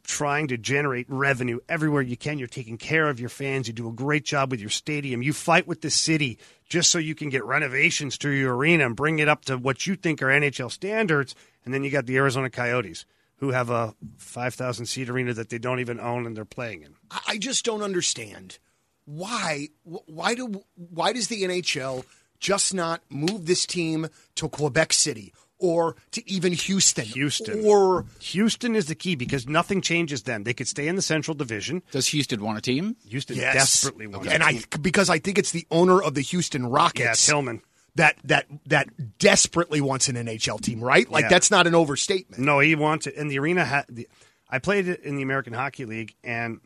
trying 0.04 0.48
to 0.48 0.56
generate 0.56 1.06
revenue 1.08 1.58
everywhere 1.68 2.02
you 2.02 2.16
can. 2.16 2.38
You're 2.38 2.48
taking 2.48 2.78
care 2.78 3.08
of 3.08 3.20
your 3.20 3.28
fans. 3.28 3.66
You 3.66 3.74
do 3.74 3.88
a 3.88 3.92
great 3.92 4.24
job 4.24 4.50
with 4.50 4.60
your 4.60 4.70
stadium. 4.70 5.22
You 5.22 5.32
fight 5.32 5.66
with 5.66 5.82
the 5.82 5.90
city 5.90 6.38
just 6.68 6.90
so 6.90 6.98
you 6.98 7.14
can 7.14 7.28
get 7.28 7.44
renovations 7.44 8.16
to 8.18 8.30
your 8.30 8.56
arena 8.56 8.86
and 8.86 8.96
bring 8.96 9.18
it 9.18 9.28
up 9.28 9.44
to 9.46 9.58
what 9.58 9.86
you 9.86 9.96
think 9.96 10.22
are 10.22 10.26
NHL 10.26 10.70
standards. 10.70 11.34
And 11.64 11.74
then 11.74 11.84
you 11.84 11.90
got 11.90 12.06
the 12.06 12.16
Arizona 12.16 12.48
Coyotes, 12.48 13.04
who 13.36 13.50
have 13.50 13.70
a 13.70 13.94
5,000 14.18 14.86
seat 14.86 15.10
arena 15.10 15.34
that 15.34 15.50
they 15.50 15.58
don't 15.58 15.80
even 15.80 16.00
own 16.00 16.26
and 16.26 16.36
they're 16.36 16.44
playing 16.44 16.82
in. 16.82 16.94
I 17.26 17.38
just 17.38 17.64
don't 17.64 17.82
understand 17.82 18.58
why. 19.04 19.68
Why 19.84 20.34
do? 20.34 20.62
Why 20.74 21.12
does 21.12 21.28
the 21.28 21.42
NHL 21.42 22.04
just 22.38 22.72
not 22.74 23.02
move 23.10 23.46
this 23.46 23.66
team 23.66 24.08
to 24.36 24.48
Quebec 24.48 24.92
City 24.92 25.32
or 25.58 25.96
to 26.12 26.30
even 26.30 26.52
Houston? 26.52 27.04
Houston. 27.04 27.64
or 27.64 28.06
Houston 28.20 28.74
is 28.76 28.86
the 28.86 28.94
key 28.94 29.14
because 29.14 29.46
nothing 29.48 29.80
changes 29.82 30.22
then. 30.22 30.44
They 30.44 30.54
could 30.54 30.68
stay 30.68 30.88
in 30.88 30.96
the 30.96 31.02
Central 31.02 31.34
Division. 31.34 31.82
Does 31.90 32.08
Houston 32.08 32.42
want 32.42 32.58
a 32.58 32.60
team? 32.62 32.96
Houston 33.08 33.36
yes, 33.36 33.54
desperately 33.54 34.06
wants 34.06 34.28
and 34.28 34.42
I 34.42 34.60
because 34.80 35.10
I 35.10 35.18
think 35.18 35.38
it's 35.38 35.50
the 35.52 35.66
owner 35.70 36.02
of 36.02 36.14
the 36.14 36.22
Houston 36.22 36.62
Yeah, 36.62 36.68
Rockets. 36.70 37.26
Tilman. 37.26 37.62
that 37.96 38.16
that 38.24 38.46
that 38.66 39.18
desperately 39.18 39.80
wants 39.80 40.08
an 40.08 40.16
NHL 40.16 40.60
team, 40.60 40.80
right? 40.80 41.10
Like 41.10 41.22
Yeah. 41.24 41.28
that's 41.28 41.50
not 41.50 41.66
an 41.66 41.74
overstatement. 41.74 42.40
No, 42.42 42.60
he 42.60 42.74
wants 42.74 43.06
it. 43.06 43.16
And 43.16 43.30
the 43.30 43.38
arena 43.38 43.64
had. 43.64 43.84
The, 43.88 44.08
I 44.52 44.58
played 44.58 44.88
it 44.88 45.02
in 45.04 45.14
the 45.14 45.22
American 45.22 45.52
Hockey 45.52 45.84
League, 45.84 46.16
and 46.24 46.58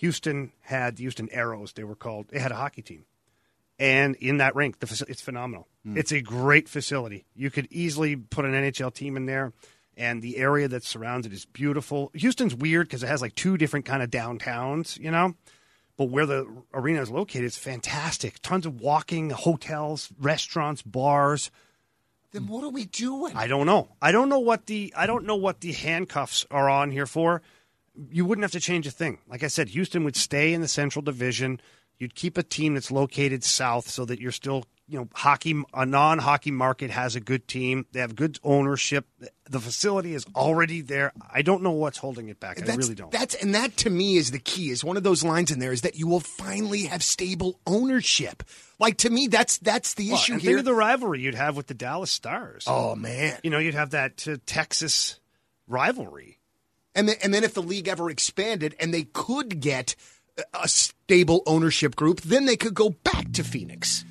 Houston 0.00 0.52
had 0.62 0.96
the 0.96 1.02
Houston 1.02 1.28
Aeros. 1.28 1.74
They 1.74 1.84
were 1.84 1.94
called. 1.94 2.28
They 2.30 2.38
had 2.38 2.52
a 2.52 2.56
hockey 2.56 2.80
team, 2.80 3.04
and 3.78 4.16
in 4.16 4.38
that 4.38 4.56
rink, 4.56 4.80
the 4.80 4.86
faci- 4.86 5.10
it's 5.10 5.20
phenomenal. 5.20 5.68
Hmm. 5.84 5.98
It's 5.98 6.10
a 6.10 6.22
great 6.22 6.70
facility. 6.70 7.26
You 7.34 7.50
could 7.50 7.68
easily 7.70 8.16
put 8.16 8.46
an 8.46 8.52
NHL 8.52 8.94
team 8.94 9.18
in 9.18 9.26
there, 9.26 9.52
and 9.98 10.22
the 10.22 10.38
area 10.38 10.68
that 10.68 10.84
surrounds 10.84 11.26
it 11.26 11.34
is 11.34 11.44
beautiful. 11.44 12.10
Houston's 12.14 12.54
weird 12.54 12.88
because 12.88 13.02
it 13.02 13.08
has 13.08 13.20
like 13.20 13.34
two 13.34 13.58
different 13.58 13.84
kind 13.84 14.02
of 14.02 14.10
downtowns, 14.10 14.98
you 14.98 15.10
know. 15.10 15.34
But 15.98 16.06
where 16.06 16.24
the 16.24 16.46
arena 16.72 17.02
is 17.02 17.10
located, 17.10 17.44
it's 17.44 17.58
fantastic. 17.58 18.40
Tons 18.40 18.64
of 18.64 18.80
walking, 18.80 19.28
hotels, 19.28 20.08
restaurants, 20.18 20.80
bars. 20.80 21.50
Then 22.32 22.46
what 22.46 22.64
are 22.64 22.70
we 22.70 22.86
doing? 22.86 23.36
I 23.36 23.48
don't 23.48 23.66
know. 23.66 23.90
I 24.00 24.12
don't 24.12 24.30
know 24.30 24.38
what 24.38 24.64
the 24.64 24.94
I 24.96 25.06
don't 25.06 25.26
know 25.26 25.36
what 25.36 25.60
the 25.60 25.72
handcuffs 25.72 26.46
are 26.50 26.70
on 26.70 26.90
here 26.90 27.04
for. 27.04 27.42
You 28.10 28.24
wouldn't 28.24 28.44
have 28.44 28.52
to 28.52 28.60
change 28.60 28.86
a 28.86 28.90
thing. 28.90 29.18
Like 29.28 29.42
I 29.42 29.48
said, 29.48 29.70
Houston 29.70 30.04
would 30.04 30.16
stay 30.16 30.52
in 30.54 30.60
the 30.60 30.68
Central 30.68 31.02
Division. 31.02 31.60
You'd 31.98 32.14
keep 32.14 32.38
a 32.38 32.42
team 32.42 32.74
that's 32.74 32.90
located 32.90 33.44
south 33.44 33.88
so 33.90 34.06
that 34.06 34.20
you're 34.20 34.32
still, 34.32 34.64
you 34.88 34.98
know, 34.98 35.08
hockey 35.12 35.62
a 35.74 35.84
non-hockey 35.84 36.50
market 36.50 36.90
has 36.90 37.14
a 37.14 37.20
good 37.20 37.46
team. 37.46 37.84
They 37.92 38.00
have 38.00 38.16
good 38.16 38.38
ownership. 38.42 39.06
The 39.50 39.60
facility 39.60 40.14
is 40.14 40.24
already 40.34 40.80
there. 40.80 41.12
I 41.30 41.42
don't 41.42 41.62
know 41.62 41.72
what's 41.72 41.98
holding 41.98 42.30
it 42.30 42.40
back. 42.40 42.58
I 42.66 42.74
really 42.74 42.94
don't. 42.94 43.10
That's 43.10 43.34
and 43.34 43.54
that 43.54 43.76
to 43.78 43.90
me 43.90 44.16
is 44.16 44.30
the 44.30 44.38
key. 44.38 44.70
Is 44.70 44.82
one 44.82 44.96
of 44.96 45.02
those 45.02 45.22
lines 45.22 45.50
in 45.50 45.58
there 45.58 45.72
is 45.72 45.82
that 45.82 45.96
you 45.96 46.06
will 46.06 46.20
finally 46.20 46.84
have 46.84 47.02
stable 47.02 47.60
ownership. 47.66 48.44
Like 48.78 48.96
to 48.98 49.10
me, 49.10 49.26
that's 49.26 49.58
that's 49.58 49.92
the 49.92 50.08
Well, 50.08 50.14
issue 50.18 50.32
and 50.34 50.40
here. 50.40 50.52
think 50.52 50.58
of 50.60 50.64
the 50.64 50.74
rivalry 50.74 51.20
you'd 51.20 51.34
have 51.34 51.54
with 51.54 51.66
the 51.66 51.74
Dallas 51.74 52.10
Stars. 52.10 52.64
oh 52.66 52.94
man! 52.94 53.38
You 53.42 53.50
know, 53.50 53.58
you'd 53.58 53.74
have 53.74 53.90
that 53.90 54.26
uh, 54.26 54.36
Texas 54.46 55.20
rivalry. 55.66 56.38
And 56.94 57.08
then, 57.08 57.16
and 57.22 57.32
then 57.32 57.44
if 57.44 57.54
the 57.54 57.62
league 57.62 57.88
ever 57.88 58.10
expanded 58.10 58.74
and 58.80 58.92
they 58.92 59.04
could 59.04 59.60
get 59.60 59.94
a- 60.54 60.68
stable 60.68 61.42
ownership 61.46 61.94
group, 61.96 62.20
then 62.22 62.46
they 62.46 62.56
could 62.56 62.74
go 62.74 62.90
back 62.90 63.32
to 63.32 63.44
Phoenix. 63.44 64.04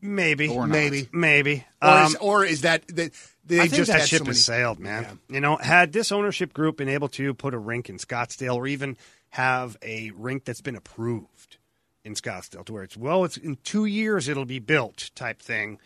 Maybe, 0.00 0.48
Or 0.48 0.66
maybe, 0.66 1.08
maybe. 1.12 1.64
Or, 1.80 1.88
Um, 1.88 2.06
is, 2.06 2.16
or 2.16 2.44
is 2.44 2.60
that 2.62 2.86
that 2.88 3.12
they 3.44 3.60
I 3.60 3.68
think 3.68 3.74
just 3.74 3.92
that 3.92 4.08
ship 4.08 4.18
so 4.18 4.24
many, 4.24 4.34
has 4.34 4.44
sailed, 4.44 4.80
man. 4.80 5.20
You 5.28 5.40
know, 5.40 5.56
had 5.56 5.92
this 5.92 6.10
ownership 6.10 6.52
group 6.52 6.78
been 6.78 6.88
able 6.88 7.08
to 7.10 7.34
put 7.34 7.54
a 7.54 7.58
rink 7.58 7.88
in 7.88 7.98
Scottsdale, 7.98 8.56
or 8.56 8.66
even 8.66 8.96
have 9.30 9.76
a 9.80 10.10
rink 10.16 10.44
that's 10.44 10.60
been 10.60 10.74
approved 10.74 11.58
in 12.04 12.14
Scottsdale, 12.14 12.64
to 12.64 12.72
where 12.72 12.82
it's 12.82 12.96
well, 12.96 13.24
it's 13.24 13.36
in 13.36 13.56
two 13.62 13.84
years 13.84 14.28
it'll 14.28 14.44
be 14.44 14.58
built 14.58 15.10
type 15.14 15.40
thing. 15.40 15.78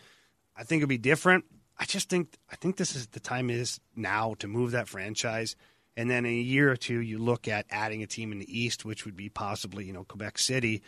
I 0.55 0.63
think 0.63 0.79
it'd 0.79 0.89
be 0.89 0.97
different. 0.97 1.45
I 1.77 1.85
just 1.85 2.09
think 2.09 2.37
I 2.51 2.55
think 2.55 2.77
this 2.77 2.95
is 2.95 3.05
the 3.07 3.19
time 3.19 3.51
is 3.51 3.79
now 3.95 4.33
to 4.39 4.47
move 4.47 4.71
that 4.71 4.87
franchise, 4.87 5.55
and 5.97 6.09
then 6.09 6.25
in 6.25 6.31
a 6.31 6.35
year 6.35 6.71
or 6.71 6.77
two 6.77 7.01
you 7.01 7.17
look 7.17 7.49
at 7.49 7.65
adding 7.69 8.01
a 8.03 8.07
team 8.07 8.31
in 8.31 8.39
the 8.39 8.59
East, 8.59 8.85
which 8.85 9.03
would 9.03 9.17
be 9.17 9.27
possibly 9.27 9.83
you 9.83 9.91
know 9.91 10.05
Quebec 10.05 10.37
City. 10.37 10.81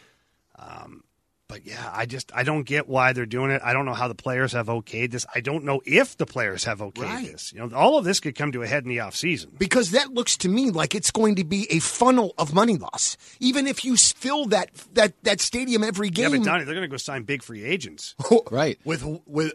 Um, 0.57 1.03
but 1.47 1.65
yeah, 1.65 1.89
I 1.91 2.05
just 2.05 2.31
I 2.35 2.43
don't 2.43 2.61
get 2.61 2.87
why 2.87 3.11
they're 3.13 3.25
doing 3.25 3.49
it. 3.49 3.59
I 3.65 3.73
don't 3.73 3.85
know 3.85 3.95
how 3.95 4.07
the 4.07 4.13
players 4.13 4.51
have 4.53 4.67
okayed 4.67 5.09
this. 5.09 5.25
I 5.33 5.39
don't 5.41 5.63
know 5.63 5.81
if 5.83 6.15
the 6.15 6.27
players 6.27 6.65
have 6.65 6.77
okayed 6.77 7.01
Right. 7.03 7.25
this. 7.31 7.51
You 7.51 7.59
know, 7.67 7.75
all 7.75 7.97
of 7.97 8.05
this 8.05 8.19
could 8.19 8.35
come 8.35 8.51
to 8.51 8.61
a 8.61 8.67
head 8.67 8.83
in 8.83 8.89
the 8.89 8.99
off 8.99 9.15
season. 9.15 9.55
because 9.57 9.89
that 9.91 10.13
looks 10.13 10.37
to 10.37 10.47
me 10.49 10.69
like 10.69 10.93
it's 10.93 11.09
going 11.09 11.35
to 11.37 11.43
be 11.43 11.65
a 11.71 11.79
funnel 11.79 12.35
of 12.37 12.53
money 12.53 12.77
loss. 12.77 13.17
Even 13.39 13.65
if 13.65 13.83
you 13.83 13.97
fill 13.97 14.45
that 14.47 14.69
that 14.93 15.13
that 15.23 15.41
stadium 15.41 15.83
every 15.83 16.11
game. 16.11 16.25
Yeah, 16.25 16.29
game 16.29 16.41
but 16.41 16.45
Donnie, 16.51 16.63
they're 16.65 16.75
going 16.75 16.87
to 16.87 16.93
go 16.93 16.97
sign 16.97 17.23
big 17.23 17.41
free 17.41 17.63
agents. 17.63 18.13
Right. 18.51 18.77
with 18.85 19.03
with 19.25 19.53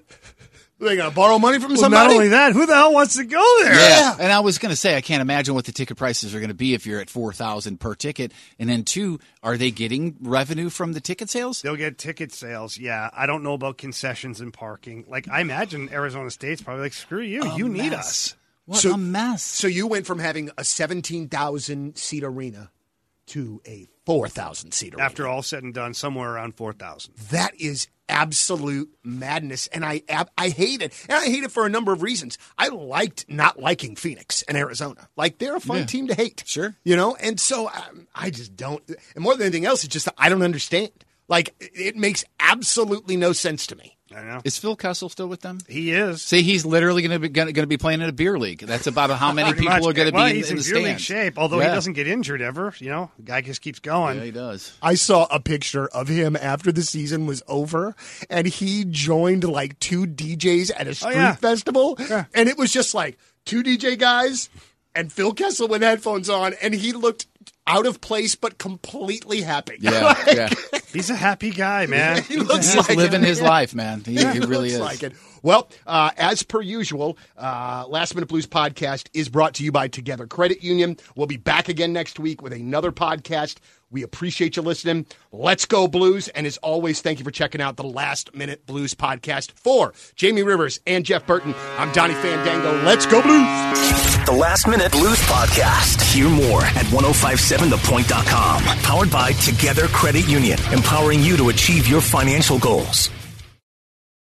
They 0.85 0.97
got 0.97 1.09
to 1.09 1.15
borrow 1.15 1.39
money 1.39 1.59
from 1.59 1.73
Well, 1.73 1.81
somebody. 1.81 2.07
not 2.09 2.15
only 2.15 2.29
that, 2.29 2.53
who 2.53 2.67
the 2.67 2.75
hell 2.75 2.93
wants 2.93 3.17
to 3.17 3.25
go 3.25 3.43
there? 3.63 3.75
Yeah. 3.75 4.17
And 4.21 4.31
I 4.33 4.41
was 4.41 4.59
going 4.59 4.71
to 4.71 4.77
say, 4.77 4.97
I 4.97 5.01
can't 5.01 5.21
imagine 5.23 5.55
what 5.55 5.65
the 5.65 5.73
ticket 5.73 5.97
prices 5.97 6.35
are 6.35 6.39
going 6.39 6.49
to 6.49 6.55
be 6.55 6.75
if 6.75 6.87
you're 6.87 7.01
at 7.01 7.11
four 7.11 7.33
thousand 7.33 7.81
per 7.81 7.95
ticket. 7.95 8.33
And 8.59 8.69
then 8.69 8.85
two, 8.85 9.19
are 9.43 9.57
they 9.57 9.71
getting 9.71 10.17
revenue 10.21 10.69
from 10.71 10.93
the 10.93 11.01
ticket 11.01 11.31
sales? 11.31 11.63
They'll 11.63 11.77
get 11.77 11.99
ticket 11.99 12.33
sales. 12.33 12.79
Yeah, 12.79 13.11
I 13.13 13.27
don't 13.27 13.43
know 13.43 13.55
about 13.55 13.79
concessions 13.79 14.41
and 14.41 14.53
parking. 14.53 15.05
Like 15.09 15.29
I 15.29 15.41
imagine 15.41 15.89
Arizona 15.93 16.31
State's 16.31 16.63
probably 16.63 16.83
like, 16.85 16.93
screw 16.93 17.23
you, 17.23 17.45
you 17.57 17.69
need 17.69 17.93
us. 17.93 18.37
What 18.67 18.79
So- 18.81 18.93
a 18.95 18.97
mess! 18.99 19.43
So 19.43 19.67
you 19.67 19.87
went 19.87 20.07
from 20.07 20.19
having 20.19 20.51
a 20.57 20.65
17,000 20.65 21.97
seat 21.97 22.25
arena 22.25 22.71
to 23.27 23.61
a 23.67 23.87
4,000 24.07 24.73
seat 24.73 24.95
arena. 24.95 25.03
After 25.05 25.27
all 25.27 25.43
said 25.43 25.63
and 25.65 25.73
done, 25.75 25.95
somewhere 25.95 26.31
around 26.35 26.57
four 26.57 26.73
thousand. 26.73 27.15
That 27.31 27.59
is 27.61 27.89
absolute 28.15 28.89
madness, 29.03 29.67
and 29.69 29.85
I 29.85 30.03
I 30.39 30.49
hate 30.49 30.81
it, 30.83 30.93
and 31.09 31.19
I 31.19 31.25
hate 31.27 31.43
it 31.45 31.51
for 31.51 31.67
a 31.67 31.69
number 31.69 31.93
of 31.93 32.03
reasons. 32.03 32.39
I 32.57 32.69
liked 32.69 33.27
not 33.29 33.59
liking 33.61 33.97
Phoenix 33.97 34.43
and 34.43 34.57
Arizona, 34.57 35.09
like 35.17 35.39
they're 35.39 35.57
a 35.57 35.61
fun 35.61 35.79
Yeah. 35.79 35.85
team 35.87 36.07
to 36.09 36.15
hate, 36.15 36.43
Sure. 36.47 36.75
you 36.85 36.97
know. 36.97 37.17
And 37.17 37.39
so 37.41 37.69
um, 37.69 38.07
I 38.15 38.31
just 38.31 38.57
don't. 38.57 38.83
And 39.15 39.23
more 39.25 39.35
than 39.35 39.43
anything 39.43 39.67
else, 39.67 39.85
it's 39.85 39.93
just 39.93 40.09
I 40.17 40.29
don't 40.29 40.43
understand. 40.43 40.91
Like 41.29 41.55
it 41.59 41.97
makes 41.97 42.25
absolutely 42.39 43.17
no 43.17 43.33
sense 43.33 43.67
to 43.69 43.77
me. 43.77 43.97
I 44.17 44.23
know 44.23 44.41
Is 44.45 44.59
Phil 44.59 44.77
Kessel 44.77 45.09
still 45.09 45.27
with 45.29 45.41
them? 45.41 45.59
he 45.69 45.91
is. 45.93 46.23
See, 46.23 46.43
he's 46.43 46.65
literally 46.65 47.03
going 47.03 47.13
to 47.13 47.19
be 47.19 47.29
going 47.29 47.53
to 47.55 47.67
be 47.67 47.77
playing 47.77 48.01
in 48.01 48.09
a 48.09 48.13
beer 48.13 48.39
league. 48.39 48.61
That's 48.61 48.87
about 48.87 49.11
how 49.11 49.33
many 49.33 49.53
people 49.59 49.71
much. 49.73 49.83
are 49.85 49.93
going 49.93 50.11
to 50.11 50.15
well, 50.15 50.27
be 50.27 50.31
in, 50.31 50.37
he's 50.37 50.51
in 50.51 50.59
in 50.59 50.63
the 50.63 50.71
beer 50.73 50.83
league 50.83 51.01
shape, 51.01 51.39
although 51.39 51.61
Yeah. 51.61 51.69
he 51.71 51.75
doesn't 51.75 51.95
get 51.95 52.07
injured 52.07 52.41
ever. 52.41 52.75
You 52.79 52.91
know, 52.91 53.11
the 53.17 53.23
guy 53.25 53.41
just 53.41 53.61
keeps 53.61 53.81
going. 53.81 54.19
Yeah, 54.19 54.25
he 54.25 54.31
does. 54.31 54.73
I 54.83 54.95
saw 54.95 55.27
a 55.31 55.41
picture 55.41 55.87
of 55.89 56.09
him 56.09 56.37
after 56.37 56.71
the 56.71 56.83
season 56.83 57.27
was 57.27 57.43
over, 57.49 57.95
and 58.31 58.47
he 58.47 58.85
joined 58.85 59.45
like 59.45 59.79
two 59.81 60.07
DJs 60.07 60.71
at 60.77 60.87
a 60.87 60.91
oh, 60.91 60.93
street 60.93 61.15
yeah. 61.15 61.35
festival, 61.35 61.99
and 62.35 62.49
it 62.49 62.57
was 62.57 62.73
just 62.73 62.95
like 62.95 63.19
two 63.45 63.63
DJ 63.63 63.99
guys 63.99 64.49
and 64.95 65.13
Phil 65.13 65.33
Kessel 65.33 65.69
with 65.69 65.83
headphones 65.83 66.31
on, 66.31 66.55
and 66.63 66.73
he 66.75 66.93
looked 66.93 67.27
out 67.67 67.87
of 67.87 68.01
place 68.01 68.35
but 68.35 68.59
completely 68.59 69.41
happy. 69.43 69.77
Yeah, 69.81 70.01
Like, 70.27 70.37
yeah. 70.37 70.81
He's 70.93 71.11
a 71.11 71.15
happy 71.17 71.51
guy, 71.51 71.87
man. 71.87 72.23
he 72.29 72.37
looks 72.37 72.73
He's 72.75 72.89
like 72.89 72.97
living 72.97 73.23
it. 73.23 73.27
his 73.29 73.41
life, 73.41 73.75
man. 73.75 74.03
He, 74.05 74.17
he 74.17 74.39
really 74.41 74.71
looks 74.71 74.73
is. 74.75 74.81
like 74.81 75.03
it. 75.03 75.13
Well, 75.43 75.69
uh, 75.87 76.11
as 76.17 76.43
per 76.43 76.63
usual, 76.63 77.19
uh, 77.37 77.85
Last 77.89 78.15
Minute 78.15 78.29
Blues 78.29 78.47
podcast 78.47 79.09
is 79.13 79.29
brought 79.29 79.55
to 79.55 79.65
you 79.65 79.73
by 79.73 79.89
Together 79.89 80.27
Credit 80.27 80.63
Union. 80.63 80.97
We'll 81.17 81.27
be 81.27 81.37
back 81.37 81.69
again 81.69 81.93
next 81.93 82.19
week 82.19 82.41
with 82.41 82.55
another 82.55 82.93
podcast. 82.93 83.59
We 83.91 84.03
appreciate 84.03 84.57
you 84.57 84.63
listening. 84.63 85.05
Let's 85.33 85.67
go 85.67 85.87
Blues. 85.87 86.29
And 86.29 86.47
as 86.47 86.57
always, 86.59 87.03
thank 87.03 87.19
you 87.19 87.25
for 87.25 87.31
checking 87.31 87.61
out 87.61 87.77
the 87.77 87.85
Last 87.85 88.35
Minute 88.35 88.65
Blues 88.67 88.95
podcast 88.95 89.53
for 89.53 89.93
Jamie 90.17 90.43
Rivers 90.43 90.81
and 90.87 91.05
Jeff 91.05 91.27
Burton. 91.27 91.55
I'm 91.79 91.93
Donnie 91.93 92.15
Fandango. 92.15 92.83
Let's 92.83 93.05
go 93.07 93.21
Blues. 93.23 94.04
The 94.27 94.33
Last 94.33 94.67
Minute 94.67 94.91
Blues 94.91 95.21
Podcast. 95.23 96.01
Hear 96.15 96.31
more 96.31 96.63
at 96.63 96.87
1057thepoint.com. 96.87 98.63
Powered 98.63 99.11
by 99.11 99.33
Together 99.33 99.87
Credit 99.89 100.27
Union, 100.27 100.59
empowering 100.73 101.21
you 101.21 101.37
to 101.37 101.51
achieve 101.51 101.87
your 101.87 102.01
financial 102.01 102.59
goals. 102.59 103.11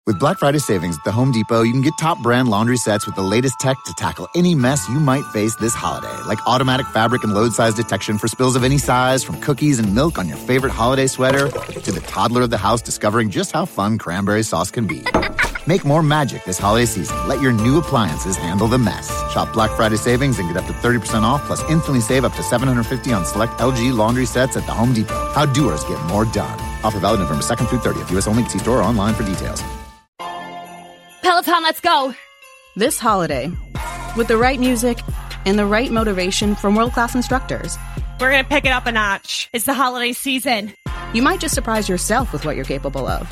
With 0.08 0.18
Black 0.18 0.40
Friday 0.40 0.58
savings 0.58 0.98
at 0.98 1.04
the 1.04 1.12
Home 1.12 1.32
Depot, 1.32 1.62
you 1.62 1.72
can 1.72 1.84
get 1.84 1.94
top 2.00 2.20
brand 2.24 2.50
laundry 2.50 2.78
sets 2.78 3.06
with 3.06 3.14
the 3.14 3.22
latest 3.22 3.60
tech 3.60 3.78
to 3.86 3.94
tackle 3.94 4.28
any 4.36 4.56
mess 4.56 4.90
you 4.90 5.00
might 5.00 5.24
face 5.26 5.56
this 5.58 5.76
holiday, 5.76 6.12
like 6.28 6.40
automatic 6.48 6.88
fabric 6.88 7.24
and 7.24 7.36
load 7.36 7.54
size 7.54 7.76
detection 7.76 8.18
for 8.18 8.28
spills 8.28 8.56
of 8.56 8.64
any 8.64 8.80
size, 8.80 9.24
from 9.24 9.40
cookies 9.40 9.78
and 9.78 9.94
milk 9.94 10.18
on 10.18 10.28
your 10.28 10.38
favorite 10.38 10.72
holiday 10.72 11.06
sweater 11.06 11.50
to 11.50 11.92
the 11.92 12.02
toddler 12.08 12.42
of 12.42 12.50
the 12.50 12.58
house 12.58 12.82
discovering 12.82 13.30
just 13.30 13.52
how 13.52 13.66
fun 13.66 14.00
cranberry 14.00 14.42
sauce 14.42 14.72
can 14.72 14.88
be. 14.88 15.04
Make 15.68 15.86
more 15.86 16.02
magic 16.02 16.44
this 16.44 16.58
holiday 16.58 16.86
season. 16.86 17.28
Let 17.28 17.42
your 17.42 17.52
new 17.52 17.78
appliances 17.78 18.36
handle 18.36 18.68
the 18.68 18.78
mess. 18.80 19.10
Shop 19.32 19.52
Black 19.54 19.70
Friday 19.72 19.98
savings 19.98 20.40
and 20.40 20.48
get 20.48 20.58
up 20.58 20.66
to 20.66 20.74
30% 20.74 21.22
off, 21.24 21.44
plus 21.44 21.62
instantly 21.70 22.02
save 22.02 22.26
up 22.26 22.34
to 22.34 22.44
750 22.44 23.14
on 23.14 23.26
select 23.26 23.54
LG 23.60 23.96
laundry 23.96 24.26
sets 24.26 24.58
at 24.58 24.66
the 24.66 24.74
Home 24.74 24.94
Depot. 24.94 25.32
How 25.34 25.46
doers 25.46 25.84
get 25.84 26.04
more 26.06 26.26
done. 26.26 26.60
Offer 26.84 27.00
valid 27.00 27.20
November 27.20 27.44
2nd 27.44 27.70
through 27.70 27.80
30th. 27.80 28.10
U.S. 28.12 28.28
only. 28.28 28.44
See 28.46 28.60
store 28.60 28.80
or 28.80 28.84
online 28.84 29.14
for 29.14 29.24
details. 29.24 29.64
Peloton, 31.22 31.62
let's 31.64 31.80
go! 31.80 32.16
This 32.76 32.98
holiday, 32.98 33.52
with 34.18 34.28
the 34.28 34.38
right 34.38 34.60
music 34.60 34.98
and 35.46 35.58
the 35.60 35.66
right 35.66 35.92
motivation 35.92 36.56
from 36.56 36.76
world 36.76 36.94
class 36.94 37.14
instructors, 37.16 37.78
We're 38.20 38.32
going 38.32 38.44
to 38.44 38.50
pick 38.50 38.66
it 38.66 38.72
up 38.72 38.86
a 38.88 38.92
notch. 38.92 39.50
It's 39.54 39.66
the 39.66 39.74
holiday 39.74 40.14
season. 40.14 40.74
you 41.14 41.22
might 41.22 41.40
just 41.40 41.54
surprise 41.54 41.88
yourself 41.90 42.34
with 42.34 42.46
what 42.46 42.56
you're 42.56 42.66
capable 42.66 43.06
of. 43.08 43.32